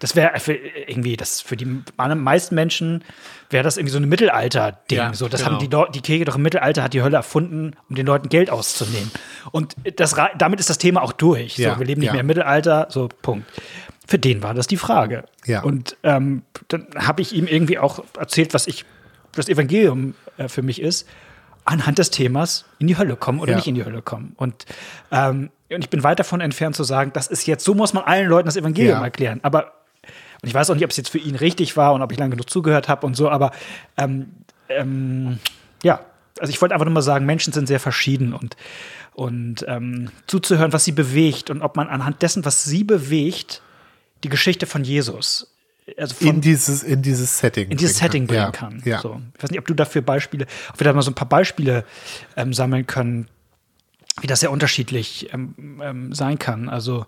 das 0.00 0.16
wäre 0.16 0.38
für 0.40 0.54
irgendwie, 0.54 1.16
das 1.16 1.40
für 1.40 1.56
die 1.56 1.82
meisten 1.96 2.54
Menschen 2.54 3.04
wäre 3.50 3.62
das 3.62 3.76
irgendwie 3.76 3.92
so 3.92 3.98
ein 3.98 4.08
Mittelalter-Ding. 4.08 4.98
Ja, 4.98 5.14
so, 5.14 5.28
das 5.28 5.44
genau. 5.44 5.60
haben 5.60 5.68
die, 5.70 5.92
die 5.92 6.00
Kirche 6.00 6.24
doch 6.24 6.36
im 6.36 6.42
Mittelalter 6.42 6.82
hat 6.82 6.92
die 6.92 7.02
Hölle 7.02 7.16
erfunden, 7.16 7.76
um 7.88 7.94
den 7.94 8.06
Leuten 8.06 8.28
Geld 8.28 8.50
auszunehmen. 8.50 9.10
Und 9.52 9.76
das, 9.96 10.16
damit 10.36 10.60
ist 10.60 10.70
das 10.70 10.78
Thema 10.78 11.02
auch 11.02 11.12
durch. 11.12 11.56
Ja, 11.56 11.74
so, 11.74 11.78
wir 11.78 11.86
leben 11.86 12.00
nicht 12.00 12.12
mehr 12.12 12.22
im 12.22 12.26
Mittelalter, 12.26 12.88
so 12.90 13.08
Punkt. 13.22 13.46
Für 14.06 14.18
den 14.18 14.42
war 14.42 14.54
das 14.54 14.66
die 14.66 14.78
Frage. 14.78 15.24
Und 15.62 15.96
ähm, 16.02 16.42
dann 16.68 16.86
habe 16.96 17.22
ich 17.22 17.34
ihm 17.34 17.46
irgendwie 17.46 17.78
auch 17.78 18.02
erzählt, 18.18 18.54
was 18.54 18.66
ich 18.66 18.84
das 19.32 19.48
Evangelium 19.48 20.14
äh, 20.36 20.48
für 20.48 20.62
mich 20.62 20.80
ist, 20.80 21.08
anhand 21.64 21.98
des 21.98 22.10
Themas 22.10 22.64
in 22.78 22.86
die 22.86 22.96
Hölle 22.96 23.16
kommen 23.16 23.40
oder 23.40 23.54
nicht 23.54 23.66
in 23.66 23.74
die 23.74 23.84
Hölle 23.84 24.02
kommen. 24.02 24.32
Und 24.36 24.64
ähm, 25.10 25.50
und 25.70 25.84
ich 25.84 25.90
bin 25.90 26.02
weit 26.02 26.18
davon 26.18 26.40
entfernt 26.40 26.76
zu 26.76 26.84
sagen, 26.84 27.10
das 27.12 27.26
ist 27.26 27.46
jetzt, 27.46 27.64
so 27.64 27.74
muss 27.74 27.92
man 27.92 28.04
allen 28.04 28.28
Leuten 28.28 28.46
das 28.46 28.56
Evangelium 28.56 28.98
ja. 28.98 29.04
erklären. 29.04 29.40
Aber, 29.42 29.72
und 30.42 30.48
ich 30.48 30.54
weiß 30.54 30.70
auch 30.70 30.74
nicht, 30.74 30.84
ob 30.84 30.90
es 30.90 30.96
jetzt 30.96 31.10
für 31.10 31.18
ihn 31.18 31.34
richtig 31.34 31.76
war 31.76 31.92
und 31.92 32.02
ob 32.02 32.10
ich 32.10 32.18
lange 32.18 32.30
genug 32.30 32.48
zugehört 32.48 32.88
habe 32.88 33.06
und 33.06 33.14
so, 33.14 33.28
aber 33.28 33.50
ähm, 33.96 34.30
ähm, 34.68 35.38
ja, 35.82 36.00
also 36.40 36.50
ich 36.50 36.60
wollte 36.60 36.74
einfach 36.74 36.86
nur 36.86 36.94
mal 36.94 37.02
sagen, 37.02 37.26
Menschen 37.26 37.52
sind 37.52 37.66
sehr 37.66 37.80
verschieden 37.80 38.32
und, 38.32 38.56
und 39.12 39.64
ähm, 39.68 40.10
zuzuhören, 40.26 40.72
was 40.72 40.84
sie 40.84 40.92
bewegt 40.92 41.50
und 41.50 41.60
ob 41.60 41.76
man 41.76 41.88
anhand 41.88 42.22
dessen, 42.22 42.44
was 42.44 42.64
sie 42.64 42.84
bewegt, 42.84 43.60
die 44.24 44.28
Geschichte 44.28 44.66
von 44.66 44.84
Jesus 44.84 45.54
also 45.96 46.14
von, 46.14 46.26
in 46.26 46.40
dieses 46.40 46.82
in 46.82 47.02
dieses 47.02 47.38
Setting 47.38 47.70
in 47.70 47.76
dieses 47.76 47.98
Setting 47.98 48.26
bringen 48.26 48.52
kann. 48.52 48.82
Ja, 48.84 49.00
So. 49.00 49.20
Ich 49.36 49.42
weiß 49.42 49.50
nicht, 49.50 49.60
ob 49.60 49.66
du 49.66 49.74
dafür 49.74 50.02
Beispiele, 50.02 50.46
ob 50.72 50.80
wir 50.80 50.84
da 50.84 50.92
mal 50.92 51.02
so 51.02 51.10
ein 51.10 51.14
paar 51.14 51.28
Beispiele 51.28 51.84
ähm, 52.36 52.52
sammeln 52.52 52.86
können, 52.86 53.28
wie 54.20 54.26
das 54.26 54.40
sehr 54.40 54.50
unterschiedlich 54.50 55.32
ähm, 55.32 55.80
ähm, 55.82 56.12
sein 56.12 56.38
kann. 56.38 56.68
Also, 56.68 57.06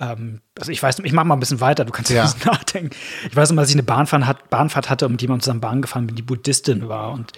ähm, 0.00 0.40
also 0.58 0.72
ich 0.72 0.82
weiß, 0.82 1.00
ich 1.00 1.12
mache 1.12 1.26
mal 1.26 1.34
ein 1.34 1.40
bisschen 1.40 1.60
weiter, 1.60 1.84
du 1.84 1.92
kannst 1.92 2.10
ja 2.10 2.24
ein 2.24 2.32
nachdenken. 2.44 2.90
Ich 3.28 3.36
weiß 3.36 3.50
noch 3.50 3.62
dass 3.62 3.68
ich 3.68 3.74
eine 3.74 3.82
Bahnfahrt, 3.82 4.26
hat, 4.26 4.50
Bahnfahrt 4.50 4.88
hatte, 4.88 5.08
mit 5.08 5.20
jemandem 5.20 5.42
zusammen 5.42 5.60
Bahn 5.60 5.82
gefahren 5.82 6.06
bin, 6.06 6.16
die 6.16 6.22
Buddhistin 6.22 6.88
war 6.88 7.12
und, 7.12 7.32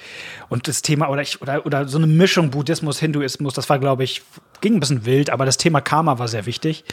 und 0.49 0.69
das 0.69 0.83
Thema, 0.83 1.09
oder, 1.09 1.23
ich, 1.23 1.43
oder, 1.43 1.67
oder 1.67 1.89
so 1.89 1.99
eine 1.99 2.07
Mischung 2.07 2.51
Buddhismus, 2.51 2.99
Hinduismus, 3.01 3.55
das 3.55 3.69
war, 3.69 3.79
glaube 3.79 4.05
ich, 4.05 4.23
ging 4.61 4.75
ein 4.75 4.81
bisschen 4.81 5.05
wild, 5.05 5.31
aber 5.31 5.45
das 5.45 5.57
Thema 5.57 5.81
Karma 5.81 6.19
war 6.19 6.29
sehr 6.29 6.47
wichtig. 6.47 6.85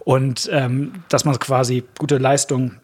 Und 0.00 0.48
ähm, 0.52 0.92
dass 1.08 1.24
man 1.24 1.38
quasi 1.38 1.84
gute 1.98 2.16
Leistung, 2.16 2.76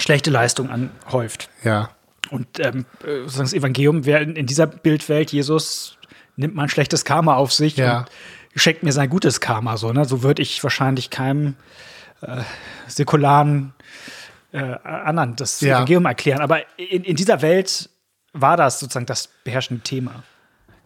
schlechte 0.00 0.30
Leistung 0.30 0.70
anhäuft. 0.70 1.48
Ja. 1.64 1.90
Und 2.30 2.60
ähm, 2.60 2.84
äh, 3.04 3.24
das 3.24 3.52
Evangelium 3.52 4.04
wäre 4.04 4.22
in 4.22 4.46
dieser 4.46 4.66
Bildwelt 4.66 5.32
Jesus 5.32 5.98
nimmt 6.36 6.54
man 6.54 6.68
schlechtes 6.68 7.04
Karma 7.04 7.34
auf 7.34 7.52
sich 7.52 7.76
ja. 7.76 8.00
und 8.00 8.10
schenkt 8.54 8.82
mir 8.82 8.92
sein 8.92 9.10
gutes 9.10 9.40
Karma. 9.40 9.76
So, 9.76 9.92
ne? 9.92 10.04
so 10.04 10.22
würde 10.22 10.40
ich 10.40 10.62
wahrscheinlich 10.62 11.10
keinem 11.10 11.56
äh, 12.22 12.42
säkularen 12.86 13.74
äh, 14.52 14.58
anderen 14.60 15.36
das 15.36 15.60
ja. 15.60 15.76
Evangelium 15.76 16.06
erklären. 16.06 16.40
Aber 16.40 16.60
in, 16.78 17.04
in 17.04 17.16
dieser 17.16 17.42
Welt 17.42 17.90
war 18.32 18.56
das 18.56 18.80
sozusagen 18.80 19.06
das 19.06 19.28
beherrschende 19.44 19.82
Thema. 19.82 20.22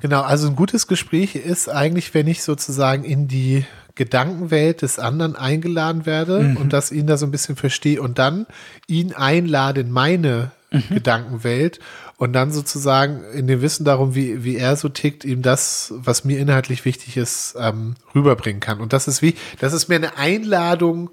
Genau, 0.02 0.23
also 0.23 0.49
ein 0.49 0.56
gutes 0.56 0.88
Gespräch 0.88 1.37
ist 1.37 1.68
eigentlich, 1.68 2.12
wenn 2.12 2.26
ich 2.26 2.42
sozusagen 2.42 3.04
in 3.04 3.28
die 3.28 3.64
Gedankenwelt 3.94 4.82
des 4.82 4.99
anderen 4.99 5.37
eingeladen 5.37 6.06
werde 6.06 6.40
mhm. 6.40 6.56
und 6.56 6.73
das 6.73 6.90
ihn 6.90 7.06
da 7.06 7.16
so 7.16 7.25
ein 7.25 7.30
bisschen 7.30 7.54
verstehe 7.54 8.02
und 8.02 8.18
dann 8.18 8.47
ihn 8.88 9.12
einlade 9.12 9.82
in 9.82 9.92
meine 9.92 10.50
mhm. 10.73 10.82
Gedankenwelt 10.88 11.78
und 12.16 12.32
dann 12.32 12.50
sozusagen 12.50 13.23
in 13.32 13.47
dem 13.47 13.62
Wissen 13.62 13.85
darum, 13.85 14.16
wie, 14.16 14.42
wie 14.42 14.56
er 14.56 14.75
so 14.75 14.88
tickt, 14.88 15.25
ihm 15.25 15.40
das, 15.40 15.94
was 15.97 16.25
mir 16.25 16.40
inhaltlich 16.40 16.85
wichtig 16.85 17.16
ist, 17.16 17.54
ähm, 17.56 17.94
rüberbringen 18.12 18.59
kann. 18.59 18.80
Und 18.80 18.92
das 18.92 19.06
ist 19.06 19.23
wie, 19.23 19.37
das 19.61 19.73
ist 19.73 19.88
mir 19.88 19.94
eine 19.94 20.18
Einladung, 20.18 21.11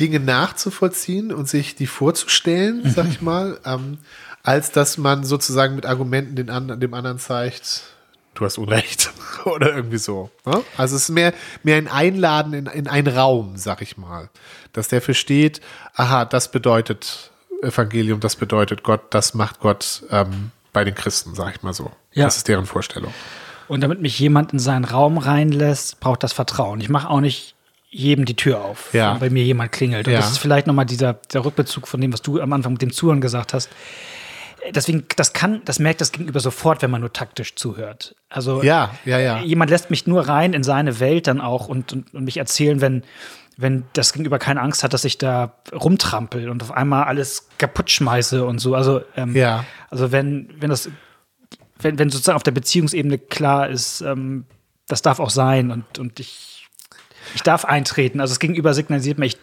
Dinge 0.00 0.18
nachzuvollziehen 0.18 1.32
und 1.32 1.48
sich 1.48 1.76
die 1.76 1.86
vorzustellen, 1.86 2.82
mhm. 2.82 2.90
sag 2.90 3.08
ich 3.08 3.20
mal, 3.22 3.60
ähm, 3.64 3.98
als 4.48 4.72
dass 4.72 4.96
man 4.96 5.24
sozusagen 5.24 5.76
mit 5.76 5.84
Argumenten 5.84 6.34
den 6.34 6.48
anderen, 6.48 6.80
dem 6.80 6.94
anderen 6.94 7.18
zeigt, 7.18 7.82
du 8.32 8.46
hast 8.46 8.56
Unrecht 8.56 9.10
oder 9.44 9.76
irgendwie 9.76 9.98
so. 9.98 10.30
Ne? 10.46 10.62
Also 10.78 10.96
es 10.96 11.02
ist 11.02 11.08
mehr, 11.10 11.34
mehr 11.64 11.76
ein 11.76 11.86
Einladen 11.86 12.54
in, 12.54 12.64
in 12.64 12.88
einen 12.88 13.14
Raum, 13.14 13.58
sag 13.58 13.82
ich 13.82 13.98
mal, 13.98 14.30
dass 14.72 14.88
der 14.88 15.02
versteht, 15.02 15.60
aha, 15.92 16.24
das 16.24 16.50
bedeutet 16.50 17.30
Evangelium, 17.62 18.20
das 18.20 18.36
bedeutet 18.36 18.84
Gott, 18.84 19.02
das 19.10 19.34
macht 19.34 19.60
Gott 19.60 20.04
ähm, 20.10 20.50
bei 20.72 20.82
den 20.82 20.94
Christen, 20.94 21.34
sag 21.34 21.56
ich 21.56 21.62
mal 21.62 21.74
so. 21.74 21.92
Ja. 22.14 22.24
Das 22.24 22.38
ist 22.38 22.48
deren 22.48 22.64
Vorstellung. 22.64 23.12
Und 23.68 23.82
damit 23.82 24.00
mich 24.00 24.18
jemand 24.18 24.54
in 24.54 24.60
seinen 24.60 24.86
Raum 24.86 25.18
reinlässt, 25.18 26.00
braucht 26.00 26.22
das 26.22 26.32
Vertrauen. 26.32 26.80
Ich 26.80 26.88
mache 26.88 27.10
auch 27.10 27.20
nicht 27.20 27.54
jedem 27.90 28.24
die 28.24 28.36
Tür 28.36 28.64
auf, 28.64 28.94
ja. 28.94 29.12
wenn 29.12 29.20
bei 29.20 29.28
mir 29.28 29.44
jemand 29.44 29.72
klingelt. 29.72 30.06
Und 30.06 30.14
ja. 30.14 30.20
das 30.20 30.30
ist 30.30 30.38
vielleicht 30.38 30.66
nochmal 30.66 30.86
dieser 30.86 31.12
der 31.34 31.44
Rückbezug 31.44 31.86
von 31.86 32.00
dem, 32.00 32.14
was 32.14 32.22
du 32.22 32.40
am 32.40 32.54
Anfang 32.54 32.72
mit 32.72 32.80
dem 32.80 32.94
Zuhören 32.94 33.20
gesagt 33.20 33.52
hast. 33.52 33.68
Deswegen, 34.74 35.04
das 35.16 35.32
kann, 35.32 35.62
das 35.64 35.78
merkt 35.78 36.00
das 36.00 36.12
Gegenüber 36.12 36.40
sofort, 36.40 36.82
wenn 36.82 36.90
man 36.90 37.00
nur 37.00 37.12
taktisch 37.12 37.54
zuhört. 37.54 38.14
Also 38.28 38.62
ja, 38.62 38.94
ja, 39.04 39.18
ja. 39.18 39.40
jemand 39.40 39.70
lässt 39.70 39.90
mich 39.90 40.06
nur 40.06 40.28
rein 40.28 40.52
in 40.52 40.62
seine 40.62 41.00
Welt 41.00 41.26
dann 41.26 41.40
auch 41.40 41.68
und, 41.68 41.92
und, 41.92 42.14
und 42.14 42.24
mich 42.24 42.36
erzählen, 42.36 42.80
wenn, 42.80 43.02
wenn 43.56 43.84
das 43.92 44.12
Gegenüber 44.12 44.38
keine 44.38 44.60
Angst 44.60 44.84
hat, 44.84 44.92
dass 44.92 45.04
ich 45.04 45.18
da 45.18 45.54
rumtrampel 45.72 46.48
und 46.48 46.62
auf 46.62 46.72
einmal 46.72 47.04
alles 47.04 47.48
kaputt 47.58 47.90
schmeiße 47.90 48.44
und 48.44 48.60
so. 48.60 48.74
Also, 48.74 49.02
ähm, 49.16 49.34
ja. 49.34 49.64
also 49.90 50.12
wenn, 50.12 50.48
wenn 50.60 50.70
das, 50.70 50.90
wenn, 51.80 51.98
wenn 51.98 52.10
sozusagen 52.10 52.36
auf 52.36 52.42
der 52.42 52.52
Beziehungsebene 52.52 53.18
klar 53.18 53.68
ist, 53.68 54.00
ähm, 54.00 54.44
das 54.86 55.02
darf 55.02 55.20
auch 55.20 55.30
sein 55.30 55.70
und, 55.70 55.98
und 55.98 56.20
ich, 56.20 56.68
ich 57.34 57.42
darf 57.42 57.64
eintreten. 57.64 58.20
Also 58.20 58.32
das 58.32 58.40
Gegenüber 58.40 58.74
signalisiert 58.74 59.18
mir, 59.18 59.26
ich, 59.26 59.38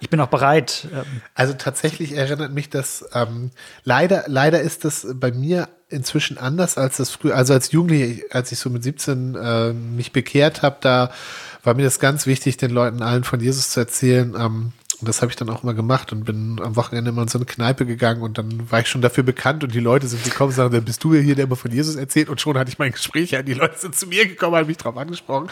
ich 0.00 0.10
bin 0.10 0.20
auch 0.20 0.28
bereit. 0.28 0.88
Ähm. 0.92 1.22
Also 1.34 1.54
tatsächlich 1.54 2.12
erinnert 2.12 2.52
mich 2.52 2.70
das, 2.70 3.04
ähm, 3.14 3.50
leider, 3.84 4.24
leider 4.26 4.60
ist 4.60 4.84
das 4.84 5.06
bei 5.14 5.30
mir 5.30 5.68
inzwischen 5.88 6.38
anders 6.38 6.78
als 6.78 6.96
das 6.98 7.10
früher, 7.10 7.36
also 7.36 7.52
als 7.52 7.72
Jugendliche, 7.72 8.24
als 8.30 8.52
ich 8.52 8.58
so 8.58 8.70
mit 8.70 8.82
17 8.82 9.34
äh, 9.34 9.72
mich 9.72 10.12
bekehrt 10.12 10.62
habe, 10.62 10.76
da 10.80 11.10
war 11.62 11.74
mir 11.74 11.84
das 11.84 11.98
ganz 11.98 12.26
wichtig, 12.26 12.56
den 12.56 12.70
Leuten 12.70 13.02
allen 13.02 13.24
von 13.24 13.40
Jesus 13.40 13.70
zu 13.70 13.80
erzählen. 13.80 14.34
Ähm, 14.38 14.72
und 15.00 15.08
das 15.08 15.22
habe 15.22 15.30
ich 15.30 15.36
dann 15.36 15.48
auch 15.48 15.62
immer 15.62 15.74
gemacht 15.74 16.12
und 16.12 16.24
bin 16.24 16.60
am 16.62 16.76
Wochenende 16.76 17.10
immer 17.10 17.22
in 17.22 17.28
so 17.28 17.38
eine 17.38 17.46
Kneipe 17.46 17.86
gegangen 17.86 18.22
und 18.22 18.38
dann 18.38 18.70
war 18.70 18.80
ich 18.80 18.88
schon 18.88 19.00
dafür 19.00 19.24
bekannt 19.24 19.64
und 19.64 19.74
die 19.74 19.80
Leute 19.80 20.06
sind 20.06 20.22
gekommen 20.22 20.50
und 20.50 20.56
sagen, 20.56 20.72
dann 20.72 20.84
bist 20.84 21.02
du 21.02 21.14
hier, 21.14 21.34
der 21.34 21.44
immer 21.44 21.56
von 21.56 21.70
Jesus 21.70 21.96
erzählt 21.96 22.28
und 22.28 22.40
schon 22.40 22.58
hatte 22.58 22.70
ich 22.70 22.78
mein 22.78 22.92
Gespräch 22.92 23.30
ja, 23.30 23.42
die 23.42 23.54
Leute 23.54 23.78
sind 23.78 23.94
zu 23.94 24.06
mir 24.06 24.26
gekommen, 24.26 24.56
haben 24.56 24.66
mich 24.66 24.76
drauf 24.76 24.96
angesprochen. 24.96 25.48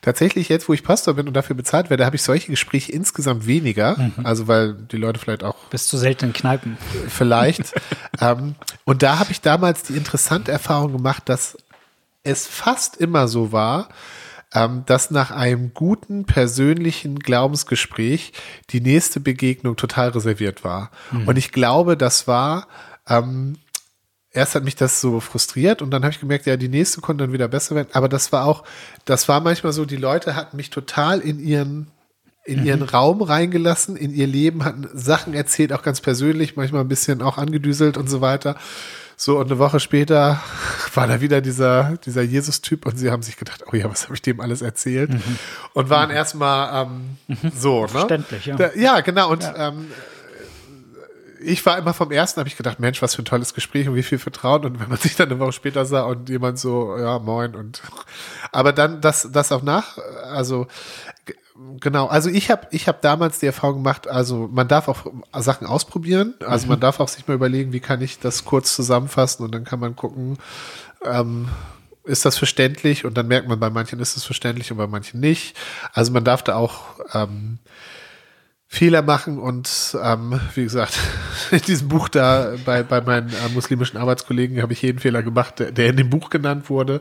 Tatsächlich 0.00 0.48
jetzt, 0.48 0.68
wo 0.68 0.74
ich 0.74 0.82
Pastor 0.82 1.14
bin 1.14 1.26
und 1.26 1.34
dafür 1.34 1.56
bezahlt 1.56 1.90
werde, 1.90 2.06
habe 2.06 2.16
ich 2.16 2.22
solche 2.22 2.50
Gespräche 2.50 2.92
insgesamt 2.92 3.46
weniger, 3.46 3.96
mhm. 3.96 4.12
also 4.24 4.46
weil 4.46 4.74
die 4.74 4.96
Leute 4.96 5.18
vielleicht 5.18 5.42
auch 5.42 5.56
bis 5.70 5.86
zu 5.86 5.96
seltenen 5.96 6.32
Kneipen 6.32 6.78
vielleicht. 7.08 7.72
ähm, 8.20 8.54
und 8.84 9.02
da 9.02 9.18
habe 9.18 9.32
ich 9.32 9.40
damals 9.40 9.82
die 9.82 9.94
interessante 9.94 10.52
Erfahrung 10.52 10.92
gemacht, 10.92 11.22
dass 11.26 11.56
es 12.22 12.46
fast 12.46 12.96
immer 12.96 13.28
so 13.28 13.52
war, 13.52 13.88
dass 14.86 15.10
nach 15.10 15.32
einem 15.32 15.74
guten 15.74 16.24
persönlichen 16.26 17.18
Glaubensgespräch 17.18 18.32
die 18.70 18.80
nächste 18.80 19.18
Begegnung 19.18 19.76
total 19.76 20.10
reserviert 20.10 20.62
war. 20.62 20.90
Mhm. 21.10 21.28
Und 21.28 21.36
ich 21.36 21.50
glaube, 21.50 21.96
das 21.96 22.28
war, 22.28 22.68
ähm, 23.08 23.56
erst 24.30 24.54
hat 24.54 24.64
mich 24.64 24.76
das 24.76 25.00
so 25.00 25.18
frustriert 25.18 25.82
und 25.82 25.90
dann 25.90 26.04
habe 26.04 26.12
ich 26.12 26.20
gemerkt, 26.20 26.46
ja, 26.46 26.56
die 26.56 26.68
nächste 26.68 27.00
konnte 27.00 27.24
dann 27.24 27.32
wieder 27.32 27.48
besser 27.48 27.74
werden. 27.74 27.88
Aber 27.92 28.08
das 28.08 28.30
war 28.30 28.44
auch, 28.44 28.62
das 29.04 29.28
war 29.28 29.40
manchmal 29.40 29.72
so, 29.72 29.84
die 29.84 29.96
Leute 29.96 30.36
hatten 30.36 30.56
mich 30.56 30.70
total 30.70 31.20
in 31.20 31.40
ihren 31.40 31.88
in 32.46 32.62
ihren 32.62 32.80
mhm. 32.80 32.88
Raum 32.88 33.22
reingelassen, 33.22 33.96
in 33.96 34.12
ihr 34.12 34.26
Leben, 34.26 34.64
hatten 34.64 34.86
Sachen 34.92 35.32
erzählt, 35.32 35.72
auch 35.72 35.82
ganz 35.82 36.02
persönlich, 36.02 36.56
manchmal 36.56 36.82
ein 36.82 36.88
bisschen 36.88 37.22
auch 37.22 37.38
angedüselt 37.38 37.96
und 37.96 38.10
so 38.10 38.20
weiter. 38.20 38.56
So, 39.16 39.38
und 39.38 39.46
eine 39.46 39.58
Woche 39.58 39.80
später 39.80 40.42
war 40.94 41.06
da 41.06 41.20
wieder 41.20 41.40
dieser, 41.40 41.96
dieser 42.04 42.22
Jesus-Typ 42.22 42.86
und 42.86 42.96
sie 42.96 43.10
haben 43.10 43.22
sich 43.22 43.36
gedacht, 43.36 43.64
oh 43.70 43.76
ja, 43.76 43.90
was 43.90 44.04
habe 44.04 44.14
ich 44.14 44.22
dem 44.22 44.40
alles 44.40 44.62
erzählt? 44.62 45.10
Mhm. 45.10 45.38
Und 45.72 45.90
waren 45.90 46.10
mhm. 46.10 46.16
erstmal 46.16 46.86
ähm, 46.86 47.16
mhm. 47.28 47.52
so, 47.54 47.82
ne? 47.82 47.88
Verständlich, 47.88 48.46
ja. 48.46 48.56
Da, 48.56 48.74
ja, 48.74 49.00
genau. 49.00 49.30
Und 49.30 49.42
ja. 49.42 49.68
Ähm, 49.68 49.88
ich 51.44 51.64
war 51.66 51.78
immer 51.78 51.94
vom 51.94 52.10
ersten, 52.10 52.40
habe 52.40 52.48
ich 52.48 52.56
gedacht, 52.56 52.80
Mensch, 52.80 53.02
was 53.02 53.14
für 53.14 53.22
ein 53.22 53.26
tolles 53.26 53.54
Gespräch 53.54 53.88
und 53.88 53.94
wie 53.94 54.02
viel 54.02 54.18
Vertrauen. 54.18 54.64
Und 54.64 54.80
wenn 54.80 54.88
man 54.88 54.98
sich 55.00 55.16
dann 55.16 55.30
eine 55.30 55.38
Woche 55.38 55.52
später 55.52 55.84
sah 55.84 56.02
und 56.02 56.28
jemand 56.28 56.58
so, 56.58 56.96
ja, 56.96 57.18
moin 57.18 57.54
und 57.54 57.82
aber 58.52 58.72
dann 58.72 59.00
das, 59.00 59.28
das 59.30 59.52
auch 59.52 59.62
nach, 59.62 59.98
also 60.24 60.66
genau. 61.80 62.06
Also 62.06 62.30
ich 62.30 62.50
habe 62.50 62.66
ich 62.70 62.88
hab 62.88 63.02
damals 63.02 63.38
die 63.38 63.46
Erfahrung 63.46 63.76
gemacht, 63.76 64.08
also 64.08 64.48
man 64.52 64.68
darf 64.68 64.88
auch 64.88 65.06
Sachen 65.38 65.66
ausprobieren. 65.66 66.34
Also 66.46 66.66
mhm. 66.66 66.70
man 66.70 66.80
darf 66.80 67.00
auch 67.00 67.08
sich 67.08 67.26
mal 67.26 67.34
überlegen, 67.34 67.72
wie 67.72 67.80
kann 67.80 68.00
ich 68.00 68.18
das 68.18 68.44
kurz 68.44 68.74
zusammenfassen 68.74 69.44
und 69.44 69.54
dann 69.54 69.64
kann 69.64 69.80
man 69.80 69.96
gucken, 69.96 70.38
ähm, 71.04 71.48
ist 72.04 72.24
das 72.24 72.36
verständlich 72.36 73.04
und 73.04 73.16
dann 73.16 73.28
merkt 73.28 73.48
man, 73.48 73.58
bei 73.58 73.70
manchen 73.70 73.98
ist 73.98 74.16
es 74.16 74.24
verständlich 74.24 74.70
und 74.70 74.78
bei 74.78 74.86
manchen 74.86 75.20
nicht. 75.20 75.56
Also 75.92 76.12
man 76.12 76.24
darf 76.24 76.42
da 76.42 76.56
auch 76.56 77.00
ähm, 77.14 77.58
Fehler 78.66 79.02
machen 79.02 79.38
und 79.38 79.96
ähm, 80.02 80.40
wie 80.54 80.64
gesagt, 80.64 80.98
in 81.50 81.60
diesem 81.60 81.88
Buch 81.88 82.08
da 82.08 82.54
bei, 82.64 82.82
bei 82.82 83.00
meinen 83.00 83.28
äh, 83.28 83.48
muslimischen 83.54 83.98
Arbeitskollegen 83.98 84.60
habe 84.60 84.72
ich 84.72 84.82
jeden 84.82 84.98
Fehler 84.98 85.22
gemacht, 85.22 85.60
der, 85.60 85.72
der 85.72 85.88
in 85.88 85.96
dem 85.96 86.10
Buch 86.10 86.28
genannt 86.28 86.68
wurde. 86.68 87.00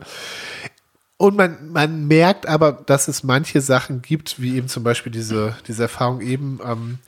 Und 1.24 1.38
man, 1.38 1.72
man 1.72 2.06
merkt 2.10 2.50
aber, 2.50 2.74
dass 2.74 3.08
es 3.08 3.24
manche 3.24 3.62
Sachen 3.62 4.02
gibt, 4.02 4.42
wie 4.42 4.58
eben 4.58 4.68
zum 4.68 4.84
Beispiel 4.84 5.10
diese, 5.10 5.56
diese 5.70 5.84
Erfahrung 5.84 6.20
eben, 6.20 6.60
ähm, 6.62 7.00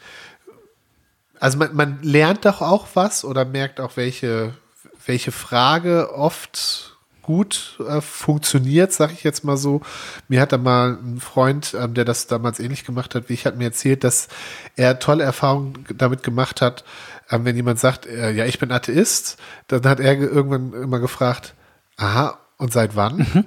also 1.37 1.57
man, 1.57 1.75
man 1.75 1.99
lernt 2.01 2.45
doch 2.45 2.61
auch 2.61 2.87
was 2.93 3.25
oder 3.25 3.43
merkt 3.43 3.81
auch, 3.81 3.97
welche, 3.97 4.53
welche 5.05 5.33
Frage 5.33 6.13
oft 6.13 6.95
gut 7.23 7.77
äh, 7.85 7.99
funktioniert, 7.99 8.93
sag 8.93 9.11
ich 9.11 9.25
jetzt 9.25 9.43
mal 9.43 9.57
so. 9.57 9.81
Mir 10.29 10.39
hat 10.39 10.53
da 10.53 10.57
mal 10.59 10.91
ein 10.93 11.19
Freund, 11.19 11.75
ähm, 11.77 11.93
der 11.93 12.05
das 12.05 12.25
damals 12.27 12.61
ähnlich 12.61 12.85
gemacht 12.85 13.15
hat, 13.15 13.27
wie 13.27 13.33
ich, 13.33 13.45
hat 13.45 13.57
mir 13.57 13.65
erzählt, 13.65 14.05
dass 14.05 14.29
er 14.77 14.99
tolle 14.99 15.25
Erfahrungen 15.25 15.83
damit 15.93 16.23
gemacht 16.23 16.61
hat, 16.61 16.85
ähm, 17.29 17.43
wenn 17.43 17.57
jemand 17.57 17.81
sagt, 17.81 18.05
äh, 18.05 18.31
ja, 18.31 18.45
ich 18.45 18.59
bin 18.59 18.71
Atheist, 18.71 19.35
dann 19.67 19.83
hat 19.83 19.99
er 19.99 20.17
irgendwann 20.17 20.71
immer 20.71 20.99
gefragt, 20.99 21.53
aha, 21.97 22.39
und 22.57 22.71
seit 22.71 22.95
wann? 22.95 23.17
Mhm. 23.17 23.45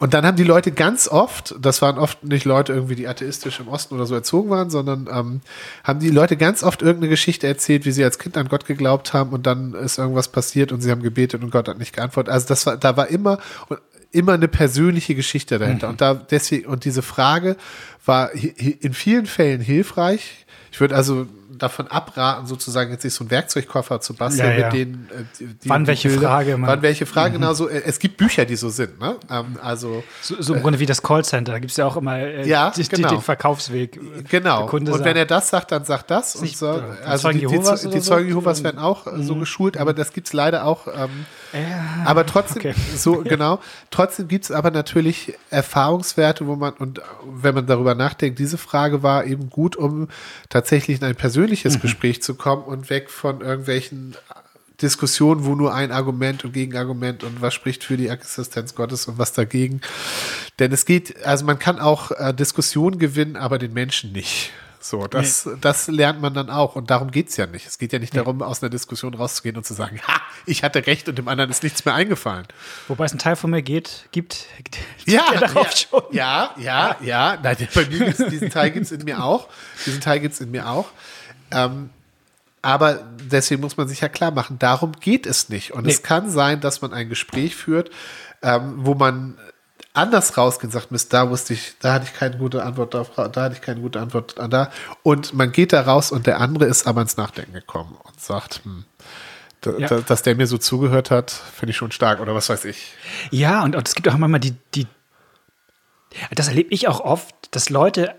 Und 0.00 0.14
dann 0.14 0.24
haben 0.24 0.36
die 0.36 0.44
Leute 0.44 0.72
ganz 0.72 1.08
oft, 1.08 1.54
das 1.60 1.82
waren 1.82 1.98
oft 1.98 2.24
nicht 2.24 2.46
Leute 2.46 2.72
irgendwie, 2.72 2.94
die 2.94 3.06
atheistisch 3.06 3.60
im 3.60 3.68
Osten 3.68 3.94
oder 3.94 4.06
so 4.06 4.14
erzogen 4.14 4.48
waren, 4.48 4.70
sondern 4.70 5.08
ähm, 5.12 5.42
haben 5.84 6.00
die 6.00 6.08
Leute 6.08 6.38
ganz 6.38 6.62
oft 6.62 6.80
irgendeine 6.80 7.10
Geschichte 7.10 7.46
erzählt, 7.46 7.84
wie 7.84 7.92
sie 7.92 8.02
als 8.02 8.18
Kind 8.18 8.38
an 8.38 8.48
Gott 8.48 8.64
geglaubt 8.64 9.12
haben 9.12 9.30
und 9.30 9.46
dann 9.46 9.74
ist 9.74 9.98
irgendwas 9.98 10.28
passiert 10.28 10.72
und 10.72 10.80
sie 10.80 10.90
haben 10.90 11.02
gebetet 11.02 11.44
und 11.44 11.50
Gott 11.50 11.68
hat 11.68 11.78
nicht 11.78 11.94
geantwortet. 11.94 12.32
Also 12.32 12.48
das 12.48 12.64
war, 12.64 12.78
da 12.78 12.96
war 12.96 13.08
immer, 13.08 13.38
immer 14.10 14.32
eine 14.32 14.48
persönliche 14.48 15.14
Geschichte 15.14 15.58
dahinter. 15.58 15.88
Mhm. 15.88 15.92
Und 15.92 16.00
da 16.00 16.14
deswegen, 16.14 16.66
und 16.66 16.86
diese 16.86 17.02
Frage 17.02 17.56
war 18.10 18.32
in 18.32 18.92
vielen 18.92 19.26
Fällen 19.26 19.60
hilfreich. 19.60 20.44
Ich 20.72 20.80
würde 20.80 20.94
also 20.96 21.26
davon 21.58 21.88
abraten, 21.88 22.46
sozusagen 22.46 22.90
jetzt 22.90 23.02
sich 23.02 23.12
so 23.12 23.22
einen 23.22 23.30
Werkzeugkoffer 23.32 24.00
zu 24.00 24.14
basteln, 24.14 24.48
Ja, 24.50 24.56
ja. 24.56 24.64
mit 24.68 24.72
denen 24.74 25.08
äh, 25.12 25.24
die, 25.38 25.46
die 25.62 25.68
Wann 25.68 25.86
welche 25.86 26.08
Bilder- 26.08 26.28
Frage 26.28 26.56
man- 26.56 26.70
Wann 26.70 26.80
welche 26.80 27.04
Frage, 27.04 27.30
Mhm. 27.36 27.40
genau 27.42 27.52
so. 27.52 27.68
äh, 27.68 27.82
Es 27.84 27.98
gibt 27.98 28.16
Bücher, 28.16 28.46
die 28.46 28.56
so 28.56 28.70
sind, 28.70 28.98
ne? 28.98 29.16
Ähm, 29.30 29.58
also 29.62 30.02
So, 30.22 30.40
so 30.40 30.54
im 30.54 30.62
Grunde 30.62 30.78
wie 30.80 30.86
das 30.86 31.02
Callcenter. 31.02 31.52
Da 31.52 31.58
gibt 31.58 31.70
es 31.72 31.76
ja 31.76 31.84
auch 31.84 31.98
immer 31.98 32.16
äh, 32.18 32.48
Ja, 32.48 32.70
die, 32.74 32.82
die, 32.82 32.88
genau. 32.88 33.10
den 33.10 33.20
Verkaufsweg. 33.20 33.96
äh, 33.96 34.22
Genau. 34.30 34.70
Und 34.70 34.86
sagt, 34.86 35.04
wenn 35.04 35.16
er 35.18 35.26
das 35.26 35.50
sagt, 35.50 35.70
dann 35.72 35.84
sagt 35.84 36.10
das. 36.10 36.34
Und 36.36 36.48
so. 36.56 36.82
Also 37.04 37.24
Zeugen 37.28 37.40
die, 37.40 37.46
die, 37.46 37.52
Jehovas 37.52 37.80
die, 37.82 37.88
oder 37.88 38.00
Zeugen 38.00 38.22
so? 38.24 38.28
Jehovas 38.28 38.64
werden 38.64 38.78
auch 38.78 39.06
äh, 39.06 39.22
so 39.22 39.34
geschult, 39.34 39.76
aber 39.76 39.92
das 39.92 40.14
gibt's 40.14 40.32
leider 40.32 40.64
auch. 40.64 40.86
Ähm, 40.86 41.26
aber 42.06 42.24
trotzdem, 42.24 42.70
okay. 42.70 42.74
so 42.96 43.16
genau, 43.22 43.58
trotzdem 43.90 44.28
gibt's 44.28 44.50
aber 44.52 44.70
natürlich 44.70 45.34
Erfahrungswerte, 45.50 46.46
wo 46.46 46.56
man, 46.56 46.72
und 46.74 47.02
wenn 47.26 47.54
man 47.54 47.66
darüber 47.66 47.94
nachdenkt, 48.00 48.38
diese 48.38 48.58
Frage 48.58 49.02
war 49.02 49.24
eben 49.24 49.50
gut, 49.50 49.76
um 49.76 50.08
tatsächlich 50.48 51.00
in 51.00 51.04
ein 51.06 51.16
persönliches 51.16 51.76
Mhm. 51.76 51.80
Gespräch 51.80 52.22
zu 52.22 52.34
kommen 52.34 52.64
und 52.64 52.90
weg 52.90 53.10
von 53.10 53.40
irgendwelchen 53.40 54.16
Diskussionen, 54.82 55.44
wo 55.44 55.54
nur 55.54 55.74
ein 55.74 55.92
Argument 55.92 56.44
und 56.44 56.52
Gegenargument 56.52 57.22
und 57.22 57.42
was 57.42 57.52
spricht 57.54 57.84
für 57.84 57.96
die 57.96 58.08
Existenz 58.08 58.74
Gottes 58.74 59.06
und 59.06 59.18
was 59.18 59.32
dagegen. 59.32 59.80
Denn 60.58 60.72
es 60.72 60.86
geht, 60.86 61.24
also 61.26 61.44
man 61.44 61.58
kann 61.58 61.78
auch 61.78 62.10
äh, 62.12 62.32
Diskussionen 62.32 62.98
gewinnen, 62.98 63.36
aber 63.36 63.58
den 63.58 63.72
Menschen 63.74 64.12
nicht. 64.12 64.52
So, 64.82 65.06
das, 65.06 65.46
das 65.60 65.88
lernt 65.88 66.22
man 66.22 66.32
dann 66.32 66.48
auch. 66.48 66.74
Und 66.74 66.90
darum 66.90 67.10
geht's 67.10 67.36
ja 67.36 67.46
nicht. 67.46 67.66
Es 67.66 67.76
geht 67.78 67.92
ja 67.92 67.98
nicht 67.98 68.16
darum, 68.16 68.40
aus 68.40 68.62
einer 68.62 68.70
Diskussion 68.70 69.12
rauszugehen 69.12 69.56
und 69.58 69.66
zu 69.66 69.74
sagen, 69.74 70.00
ha, 70.08 70.20
ich 70.46 70.64
hatte 70.64 70.86
recht 70.86 71.06
und 71.08 71.18
dem 71.18 71.28
anderen 71.28 71.50
ist 71.50 71.62
nichts 71.62 71.84
mehr 71.84 71.92
eingefallen. 71.94 72.46
Wobei 72.88 73.04
es 73.04 73.12
einen 73.12 73.18
Teil 73.18 73.36
von 73.36 73.50
mir 73.50 73.60
geht, 73.62 74.08
gibt, 74.10 74.46
Ja, 75.04 75.24
der 75.32 75.40
darauf 75.40 75.70
ja, 75.70 75.76
schon. 75.76 76.02
ja, 76.12 76.54
ja, 76.58 76.96
ja. 77.02 77.38
Nein, 77.42 77.56
bei 77.74 77.84
mir 77.86 77.98
gibt's, 78.06 78.24
diesen 78.30 78.48
Teil 78.50 78.70
gibt's 78.70 78.90
in 78.90 79.04
mir 79.04 79.22
auch. 79.22 79.48
Diesen 79.84 80.00
Teil 80.00 80.20
gibt's 80.20 80.40
in 80.40 80.50
mir 80.50 80.66
auch. 80.68 80.88
Ähm, 81.50 81.90
aber 82.62 83.00
deswegen 83.30 83.60
muss 83.60 83.76
man 83.76 83.86
sich 83.88 84.00
ja 84.00 84.08
klar 84.08 84.30
machen, 84.30 84.58
darum 84.58 84.92
geht 84.98 85.26
es 85.26 85.48
nicht. 85.50 85.72
Und 85.72 85.86
es 85.86 85.98
Nee. 85.98 86.02
kann 86.06 86.30
sein, 86.30 86.60
dass 86.60 86.80
man 86.80 86.92
ein 86.94 87.08
Gespräch 87.08 87.54
führt, 87.56 87.90
ähm, 88.42 88.74
wo 88.78 88.94
man 88.94 89.36
anders 89.92 90.36
rausgeht 90.36 90.64
und 90.66 90.70
sagt, 90.72 90.90
Mist, 90.92 91.12
da 91.12 91.30
wusste 91.30 91.52
ich, 91.54 91.74
da 91.80 91.94
hatte 91.94 92.06
ich 92.06 92.14
keine 92.14 92.36
gute 92.38 92.62
Antwort 92.64 92.94
darauf, 92.94 93.10
da 93.14 93.42
hatte 93.42 93.54
ich 93.54 93.60
keine 93.60 93.80
gute 93.80 94.00
Antwort 94.00 94.34
da. 94.38 94.70
Und 95.02 95.34
man 95.34 95.52
geht 95.52 95.72
da 95.72 95.82
raus 95.82 96.12
und 96.12 96.26
der 96.26 96.40
andere 96.40 96.66
ist 96.66 96.86
aber 96.86 97.02
ins 97.02 97.16
Nachdenken 97.16 97.52
gekommen 97.52 97.96
und 98.02 98.20
sagt, 98.20 98.60
hm, 98.64 98.84
da, 99.62 99.72
Ja. 99.78 99.88
da, 99.88 100.00
dass 100.00 100.22
der 100.22 100.36
mir 100.36 100.46
so 100.46 100.58
zugehört 100.58 101.10
hat, 101.10 101.30
finde 101.30 101.70
ich 101.70 101.76
schon 101.76 101.90
stark 101.92 102.20
oder 102.20 102.34
was 102.34 102.48
weiß 102.48 102.64
ich. 102.66 102.94
Ja, 103.30 103.62
und, 103.64 103.74
und 103.76 103.86
es 103.88 103.94
gibt 103.94 104.08
auch 104.08 104.16
manchmal 104.16 104.40
die, 104.40 104.54
die 104.74 104.86
das 106.34 106.48
erlebe 106.48 106.72
ich 106.74 106.88
auch 106.88 107.00
oft, 107.00 107.34
dass 107.52 107.70
Leute 107.70 108.14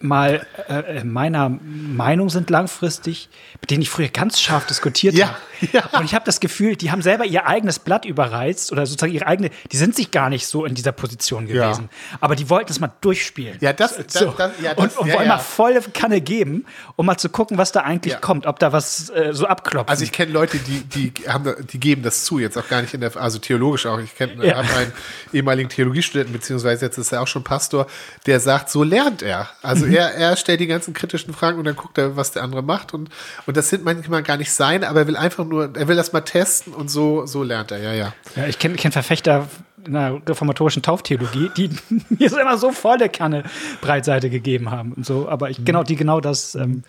mal 0.00 0.46
äh, 0.68 1.02
meiner 1.02 1.48
Meinung 1.48 2.30
sind 2.30 2.50
langfristig, 2.50 3.28
mit 3.60 3.70
denen 3.70 3.82
ich 3.82 3.90
früher 3.90 4.08
ganz 4.08 4.40
scharf 4.40 4.64
diskutiert 4.66 5.14
Ja, 5.14 5.26
habe. 5.28 5.36
ja. 5.72 5.86
Und 5.98 6.04
ich 6.04 6.14
habe 6.14 6.24
das 6.24 6.38
Gefühl, 6.38 6.76
die 6.76 6.92
haben 6.92 7.02
selber 7.02 7.24
ihr 7.24 7.46
eigenes 7.46 7.80
Blatt 7.80 8.04
überreizt 8.04 8.70
oder 8.70 8.86
sozusagen 8.86 9.12
ihre 9.12 9.26
eigene, 9.26 9.50
die 9.72 9.76
sind 9.76 9.96
sich 9.96 10.12
gar 10.12 10.30
nicht 10.30 10.46
so 10.46 10.64
in 10.64 10.76
dieser 10.76 10.92
Position 10.92 11.48
Ja. 11.48 11.66
gewesen. 11.66 11.88
Aber 12.20 12.36
die 12.36 12.48
wollten 12.48 12.70
es 12.70 12.78
mal 12.78 12.92
durchspielen. 13.00 13.58
Ja, 13.60 13.72
das- 13.72 13.96
so. 13.96 14.02
das- 14.02 14.36
das- 14.36 14.50
ja, 14.62 14.74
das- 14.74 14.96
und, 14.96 14.98
und 14.98 15.06
ja, 15.08 15.14
wollen 15.14 15.26
ja. 15.26 15.34
mal 15.36 15.40
volle 15.40 15.80
Kanne 15.82 16.20
geben, 16.20 16.64
um 16.94 17.06
mal 17.06 17.18
zu 17.18 17.28
gucken, 17.28 17.58
was 17.58 17.72
da 17.72 17.80
eigentlich 17.80 18.14
Ja. 18.14 18.20
kommt, 18.20 18.46
ob 18.46 18.60
da 18.60 18.72
was 18.72 19.10
äh, 19.10 19.32
so 19.32 19.46
abklopft. 19.46 19.90
Also 19.90 20.04
ich 20.04 20.12
kenne 20.12 20.30
Leute, 20.30 20.58
die, 20.58 20.84
die 20.84 21.12
haben, 21.28 21.54
die 21.72 21.80
geben 21.80 22.02
das 22.02 22.24
zu, 22.24 22.38
jetzt 22.38 22.56
auch 22.56 22.68
gar 22.68 22.82
nicht 22.82 22.94
in 22.94 23.00
der, 23.00 23.16
also 23.16 23.38
theologisch 23.40 23.86
auch. 23.86 23.98
Ich 23.98 24.14
kenne, 24.14 24.46
Ja. 24.46 24.58
einen 24.58 24.92
ehemaligen 25.32 25.68
Theologiestudenten, 25.68 26.32
beziehungsweise 26.32 26.84
jetzt 26.86 26.98
ist 26.98 27.10
er 27.10 27.20
auch 27.22 27.26
schon 27.26 27.42
Pastor, 27.42 27.88
der 28.26 28.38
sagt, 28.38 28.70
so 28.70 28.84
lernt 28.84 29.22
er. 29.22 29.48
Also. 29.60 29.87
Er, 29.94 30.14
er 30.14 30.36
stellt 30.36 30.60
die 30.60 30.66
ganzen 30.66 30.94
kritischen 30.94 31.32
Fragen 31.34 31.58
und 31.58 31.64
dann 31.64 31.76
guckt 31.76 31.98
er, 31.98 32.16
was 32.16 32.32
der 32.32 32.42
andere 32.42 32.62
macht 32.62 32.94
und, 32.94 33.10
und 33.46 33.56
das 33.56 33.68
sind 33.70 33.84
manchmal 33.84 34.22
gar 34.22 34.36
nicht 34.36 34.52
seine, 34.52 34.88
aber 34.88 35.00
er 35.00 35.06
will 35.06 35.16
einfach 35.16 35.44
nur, 35.44 35.74
er 35.74 35.88
will 35.88 35.96
das 35.96 36.12
mal 36.12 36.20
testen 36.20 36.74
und 36.74 36.90
so, 36.90 37.26
so 37.26 37.42
lernt 37.42 37.70
er, 37.70 37.78
ja, 37.78 37.92
ja. 37.92 38.12
Ja, 38.36 38.46
ich 38.46 38.58
kenne 38.58 38.76
kenn 38.76 38.92
Verfechter 38.92 39.48
einer 39.86 40.20
reformatorischen 40.26 40.82
Tauftheologie, 40.82 41.50
die 41.56 41.70
mir 42.10 42.28
so 42.30 42.38
immer 42.38 42.58
so 42.58 42.72
volle 42.72 43.08
Kanne 43.08 43.44
Breitseite 43.80 44.30
gegeben 44.30 44.70
haben 44.70 44.92
und 44.92 45.06
so. 45.06 45.28
Aber 45.28 45.50
ich 45.50 45.64
genau, 45.64 45.82
die 45.82 45.96
genau 45.96 46.20
das 46.20 46.54
ähm, 46.54 46.82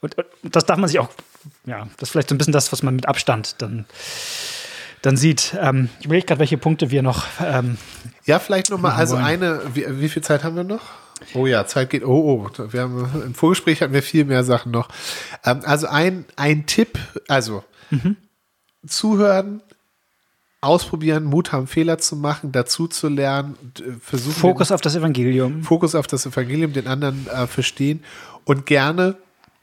und, 0.00 0.16
und 0.16 0.56
das 0.56 0.64
darf 0.64 0.78
man 0.78 0.88
sich 0.88 0.98
auch, 0.98 1.08
ja, 1.66 1.88
das 1.98 2.08
ist 2.08 2.12
vielleicht 2.12 2.28
so 2.28 2.34
ein 2.34 2.38
bisschen 2.38 2.52
das, 2.52 2.72
was 2.72 2.82
man 2.82 2.96
mit 2.96 3.06
Abstand 3.08 3.56
dann 3.58 3.84
dann 5.02 5.16
sieht. 5.16 5.56
Ähm, 5.60 5.88
ich 6.00 6.06
überlege 6.06 6.26
gerade, 6.26 6.40
welche 6.40 6.58
Punkte 6.58 6.90
wir 6.90 7.02
noch. 7.02 7.26
Ähm, 7.44 7.78
Ja, 8.24 8.38
vielleicht 8.38 8.70
nochmal, 8.70 8.92
also 8.92 9.14
wollen. 9.14 9.24
eine, 9.24 9.60
wie, 9.74 9.84
wie 10.00 10.08
viel 10.08 10.22
Zeit 10.22 10.42
haben 10.42 10.56
wir 10.56 10.64
noch? 10.64 10.82
Oh 11.34 11.46
ja, 11.46 11.66
Zeit 11.66 11.90
geht, 11.90 12.04
oh, 12.04 12.46
oh, 12.58 12.66
wir 12.72 12.80
haben, 12.80 13.22
im 13.24 13.34
Vorgespräch 13.34 13.80
hatten 13.82 13.92
wir 13.92 14.02
viel 14.02 14.24
mehr 14.24 14.44
Sachen 14.44 14.72
noch. 14.72 14.88
Ähm, 15.44 15.60
also 15.64 15.86
ein, 15.86 16.24
ein 16.36 16.66
Tipp, 16.66 16.98
also 17.28 17.64
zuhören, 18.86 19.62
ausprobieren, 20.60 21.24
Mut 21.24 21.52
haben, 21.52 21.66
Fehler 21.66 21.98
zu 21.98 22.16
machen, 22.16 22.52
dazu 22.52 22.88
zu 22.88 23.08
lernen, 23.08 23.56
d- 23.78 23.84
versuchen, 24.00 24.34
Fokus 24.34 24.72
auf 24.72 24.80
das 24.80 24.96
Evangelium. 24.96 25.52
den, 25.54 25.62
Fokus 25.62 25.94
auf 25.94 26.06
das 26.06 26.26
Evangelium, 26.26 26.72
den 26.72 26.86
anderen 26.86 27.26
äh, 27.28 27.46
verstehen 27.46 28.02
und 28.44 28.66
gerne 28.66 29.16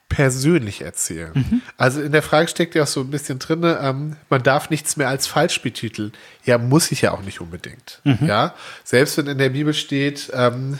persönlich 0.09 0.81
erzählen. 0.81 1.61
Also 1.75 1.99
in 2.01 2.11
der 2.11 2.21
Frage 2.21 2.47
steckt 2.47 2.75
ja 2.75 2.83
auch 2.83 2.87
so 2.87 3.01
ein 3.01 3.09
bisschen 3.09 3.39
drin, 3.39 3.63
ähm, 3.63 4.15
man 4.29 4.43
darf 4.43 4.69
nichts 4.69 4.95
mehr 4.95 5.09
als 5.09 5.25
falsch 5.25 5.61
betiteln. 5.61 6.13
Ja, 6.45 6.57
muss 6.59 6.91
ich 6.91 7.01
ja 7.01 7.13
auch 7.13 7.21
nicht 7.23 7.41
unbedingt. 7.41 7.99
Ja, 8.03 8.53
selbst 8.83 9.17
wenn 9.17 9.25
in 9.27 9.39
der 9.39 9.49
Bibel 9.49 9.73
steht, 9.73 10.29
ähm, 10.33 10.77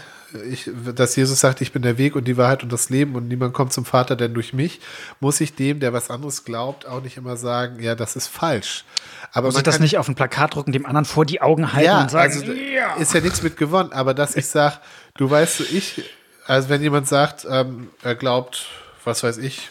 ich, 0.50 0.69
dass 0.96 1.15
Jesus 1.15 1.39
sagt, 1.39 1.62
ich 1.62 1.72
bin 1.72 1.82
der 1.82 1.98
Weg 1.98 2.15
und 2.15 2.26
die 2.26 2.38
Wahrheit 2.38 2.63
und 2.63 2.72
das 2.72 2.89
Leben 2.89 3.15
und 3.15 3.28
niemand 3.28 3.54
kommt 3.54 3.74
zum 3.74 3.86
Vater 3.86 4.15
denn 4.15 4.34
durch 4.34 4.54
mich, 4.54 4.80
muss 5.19 5.41
ich 5.41 5.56
dem, 5.56 5.80
der 5.80 5.93
was 5.93 6.10
anderes 6.10 6.46
glaubt, 6.46 6.88
auch 6.88 7.02
nicht 7.02 7.17
immer 7.17 7.38
sagen, 7.38 7.82
ja, 7.82 7.96
das 7.96 8.15
ist 8.15 8.28
falsch. 8.28 8.86
Aber 9.32 9.48
Muss 9.48 9.56
man 9.56 9.62
ich 9.62 9.63
das 9.63 9.76
kann- 9.76 9.84
nicht 9.84 9.98
auf 9.98 10.08
ein 10.08 10.15
Plakat 10.15 10.56
drucken, 10.56 10.72
dem 10.72 10.86
anderen 10.86 11.06
vor 11.06 11.26
die 11.26 11.41
Augen 11.41 11.74
halten 11.74 12.04
und 12.04 12.12
sagen, 12.12 12.34
also 12.34 12.52
ja. 12.52 12.96
ist 12.96 13.13
ja 13.13 13.22
nichts 13.22 13.41
mit 13.41 13.58
gewonnen, 13.58 13.91
aber 13.91 14.13
dass 14.13 14.36
ich 14.36 14.48
sage, 14.48 14.76
du 15.17 15.30
weißt, 15.30 15.58
so 15.58 15.63
ich, 15.63 16.04
also 16.46 16.69
wenn 16.69 16.82
jemand 16.82 17.08
sagt, 17.08 17.46
ähm, 17.50 17.89
er 18.04 18.15
glaubt, 18.15 18.65
was 19.04 19.24
weiß 19.24 19.38
ich, 19.38 19.69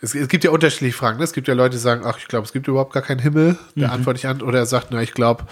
es, 0.00 0.14
es 0.14 0.28
gibt 0.28 0.44
ja 0.44 0.50
unterschiedliche 0.50 0.96
Fragen. 0.96 1.18
Ne? 1.18 1.24
Es 1.24 1.32
gibt 1.32 1.48
ja 1.48 1.54
Leute, 1.54 1.70
die 1.76 1.78
sagen, 1.78 2.02
ach, 2.04 2.18
ich 2.18 2.28
glaube, 2.28 2.44
es 2.44 2.52
gibt 2.52 2.68
überhaupt 2.68 2.92
gar 2.92 3.02
keinen 3.02 3.18
Himmel. 3.18 3.56
Da 3.76 3.88
antworte 3.88 4.18
ich 4.18 4.26
an. 4.26 4.42
Oder 4.42 4.58
er 4.60 4.66
sagt, 4.66 4.88
na, 4.90 5.00
ich 5.00 5.14
glaube, 5.14 5.44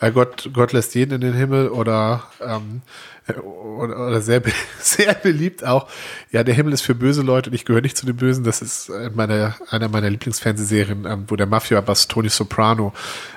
äh, 0.00 0.10
Gott, 0.10 0.48
Gott 0.54 0.72
lässt 0.72 0.94
jeden 0.94 1.14
in 1.14 1.20
den 1.20 1.34
Himmel. 1.34 1.68
Oder, 1.68 2.24
ähm, 2.40 2.80
äh, 3.19 3.19
oder, 3.80 4.20
sehr, 4.20 4.42
sehr 4.80 5.14
beliebt 5.14 5.64
auch, 5.64 5.88
ja, 6.30 6.44
der 6.44 6.54
Himmel 6.54 6.72
ist 6.72 6.82
für 6.82 6.94
böse 6.94 7.22
Leute 7.22 7.50
und 7.50 7.54
ich 7.54 7.64
gehöre 7.64 7.82
nicht 7.82 7.96
zu 7.96 8.06
den 8.06 8.16
Bösen. 8.16 8.44
Das 8.44 8.62
ist 8.62 8.88
äh, 8.88 9.10
meine, 9.14 9.54
einer 9.70 9.88
meiner 9.88 10.10
Lieblingsfernsehserien, 10.10 11.06
ähm, 11.06 11.24
wo 11.28 11.36
der 11.36 11.46
Mafia-Bass 11.46 12.08
Tony 12.08 12.28
Soprano, 12.28 12.92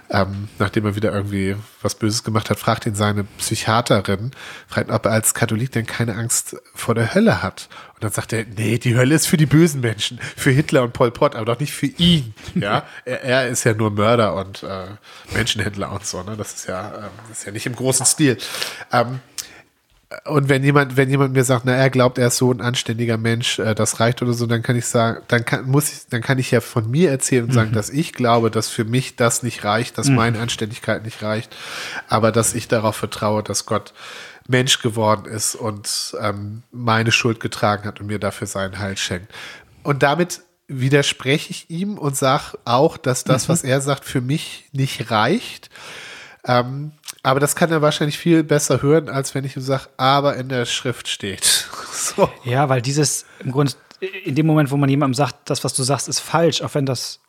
ähm, 0.10 0.48
nachdem 0.60 0.86
er 0.86 0.96
wieder 0.96 1.12
irgendwie 1.12 1.56
was 1.82 1.96
Böses 1.96 2.24
gemacht 2.24 2.50
hat, 2.50 2.60
fragt 2.60 2.86
ihn 2.86 2.96
seine 2.96 3.24
Psychiaterin, 3.24 4.32
fragt, 4.68 4.92
ob 4.92 5.06
er 5.06 5.12
als 5.12 5.34
Katholik 5.34 5.72
denn 5.72 5.86
keine 5.86 6.16
Angst 6.16 6.56
vor 6.76 6.94
der 6.94 7.16
Hölle 7.16 7.42
hat. 7.42 7.70
Und 7.96 8.04
dann 8.04 8.12
sagt 8.12 8.34
er, 8.34 8.46
nee, 8.46 8.78
die 8.78 8.96
Hölle 8.96 9.16
ist 9.16 9.28
für 9.28 9.38
die 9.38 9.46
bösen 9.46 9.82
Menschen, 9.82 10.20
für 10.36 10.52
Hitler 10.52 10.84
und 10.84 10.94
Pol 10.94 11.12
Pot, 11.12 11.36
aber 11.36 11.46
doch 11.46 11.60
nicht 11.60 11.74
für 11.74 11.88
ihn. 11.88 12.34
Ja, 12.54 12.86
er, 13.06 13.24
er 13.24 13.48
ist 13.48 13.64
ja 13.64 13.74
nur 13.74 13.92
Mörder 13.92 14.36
und 14.36 14.64
äh, 14.64 14.86
Menschenhändler 15.34 15.92
und 15.92 16.06
so. 16.06 16.22
Ne? 16.22 16.36
Das 16.38 16.54
ist 16.54 16.68
ja, 16.68 16.94
ähm, 16.96 17.10
das 17.30 17.40
ist 17.40 17.46
ja 17.46 17.52
nicht 17.52 17.66
im 17.66 17.76
großen 17.76 18.06
Stil. 18.06 18.38
Ähm, 18.92 19.20
und 20.26 20.50
wenn 20.50 20.64
jemand, 20.64 20.98
wenn 20.98 21.10
jemand 21.10 21.34
mir 21.34 21.44
sagt, 21.44 21.66
na, 21.66 21.74
er 21.74 21.90
glaubt, 21.90 22.18
er 22.18 22.28
ist 22.28 22.38
so 22.38 22.52
ein 22.52 22.62
anständiger 22.62 23.18
Mensch, 23.18 23.60
äh, 23.60 23.76
das 23.76 24.00
reicht 24.00 24.22
oder 24.22 24.34
so, 24.34 24.46
dann 24.46 24.62
kann 24.62 24.76
ich 24.76 24.86
sagen, 24.86 25.22
dann 25.28 25.46
kann, 25.46 25.66
muss 25.70 25.92
ich, 25.92 26.08
dann 26.10 26.22
kann 26.22 26.40
ich 26.40 26.52
ja 26.52 26.62
von 26.62 26.90
mir 26.90 27.10
erzählen 27.10 27.46
und 27.46 27.54
sagen, 27.54 27.72
mhm. 27.72 27.76
dass 27.76 27.90
ich 27.90 28.14
glaube, 28.14 28.52
dass 28.52 28.70
für 28.70 28.86
mich 28.86 29.16
das 29.16 29.44
nicht 29.44 29.64
reicht, 29.64 29.98
dass 29.98 30.10
mhm. 30.10 30.16
meine 30.16 30.40
Anständigkeit 30.40 31.04
nicht 31.04 31.22
reicht, 31.22 31.56
aber 32.08 32.32
dass 32.32 32.54
ich 32.54 32.68
darauf 32.68 32.96
vertraue, 32.96 33.44
dass 33.44 33.66
Gott 33.66 33.94
Mensch 34.48 34.82
geworden 34.82 35.26
ist 35.26 35.56
und 35.56 36.16
ähm, 36.20 36.64
meine 36.72 37.12
Schuld 37.12 37.40
getragen 37.40 37.86
hat 37.86 38.02
und 38.02 38.08
mir 38.08 38.20
dafür 38.20 38.48
seinen 38.48 38.80
Heil 38.80 38.98
schenkt. 38.98 39.32
Und 39.84 40.04
damit 40.04 40.42
widerspreche 40.68 41.52
ich 41.52 41.70
ihm 41.70 41.98
und 41.98 42.16
sage 42.16 42.58
auch, 42.66 42.98
dass 42.98 43.24
das, 43.24 43.48
mhm. 43.48 43.54
was 43.54 43.64
er 43.64 43.82
sagt, 43.82 44.06
für 44.06 44.22
mich 44.22 44.66
nicht 44.72 45.12
reicht. 45.12 45.70
Ähm, 46.46 46.92
aber 47.24 47.40
das 47.40 47.56
kann 47.56 47.72
er 47.72 47.82
wahrscheinlich 47.82 48.18
viel 48.18 48.44
besser 48.44 48.82
hören, 48.82 49.10
als 49.10 49.34
wenn 49.34 49.46
ich 49.46 49.56
ihm 49.56 49.62
sage, 49.62 49.86
aber 49.98 50.36
in 50.36 50.50
der 50.50 50.66
Schrift 50.66 51.08
steht. 51.08 51.44
so. 51.92 52.30
Ja, 52.44 52.70
weil 52.70 52.82
dieses 52.82 53.26
im 53.40 53.52
Grunde 53.52 53.72
in 54.26 54.36
dem 54.36 54.46
Moment, 54.46 54.70
wo 54.72 54.78
man 54.78 54.90
jemandem 54.90 55.14
sagt, 55.14 55.50
das, 55.50 55.64
was 55.64 55.74
du 55.74 55.84
sagst, 55.84 56.10
ist 56.10 56.20
falsch, 56.20 56.62
auch 56.62 56.76
wenn 56.76 56.86
das 56.86 57.20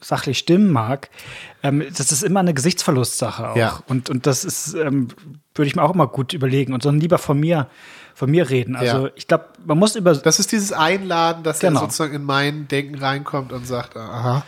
sachlich 0.00 0.38
stimmen 0.38 0.70
mag, 0.70 1.10
ähm, 1.62 1.84
das 1.96 2.12
ist 2.12 2.22
immer 2.22 2.40
eine 2.40 2.54
Gesichtsverlustsache 2.54 3.50
auch. 3.50 3.56
Ja. 3.56 3.82
Und, 3.88 4.08
und 4.08 4.26
das 4.26 4.44
ist, 4.44 4.74
ähm, 4.74 5.08
würde 5.54 5.66
ich 5.68 5.76
mir 5.76 5.82
auch 5.82 5.92
immer 5.92 6.06
gut 6.06 6.32
überlegen 6.32 6.72
und 6.72 6.82
sondern 6.82 7.00
lieber 7.00 7.18
von 7.18 7.38
mir, 7.38 7.68
von 8.14 8.30
mir 8.30 8.48
reden. 8.48 8.76
Also 8.76 9.06
ja. 9.06 9.12
ich 9.16 9.26
glaube, 9.26 9.46
man 9.66 9.78
muss 9.78 9.96
über. 9.96 10.14
Das 10.14 10.38
ist 10.38 10.52
dieses 10.52 10.72
Einladen, 10.72 11.42
dass 11.42 11.58
genau. 11.58 11.80
er 11.80 11.82
sozusagen 11.82 12.14
in 12.14 12.24
mein 12.24 12.68
Denken 12.68 12.96
reinkommt 12.96 13.52
und 13.52 13.66
sagt, 13.66 13.96
aha. 13.96 14.44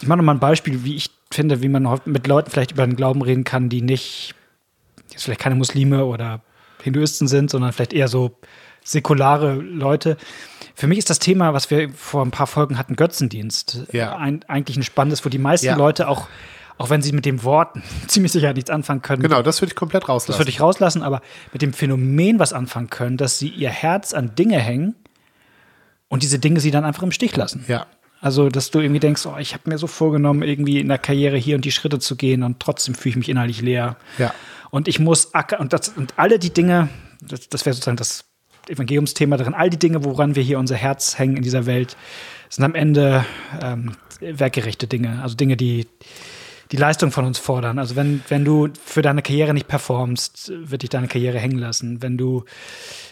Ich 0.00 0.06
mache 0.06 0.18
noch 0.18 0.24
mal 0.24 0.34
ein 0.34 0.40
Beispiel, 0.40 0.84
wie 0.84 0.96
ich 0.96 1.10
finde, 1.30 1.62
wie 1.62 1.68
man 1.68 2.00
mit 2.04 2.26
Leuten 2.26 2.50
vielleicht 2.50 2.72
über 2.72 2.86
den 2.86 2.96
Glauben 2.96 3.22
reden 3.22 3.44
kann, 3.44 3.68
die 3.68 3.82
nicht, 3.82 4.34
jetzt 5.10 5.24
vielleicht 5.24 5.40
keine 5.40 5.54
Muslime 5.54 6.04
oder 6.04 6.42
Hinduisten 6.82 7.28
sind, 7.28 7.50
sondern 7.50 7.72
vielleicht 7.72 7.92
eher 7.92 8.08
so 8.08 8.38
säkulare 8.84 9.54
Leute. 9.54 10.16
Für 10.74 10.86
mich 10.86 10.98
ist 10.98 11.10
das 11.10 11.18
Thema, 11.18 11.52
was 11.52 11.70
wir 11.70 11.90
vor 11.90 12.24
ein 12.24 12.30
paar 12.30 12.46
Folgen 12.46 12.78
hatten, 12.78 12.96
Götzendienst, 12.96 13.86
ja. 13.92 14.16
ein, 14.16 14.44
eigentlich 14.46 14.76
ein 14.76 14.84
spannendes, 14.84 15.24
wo 15.24 15.28
die 15.28 15.38
meisten 15.38 15.66
ja. 15.66 15.76
Leute 15.76 16.08
auch, 16.08 16.28
auch 16.78 16.90
wenn 16.90 17.02
sie 17.02 17.12
mit 17.12 17.24
dem 17.24 17.42
Wort 17.42 17.76
ziemlich 18.06 18.32
sicher 18.32 18.52
nichts 18.52 18.70
anfangen 18.70 19.02
können. 19.02 19.22
Genau, 19.22 19.42
das 19.42 19.60
würde 19.60 19.72
ich 19.72 19.76
komplett 19.76 20.08
rauslassen. 20.08 20.32
Das 20.32 20.38
würde 20.38 20.50
ich 20.50 20.60
rauslassen, 20.60 21.02
aber 21.02 21.22
mit 21.52 21.62
dem 21.62 21.72
Phänomen 21.72 22.38
was 22.38 22.52
anfangen 22.52 22.88
können, 22.88 23.16
dass 23.16 23.38
sie 23.38 23.48
ihr 23.48 23.70
Herz 23.70 24.14
an 24.14 24.34
Dinge 24.36 24.60
hängen 24.60 24.94
und 26.08 26.22
diese 26.22 26.38
Dinge 26.38 26.60
sie 26.60 26.70
dann 26.70 26.84
einfach 26.84 27.02
im 27.02 27.12
Stich 27.12 27.34
lassen. 27.36 27.64
Ja. 27.66 27.86
Also, 28.26 28.48
dass 28.48 28.72
du 28.72 28.80
irgendwie 28.80 28.98
denkst, 28.98 29.24
oh, 29.26 29.36
ich 29.38 29.54
habe 29.54 29.70
mir 29.70 29.78
so 29.78 29.86
vorgenommen, 29.86 30.42
irgendwie 30.42 30.80
in 30.80 30.88
der 30.88 30.98
Karriere 30.98 31.36
hier 31.36 31.54
und 31.54 31.64
die 31.64 31.70
Schritte 31.70 32.00
zu 32.00 32.16
gehen 32.16 32.42
und 32.42 32.58
trotzdem 32.58 32.96
fühle 32.96 33.10
ich 33.10 33.16
mich 33.18 33.28
innerlich 33.28 33.62
leer. 33.62 33.98
Ja. 34.18 34.34
Und 34.70 34.88
ich 34.88 34.98
muss 34.98 35.32
acker 35.32 35.60
und, 35.60 35.72
das, 35.72 35.90
und 35.90 36.14
alle 36.16 36.40
die 36.40 36.52
Dinge, 36.52 36.88
das, 37.20 37.48
das 37.48 37.64
wäre 37.64 37.74
sozusagen 37.74 37.98
das 37.98 38.24
Evangeliumsthema 38.66 39.36
darin, 39.36 39.54
all 39.54 39.70
die 39.70 39.78
Dinge, 39.78 40.02
woran 40.02 40.34
wir 40.34 40.42
hier 40.42 40.58
unser 40.58 40.74
Herz 40.74 41.20
hängen 41.20 41.36
in 41.36 41.44
dieser 41.44 41.66
Welt, 41.66 41.96
sind 42.48 42.64
am 42.64 42.74
Ende 42.74 43.24
ähm, 43.62 43.92
werkgerechte 44.18 44.88
Dinge. 44.88 45.22
Also 45.22 45.36
Dinge, 45.36 45.56
die 45.56 45.86
die 46.72 46.76
Leistung 46.76 47.10
von 47.12 47.24
uns 47.24 47.38
fordern. 47.38 47.78
Also 47.78 47.96
wenn, 47.96 48.22
wenn 48.28 48.44
du 48.44 48.68
für 48.84 49.02
deine 49.02 49.22
Karriere 49.22 49.54
nicht 49.54 49.68
performst, 49.68 50.52
wird 50.54 50.82
dich 50.82 50.90
deine 50.90 51.08
Karriere 51.08 51.38
hängen 51.38 51.58
lassen. 51.58 52.02
Wenn 52.02 52.16
du 52.16 52.44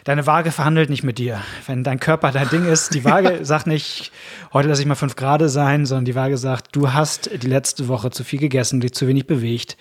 deine 0.05 0.27
Waage 0.27 0.51
verhandelt 0.51 0.91
nicht 0.91 1.03
mit 1.03 1.19
dir. 1.19 1.41
Wenn 1.67 1.85
dein 1.85 2.01
Körper 2.01 2.33
dein 2.33 2.49
Ding 2.49 2.67
ist, 2.67 2.95
die 2.95 3.05
Waage 3.05 3.41
sagt 3.45 3.67
nicht, 3.67 4.13
heute 4.53 4.69
lasse 4.69 4.83
ich 4.83 4.89
mal 4.89 4.95
fünf 4.95 5.17
Grad 5.17 5.43
sein, 5.51 5.87
sondern 5.87 6.05
die 6.05 6.15
Waage 6.15 6.37
sagt, 6.37 6.75
du 6.77 6.93
hast 6.93 7.31
die 7.43 7.47
letzte 7.47 7.89
Woche 7.89 8.11
zu 8.11 8.25
viel 8.25 8.39
gegessen, 8.39 8.81
dich 8.81 8.93
zu 8.93 9.09
wenig 9.09 9.27
bewegt. 9.27 9.77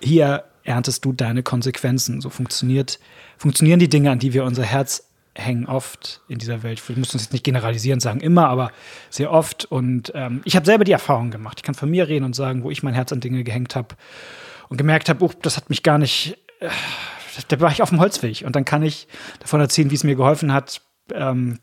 Hier 0.00 0.44
erntest 0.64 1.04
du 1.04 1.12
deine 1.12 1.42
Konsequenzen. 1.42 2.20
So 2.20 2.30
funktioniert, 2.30 2.98
funktionieren 3.36 3.80
die 3.80 3.88
Dinge, 3.88 4.10
an 4.10 4.18
die 4.18 4.32
wir 4.32 4.44
unser 4.44 4.64
Herz 4.64 5.04
hängen 5.36 5.66
oft 5.66 6.20
in 6.28 6.38
dieser 6.38 6.62
Welt. 6.62 6.86
Wir 6.88 6.96
müssen 6.96 7.16
uns 7.16 7.24
jetzt 7.24 7.32
nicht 7.32 7.44
generalisieren 7.44 8.00
sagen, 8.00 8.20
immer, 8.20 8.48
aber 8.48 8.70
sehr 9.10 9.32
oft. 9.32 9.64
Und 9.64 10.12
ähm, 10.14 10.42
ich 10.44 10.56
habe 10.56 10.66
selber 10.66 10.84
die 10.84 10.92
Erfahrung 10.92 11.30
gemacht. 11.30 11.58
Ich 11.58 11.62
kann 11.62 11.74
von 11.74 11.90
mir 11.90 12.08
reden 12.08 12.24
und 12.24 12.36
sagen, 12.36 12.62
wo 12.62 12.70
ich 12.70 12.82
mein 12.82 12.94
Herz 12.94 13.12
an 13.12 13.20
Dinge 13.20 13.42
gehängt 13.42 13.74
habe 13.74 13.96
und 14.68 14.76
gemerkt 14.76 15.08
habe, 15.08 15.24
oh, 15.24 15.32
das 15.42 15.56
hat 15.56 15.70
mich 15.70 15.82
gar 15.82 15.98
nicht, 15.98 16.38
äh, 16.60 16.68
da 17.48 17.60
war 17.60 17.72
ich 17.72 17.82
auf 17.82 17.90
dem 17.90 18.00
Holzweg. 18.00 18.42
Und 18.46 18.54
dann 18.54 18.64
kann 18.64 18.82
ich 18.82 19.08
davon 19.40 19.60
erzählen, 19.60 19.90
wie 19.90 19.96
es 19.96 20.04
mir 20.04 20.14
geholfen 20.14 20.52
hat, 20.52 20.82
ähm, 21.12 21.58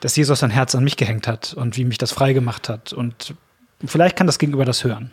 dass 0.00 0.16
Jesus 0.16 0.40
sein 0.40 0.50
Herz 0.50 0.74
an 0.74 0.82
mich 0.82 0.96
gehängt 0.96 1.28
hat 1.28 1.52
und 1.54 1.76
wie 1.76 1.84
mich 1.84 1.98
das 1.98 2.12
frei 2.12 2.32
gemacht 2.32 2.68
hat. 2.68 2.92
Und 2.92 3.34
vielleicht 3.84 4.16
kann 4.16 4.26
das 4.26 4.38
Gegenüber 4.38 4.64
das 4.64 4.84
hören. 4.84 5.10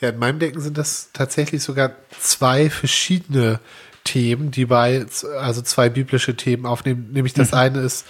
Ja, 0.00 0.10
in 0.10 0.18
meinem 0.18 0.38
Denken 0.38 0.60
sind 0.60 0.78
das 0.78 1.10
tatsächlich 1.12 1.62
sogar 1.62 1.92
zwei 2.18 2.70
verschiedene 2.70 3.60
Themen, 4.04 4.50
die 4.50 4.66
bei, 4.66 5.04
also 5.38 5.62
zwei 5.62 5.88
biblische 5.88 6.36
Themen 6.36 6.66
aufnehmen. 6.66 7.10
Nämlich 7.12 7.32
das 7.32 7.52
mhm. 7.52 7.58
eine 7.58 7.80
ist, 7.80 8.06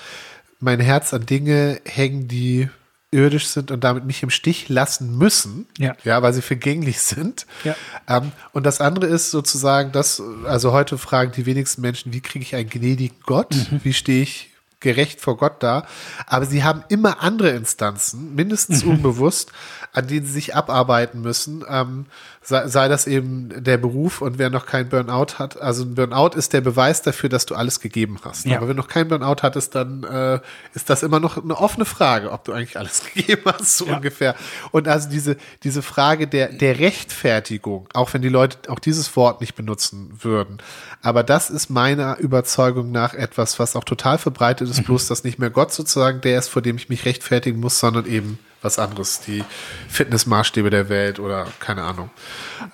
mein 0.60 0.80
Herz 0.80 1.14
an 1.14 1.26
Dinge 1.26 1.80
hängen, 1.84 2.28
die 2.28 2.68
irdisch 3.10 3.46
sind 3.46 3.70
und 3.70 3.84
damit 3.84 4.04
mich 4.04 4.22
im 4.24 4.30
Stich 4.30 4.68
lassen 4.68 5.16
müssen, 5.16 5.66
ja, 5.78 5.94
ja 6.02 6.20
weil 6.22 6.32
sie 6.32 6.42
vergänglich 6.42 7.00
sind. 7.00 7.46
Ja. 7.62 7.76
Ähm, 8.08 8.32
und 8.52 8.66
das 8.66 8.80
andere 8.80 9.06
ist 9.06 9.30
sozusagen, 9.30 9.92
dass, 9.92 10.20
also 10.44 10.72
heute 10.72 10.98
fragen 10.98 11.30
die 11.30 11.46
wenigsten 11.46 11.80
Menschen, 11.80 12.12
wie 12.12 12.20
kriege 12.20 12.42
ich 12.42 12.56
einen 12.56 12.68
gnädigen 12.68 13.16
Gott? 13.24 13.54
Mhm. 13.54 13.80
Wie 13.84 13.92
stehe 13.92 14.22
ich 14.22 14.50
gerecht 14.84 15.20
vor 15.20 15.36
Gott 15.36 15.62
da. 15.62 15.86
Aber 16.26 16.46
sie 16.46 16.62
haben 16.62 16.84
immer 16.88 17.22
andere 17.22 17.50
Instanzen, 17.50 18.34
mindestens 18.36 18.84
mhm. 18.84 18.92
unbewusst, 18.92 19.50
an 19.92 20.06
denen 20.06 20.26
sie 20.26 20.32
sich 20.32 20.54
abarbeiten 20.54 21.22
müssen. 21.22 21.64
Ähm, 21.68 22.06
sei, 22.42 22.68
sei, 22.68 22.88
das 22.88 23.06
eben 23.06 23.64
der 23.64 23.78
Beruf 23.78 24.20
und 24.20 24.38
wer 24.38 24.50
noch 24.50 24.66
kein 24.66 24.88
Burnout 24.88 25.38
hat. 25.38 25.60
Also 25.60 25.84
ein 25.84 25.94
Burnout 25.94 26.36
ist 26.36 26.52
der 26.52 26.60
Beweis 26.60 27.02
dafür, 27.02 27.28
dass 27.28 27.46
du 27.46 27.54
alles 27.54 27.80
gegeben 27.80 28.18
hast. 28.22 28.44
Ja. 28.44 28.58
Aber 28.58 28.68
wenn 28.68 28.76
du 28.76 28.82
noch 28.82 28.88
kein 28.88 29.08
Burnout 29.08 29.42
hattest, 29.42 29.74
dann 29.74 30.04
äh, 30.04 30.40
ist 30.74 30.90
das 30.90 31.02
immer 31.02 31.20
noch 31.20 31.42
eine 31.42 31.56
offene 31.56 31.84
Frage, 31.84 32.30
ob 32.30 32.44
du 32.44 32.52
eigentlich 32.52 32.78
alles 32.78 33.02
gegeben 33.14 33.42
hast, 33.46 33.78
so 33.78 33.86
ja. 33.86 33.96
ungefähr. 33.96 34.34
Und 34.70 34.88
also 34.88 35.08
diese, 35.08 35.36
diese 35.62 35.82
Frage 35.82 36.28
der, 36.28 36.52
der 36.52 36.78
Rechtfertigung, 36.78 37.88
auch 37.94 38.12
wenn 38.12 38.22
die 38.22 38.28
Leute 38.28 38.70
auch 38.70 38.78
dieses 38.78 39.16
Wort 39.16 39.40
nicht 39.40 39.54
benutzen 39.54 40.18
würden. 40.20 40.58
Aber 41.02 41.22
das 41.22 41.50
ist 41.50 41.70
meiner 41.70 42.18
Überzeugung 42.18 42.90
nach 42.90 43.14
etwas, 43.14 43.58
was 43.58 43.76
auch 43.76 43.84
total 43.84 44.18
verbreitet 44.18 44.68
ist, 44.68 44.73
mhm. 44.80 44.84
bloß 44.84 45.08
dass 45.08 45.24
nicht 45.24 45.38
mehr 45.38 45.50
Gott 45.50 45.72
sozusagen 45.72 46.20
der 46.20 46.38
ist, 46.38 46.48
vor 46.48 46.62
dem 46.62 46.76
ich 46.76 46.88
mich 46.88 47.04
rechtfertigen 47.04 47.60
muss, 47.60 47.78
sondern 47.80 48.06
eben 48.06 48.38
was 48.62 48.78
anderes, 48.78 49.20
die 49.20 49.44
Fitnessmaßstäbe 49.88 50.70
der 50.70 50.88
Welt 50.88 51.20
oder 51.20 51.46
keine 51.60 51.82
Ahnung. 51.82 52.10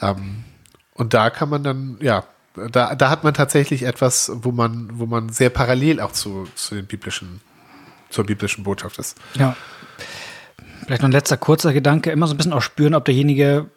Ähm, 0.01 0.45
und 0.95 1.15
da 1.15 1.31
kann 1.31 1.49
man 1.49 1.65
dann, 1.65 1.99
ja, 2.01 2.25
da, 2.55 2.95
da 2.95 3.11
hat 3.11 3.25
man 3.25 3.35
tatsächlich 3.35 3.83
etwas, 3.85 4.31
wo 4.35 4.53
man, 4.53 4.91
wo 4.95 5.07
man 5.07 5.31
sehr 5.31 5.51
parallel 5.51 6.01
auch 6.01 6.13
zu, 6.13 6.49
zu 6.55 6.75
den 6.75 6.87
biblischen, 6.87 7.41
zur 8.11 8.25
biblischen 8.25 8.65
Botschaft 8.65 8.99
ist. 8.99 9.17
Ja. 9.35 9.57
Vielleicht 10.85 11.03
noch 11.03 11.09
ein 11.09 11.13
letzter 11.13 11.37
kurzer 11.37 11.73
Gedanke, 11.73 12.11
immer 12.11 12.27
so 12.27 12.35
ein 12.35 12.37
bisschen 12.37 12.53
auch 12.53 12.63
spüren, 12.63 12.95
ob 12.95 13.05
derjenige 13.05 13.71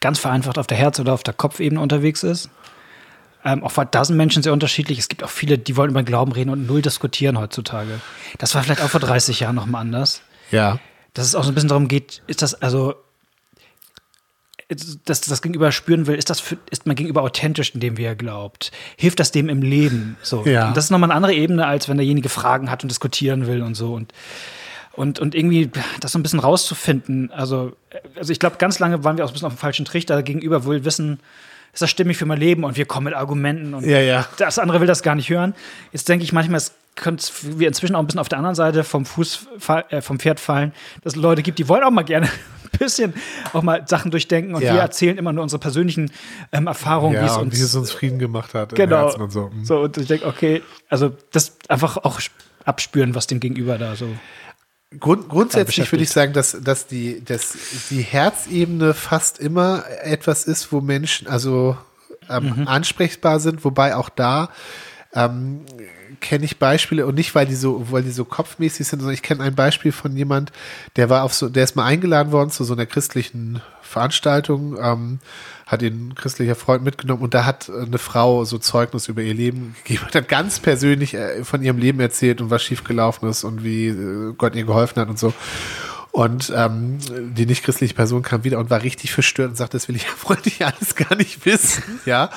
ganz 0.00 0.18
vereinfacht 0.18 0.58
auf 0.58 0.66
der 0.66 0.76
Herz- 0.76 1.00
oder 1.00 1.12
auf 1.12 1.22
der 1.22 1.34
Kopfebene 1.34 1.80
unterwegs 1.80 2.22
ist. 2.22 2.50
Ähm, 3.44 3.62
auch 3.62 3.72
da 3.84 4.04
sind 4.04 4.16
Menschen 4.16 4.42
sehr 4.42 4.52
unterschiedlich. 4.52 4.98
Es 4.98 5.08
gibt 5.08 5.22
auch 5.22 5.30
viele, 5.30 5.58
die 5.58 5.76
wollen 5.76 5.90
über 5.90 6.02
den 6.02 6.06
Glauben 6.06 6.32
reden 6.32 6.50
und 6.50 6.66
null 6.66 6.80
diskutieren 6.80 7.38
heutzutage. 7.38 8.00
Das 8.38 8.54
war 8.54 8.62
vielleicht 8.62 8.80
auch 8.80 8.88
vor 8.88 9.00
30 9.00 9.40
Jahren 9.40 9.54
noch 9.54 9.66
mal 9.66 9.80
anders. 9.80 10.22
Ja. 10.50 10.78
Dass 11.12 11.26
es 11.26 11.34
auch 11.34 11.44
so 11.44 11.50
ein 11.50 11.54
bisschen 11.54 11.68
darum 11.68 11.88
geht, 11.88 12.22
ist 12.26 12.40
das 12.40 12.54
also, 12.54 12.94
dass 15.04 15.20
das 15.20 15.42
Gegenüber 15.42 15.72
spüren 15.72 16.06
will, 16.06 16.16
ist 16.16 16.30
das 16.30 16.40
für, 16.40 16.56
ist 16.70 16.86
man 16.86 16.96
gegenüber 16.96 17.22
authentisch, 17.22 17.74
in 17.74 17.80
dem 17.80 17.98
wie 17.98 18.04
er 18.04 18.16
glaubt? 18.16 18.72
Hilft 18.96 19.20
das 19.20 19.30
dem 19.30 19.50
im 19.50 19.60
Leben? 19.60 20.16
So. 20.22 20.44
Ja. 20.46 20.68
Und 20.68 20.76
das 20.76 20.84
ist 20.84 20.90
nochmal 20.90 21.10
eine 21.10 21.16
andere 21.16 21.34
Ebene, 21.34 21.66
als 21.66 21.88
wenn 21.88 21.98
derjenige 21.98 22.30
Fragen 22.30 22.70
hat 22.70 22.82
und 22.82 22.88
diskutieren 22.88 23.46
will 23.46 23.62
und 23.62 23.74
so. 23.74 23.92
Und, 23.92 24.14
und, 24.92 25.18
und 25.18 25.34
irgendwie 25.34 25.70
das 26.00 26.12
so 26.12 26.18
ein 26.18 26.22
bisschen 26.22 26.40
rauszufinden. 26.40 27.30
Also, 27.30 27.76
also 28.16 28.32
ich 28.32 28.38
glaube, 28.38 28.56
ganz 28.56 28.78
lange 28.78 29.04
waren 29.04 29.18
wir 29.18 29.24
auch 29.26 29.28
ein 29.28 29.34
bisschen 29.34 29.46
auf 29.46 29.54
dem 29.54 29.58
falschen 29.58 29.84
Trichter. 29.84 30.22
Gegenüber 30.22 30.64
will 30.64 30.86
wissen, 30.86 31.20
ist 31.74 31.82
das 31.82 31.90
stimmig 31.90 32.16
für 32.16 32.24
mein 32.24 32.38
Leben 32.38 32.64
und 32.64 32.76
wir 32.76 32.86
kommen 32.86 33.04
mit 33.04 33.14
Argumenten 33.14 33.74
und 33.74 33.84
ja, 33.84 34.00
ja. 34.00 34.26
das 34.38 34.58
andere 34.58 34.80
will 34.80 34.86
das 34.86 35.02
gar 35.02 35.14
nicht 35.14 35.28
hören. 35.28 35.54
Jetzt 35.92 36.08
denke 36.08 36.24
ich 36.24 36.32
manchmal, 36.32 36.58
es 36.58 36.72
könnte 36.94 37.26
wir 37.42 37.66
inzwischen 37.66 37.96
auch 37.96 38.00
ein 38.00 38.06
bisschen 38.06 38.20
auf 38.20 38.28
der 38.28 38.38
anderen 38.38 38.54
Seite 38.54 38.84
vom 38.84 39.04
Fuß 39.04 39.48
äh, 39.90 40.00
vom 40.00 40.20
Pferd 40.20 40.38
fallen, 40.38 40.72
dass 41.02 41.14
es 41.14 41.16
Leute 41.20 41.42
gibt, 41.42 41.58
die 41.58 41.68
wollen 41.68 41.82
auch 41.82 41.90
mal 41.90 42.04
gerne 42.04 42.26
ein 42.72 42.78
bisschen 42.78 43.12
auch 43.52 43.62
mal 43.62 43.84
Sachen 43.86 44.12
durchdenken 44.12 44.54
und 44.54 44.62
ja. 44.62 44.74
wir 44.74 44.80
erzählen 44.80 45.18
immer 45.18 45.32
nur 45.32 45.42
unsere 45.42 45.58
persönlichen 45.58 46.12
ähm, 46.52 46.68
Erfahrungen, 46.68 47.16
ja, 47.16 47.22
wie 47.22 47.26
es 47.26 47.36
uns, 47.36 47.58
wie 47.58 47.62
es 47.62 47.74
uns 47.74 47.90
Frieden 47.90 48.18
gemacht 48.18 48.54
hat 48.54 48.74
genau, 48.74 49.12
und 49.12 49.32
so. 49.32 49.50
Mhm. 49.52 49.64
so. 49.64 49.80
und 49.80 49.96
ich 49.96 50.06
denke, 50.06 50.26
okay, 50.26 50.62
also 50.88 51.12
das 51.32 51.56
einfach 51.68 51.96
auch 51.98 52.20
abspüren, 52.64 53.14
was 53.14 53.26
dem 53.26 53.40
Gegenüber 53.40 53.76
da 53.76 53.96
so 53.96 54.06
Grund, 55.00 55.28
grundsätzlich 55.28 55.90
würde 55.90 56.04
ich 56.04 56.10
sagen, 56.10 56.32
dass, 56.32 56.56
dass, 56.60 56.86
die, 56.86 57.24
dass 57.24 57.56
die 57.90 58.02
Herzebene 58.02 58.94
fast 58.94 59.38
immer 59.38 59.84
etwas 60.02 60.44
ist, 60.44 60.72
wo 60.72 60.80
Menschen 60.80 61.26
also 61.28 61.76
ähm, 62.28 62.54
mhm. 62.56 62.68
ansprechbar 62.68 63.40
sind, 63.40 63.64
wobei 63.64 63.96
auch 63.96 64.08
da 64.08 64.50
ähm, 65.14 65.60
kenne 66.24 66.46
ich 66.46 66.58
Beispiele 66.58 67.06
und 67.06 67.16
nicht, 67.16 67.34
weil 67.34 67.44
die 67.44 67.54
so, 67.54 67.86
weil 67.92 68.02
die 68.02 68.10
so 68.10 68.24
kopfmäßig 68.24 68.86
sind, 68.86 69.00
sondern 69.00 69.14
ich 69.14 69.22
kenne 69.22 69.44
ein 69.44 69.54
Beispiel 69.54 69.92
von 69.92 70.16
jemand, 70.16 70.52
der 70.96 71.10
war 71.10 71.22
auf 71.22 71.34
so, 71.34 71.50
der 71.50 71.64
ist 71.64 71.76
mal 71.76 71.84
eingeladen 71.84 72.32
worden 72.32 72.50
zu 72.50 72.64
so 72.64 72.72
einer 72.72 72.86
christlichen 72.86 73.60
Veranstaltung, 73.82 74.78
ähm, 74.80 75.18
hat 75.66 75.82
ihn 75.82 76.08
ein 76.08 76.14
christlicher 76.14 76.54
Freund 76.54 76.82
mitgenommen 76.82 77.22
und 77.22 77.34
da 77.34 77.44
hat 77.44 77.70
eine 77.70 77.98
Frau 77.98 78.44
so 78.44 78.56
Zeugnis 78.56 79.06
über 79.08 79.20
ihr 79.20 79.34
Leben 79.34 79.76
gegeben 79.84 80.04
und 80.06 80.14
hat 80.14 80.28
ganz 80.28 80.60
persönlich 80.60 81.12
äh, 81.12 81.44
von 81.44 81.62
ihrem 81.62 81.76
Leben 81.76 82.00
erzählt 82.00 82.40
und 82.40 82.48
was 82.48 82.62
schiefgelaufen 82.62 83.28
ist 83.28 83.44
und 83.44 83.62
wie 83.62 83.88
äh, 83.88 84.32
Gott 84.36 84.56
ihr 84.56 84.64
geholfen 84.64 85.00
hat 85.02 85.10
und 85.10 85.18
so. 85.18 85.34
Und 86.14 86.52
ähm, 86.54 86.98
die 87.34 87.44
nicht-christliche 87.44 87.92
Person 87.92 88.22
kam 88.22 88.44
wieder 88.44 88.60
und 88.60 88.70
war 88.70 88.84
richtig 88.84 89.12
verstört 89.12 89.48
und 89.48 89.56
sagte, 89.56 89.76
das 89.76 89.88
will 89.88 89.96
ich 89.96 90.04
ja 90.04 90.10
freundlich 90.16 90.64
alles 90.64 90.94
gar 90.94 91.16
nicht 91.16 91.44
wissen. 91.44 91.82
Ja. 92.06 92.30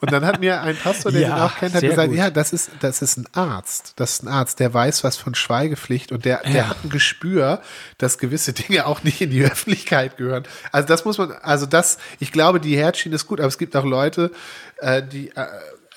Und 0.00 0.10
dann 0.10 0.24
hat 0.24 0.40
mir 0.40 0.60
ein 0.62 0.76
Pastor, 0.76 1.12
der 1.12 1.20
ja, 1.20 1.28
ihn 1.28 1.42
auch 1.42 1.56
kennt, 1.56 1.76
hat 1.76 1.82
gesagt, 1.82 2.08
gut. 2.08 2.18
ja, 2.18 2.30
das 2.30 2.52
ist, 2.52 2.72
das 2.80 3.02
ist 3.02 3.18
ein 3.18 3.26
Arzt. 3.32 3.92
Das 3.94 4.14
ist 4.14 4.24
ein 4.24 4.28
Arzt, 4.28 4.58
der 4.58 4.74
weiß 4.74 5.04
was 5.04 5.16
von 5.16 5.36
Schweigepflicht 5.36 6.10
und 6.10 6.24
der, 6.24 6.42
der 6.42 6.52
ja. 6.52 6.68
hat 6.70 6.78
ein 6.82 6.90
Gespür, 6.90 7.62
dass 7.98 8.18
gewisse 8.18 8.52
Dinge 8.52 8.84
auch 8.86 9.04
nicht 9.04 9.20
in 9.20 9.30
die 9.30 9.44
Öffentlichkeit 9.44 10.16
gehören. 10.16 10.42
Also 10.72 10.88
das 10.88 11.04
muss 11.04 11.16
man, 11.16 11.30
also 11.30 11.66
das, 11.66 11.98
ich 12.18 12.32
glaube, 12.32 12.58
die 12.58 12.76
Herzschiene 12.76 13.14
ist 13.14 13.28
gut, 13.28 13.38
aber 13.38 13.46
es 13.46 13.58
gibt 13.58 13.76
auch 13.76 13.84
Leute, 13.84 14.32
äh, 14.78 15.04
die 15.04 15.28
äh, 15.36 15.46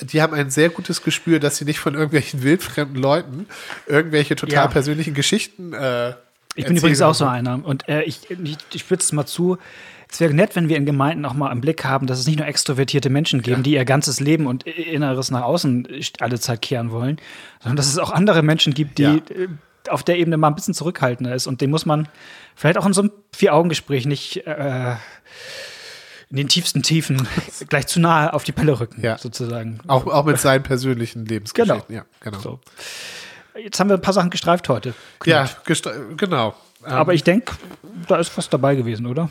die 0.02 0.22
haben 0.22 0.34
ein 0.34 0.50
sehr 0.50 0.70
gutes 0.70 1.02
Gespür, 1.04 1.40
dass 1.40 1.58
sie 1.58 1.66
nicht 1.66 1.80
von 1.80 1.94
irgendwelchen 1.94 2.44
wildfremden 2.44 3.02
Leuten 3.02 3.48
irgendwelche 3.86 4.36
total 4.36 4.66
ja. 4.66 4.68
persönlichen 4.68 5.14
Geschichten 5.14 5.74
äh, 5.74 6.14
ich 6.56 6.66
bin 6.66 6.78
übrigens 6.78 7.02
auch 7.02 7.16
so 7.16 7.26
einer. 7.26 7.64
Und 7.64 7.88
äh, 7.88 8.04
ich, 8.04 8.30
ich, 8.30 8.58
ich 8.74 8.82
spitze 8.82 9.06
es 9.06 9.12
mal 9.12 9.26
zu. 9.26 9.58
Es 10.10 10.20
wäre 10.20 10.34
nett, 10.34 10.56
wenn 10.56 10.70
wir 10.70 10.78
in 10.78 10.86
Gemeinden 10.86 11.26
auch 11.26 11.34
mal 11.34 11.52
im 11.52 11.60
Blick 11.62 11.86
haben, 11.86 12.06
dass 12.06 12.20
es 12.20 12.28
nicht 12.28 12.38
nur 12.38 12.48
extrovertierte 12.48 13.10
Menschen 13.10 13.42
geben, 13.42 13.58
ja. 13.58 13.64
die 13.64 13.74
ihr 13.74 13.86
ganzes 13.86 14.20
Leben 14.20 14.46
und 14.46 14.64
Inneres 14.64 15.32
nach 15.32 15.42
außen 15.42 15.88
alle 16.20 16.40
Zeit 16.40 16.62
kehren 16.62 16.92
wollen, 16.92 17.18
sondern 17.62 17.78
dass 17.78 17.88
es 17.88 17.98
auch 17.98 18.12
andere 18.12 18.44
Menschen 18.44 18.76
gibt, 18.76 19.00
die 19.00 19.04
ja. 19.04 19.16
Äh, 19.16 19.48
auf 19.90 20.04
der 20.04 20.18
Ebene 20.18 20.38
mal 20.38 20.50
ein 20.50 20.56
bisschen 20.56 20.74
zurückhaltender 20.74 21.34
ist. 21.34 21.48
Und 21.48 21.62
den 21.62 21.72
muss 21.72 21.86
man 21.86 22.08
vielleicht 22.56 22.78
auch 22.78 22.86
in 22.86 22.94
so 22.94 23.02
einem 23.02 23.12
Vier-Augen-Gespräch 23.36 24.06
nicht 24.06 24.46
äh, 24.46 24.96
in 26.30 26.38
den 26.38 26.48
tiefsten 26.48 26.84
Tiefen 26.84 27.28
gleich 27.70 27.88
zu 27.88 28.00
nahe 28.00 28.34
auf 28.34 28.44
die 28.44 28.52
Pelle 28.52 28.80
rücken, 28.80 29.02
ja. 29.02 29.18
sozusagen. 29.18 29.80
Auch, 29.88 30.06
auch 30.08 30.26
mit 30.26 30.40
seinen 30.40 30.64
persönlichen 30.64 31.26
Lebensgeschichten. 31.26 31.84
Genau. 31.88 32.00
Ja, 32.00 32.06
genau. 32.22 32.40
So. 32.40 32.60
Jetzt 33.56 33.80
haben 33.80 33.90
wir 33.90 33.96
ein 33.96 34.02
paar 34.02 34.14
Sachen 34.14 34.30
gestreift 34.30 34.68
heute. 34.70 34.94
Ja, 35.26 35.50
genau. 36.18 36.56
Aber 36.84 37.12
ähm, 37.12 37.16
ich 37.16 37.24
denke, 37.24 37.54
da 38.08 38.18
ist 38.18 38.36
was 38.38 38.50
dabei 38.50 38.76
gewesen, 38.76 39.06
oder? 39.06 39.30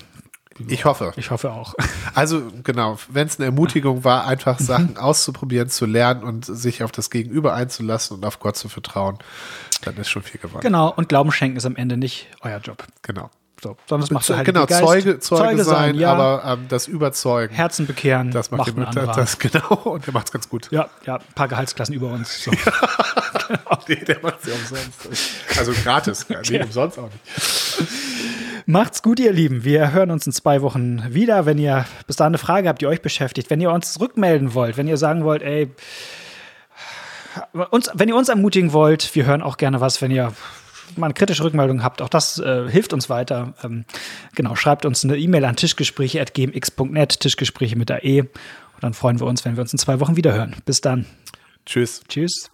Ich 0.69 0.85
hoffe. 0.85 1.13
Ich 1.17 1.31
hoffe 1.31 1.51
auch. 1.53 1.75
Also 2.15 2.43
genau, 2.63 2.99
wenn 3.09 3.27
es 3.27 3.39
eine 3.39 3.47
Ermutigung 3.47 4.05
war, 4.05 4.27
einfach 4.27 4.59
Sachen 4.59 4.99
auszuprobieren, 4.99 5.71
zu 5.71 5.87
lernen 5.87 6.25
und 6.25 6.45
sich 6.45 6.83
auf 6.83 6.93
das 6.93 7.09
Gegenüber 7.09 7.55
einzulassen 7.55 8.19
und 8.19 8.27
auf 8.27 8.39
Gott 8.39 8.59
zu 8.59 8.69
vertrauen, 8.69 9.17
dann 9.83 9.97
ist 9.97 10.11
schon 10.11 10.23
viel 10.23 10.39
gewonnen. 10.39 10.61
Genau, 10.61 10.93
und 10.93 11.09
Glauben 11.09 11.33
schenken 11.33 11.57
ist 11.57 11.65
am 11.65 11.77
Ende 11.77 11.97
nicht 11.97 12.29
euer 12.43 12.59
Job. 12.59 12.85
Genau. 13.01 13.31
So, 13.63 13.77
sondern 13.87 14.09
das 14.09 14.11
macht 14.11 14.29
halt 14.29 14.45
Genau, 14.45 14.67
Zeuge, 14.67 15.21
Zeuge, 15.21 15.21
Zeuge, 15.21 15.65
sein, 15.65 15.95
ja. 15.95 16.13
aber 16.13 16.43
ähm, 16.45 16.67
das 16.69 16.89
Überzeugen. 16.89 17.55
Herzen 17.55 17.87
bekehren. 17.87 18.33
Das 18.33 18.51
macht, 18.51 18.77
macht 18.77 18.99
ein 18.99 19.07
das, 19.07 19.17
das, 19.17 19.39
genau, 19.53 19.75
und 19.85 20.05
der 20.05 20.13
macht 20.13 20.27
es 20.27 20.33
ganz 20.33 20.49
gut. 20.49 20.69
Ja, 20.73 20.89
ja, 21.07 21.17
ein 21.17 21.35
paar 21.37 21.47
Gehaltsklassen 21.47 21.95
über 21.95 22.09
uns. 22.09 22.43
So. 22.45 22.51
genau. 23.49 23.61
Nee, 23.89 23.97
der 23.97 24.21
macht 24.23 24.47
ja 24.47 24.55
umsonst. 24.55 25.59
Also 25.59 25.73
gratis, 25.83 26.27
ja, 26.29 26.41
nee, 26.49 26.63
umsonst 26.63 26.99
auch 26.99 27.11
nicht. 27.11 28.63
Macht's 28.67 29.03
gut, 29.03 29.19
ihr 29.19 29.33
Lieben. 29.33 29.65
Wir 29.65 29.93
hören 29.93 30.11
uns 30.11 30.25
in 30.27 30.33
zwei 30.33 30.63
Wochen 30.63 31.03
wieder. 31.13 31.47
Wenn 31.47 31.59
ihr 31.59 31.85
bis 32.07 32.17
dahin 32.17 32.31
eine 32.31 32.39
Frage 32.39 32.69
habt, 32.69 32.81
die 32.81 32.87
euch 32.87 33.03
beschäftigt, 33.03 33.51
wenn 33.51 33.61
ihr 33.61 33.73
uns 33.73 33.99
rückmelden 34.01 34.55
wollt, 34.55 34.77
wenn 34.77 34.87
ihr 34.87 34.97
sagen 34.97 35.25
wollt, 35.25 35.43
ey, 35.43 35.71
uns, 37.71 37.91
wenn 37.95 38.09
ihr 38.09 38.17
uns 38.17 38.29
ermutigen 38.29 38.73
wollt, 38.73 39.15
wir 39.15 39.27
hören 39.27 39.43
auch 39.43 39.57
gerne 39.57 39.81
was, 39.81 40.01
wenn 40.01 40.13
ihr 40.13 40.33
mal 40.97 41.07
eine 41.07 41.15
kritische 41.15 41.45
Rückmeldung 41.45 41.83
habt, 41.83 42.03
auch 42.03 42.09
das 42.09 42.39
äh, 42.39 42.69
hilft 42.69 42.93
uns 42.93 43.09
weiter. 43.09 43.55
Ähm, 43.63 43.85
genau, 44.35 44.55
schreibt 44.55 44.85
uns 44.85 45.05
eine 45.05 45.17
E-Mail 45.17 45.45
an 45.45 45.57
tischgespräche.gmx.net, 45.57 47.21
Tischgespräche 47.21 47.77
mit 47.77 47.89
der 47.89 48.05
E. 48.05 48.21
Und 48.21 48.31
dann 48.81 48.95
freuen 48.95 49.21
wir 49.21 49.27
uns, 49.27 49.45
wenn 49.45 49.57
wir 49.57 49.63
uns 49.63 49.73
in 49.73 49.79
zwei 49.79 50.01
Wochen 50.01 50.17
wieder 50.17 50.35
hören. 50.35 50.57
Bis 50.65 50.81
dann. 50.81 51.07
Tschüss. 51.67 52.03
Tschüss. 52.09 52.52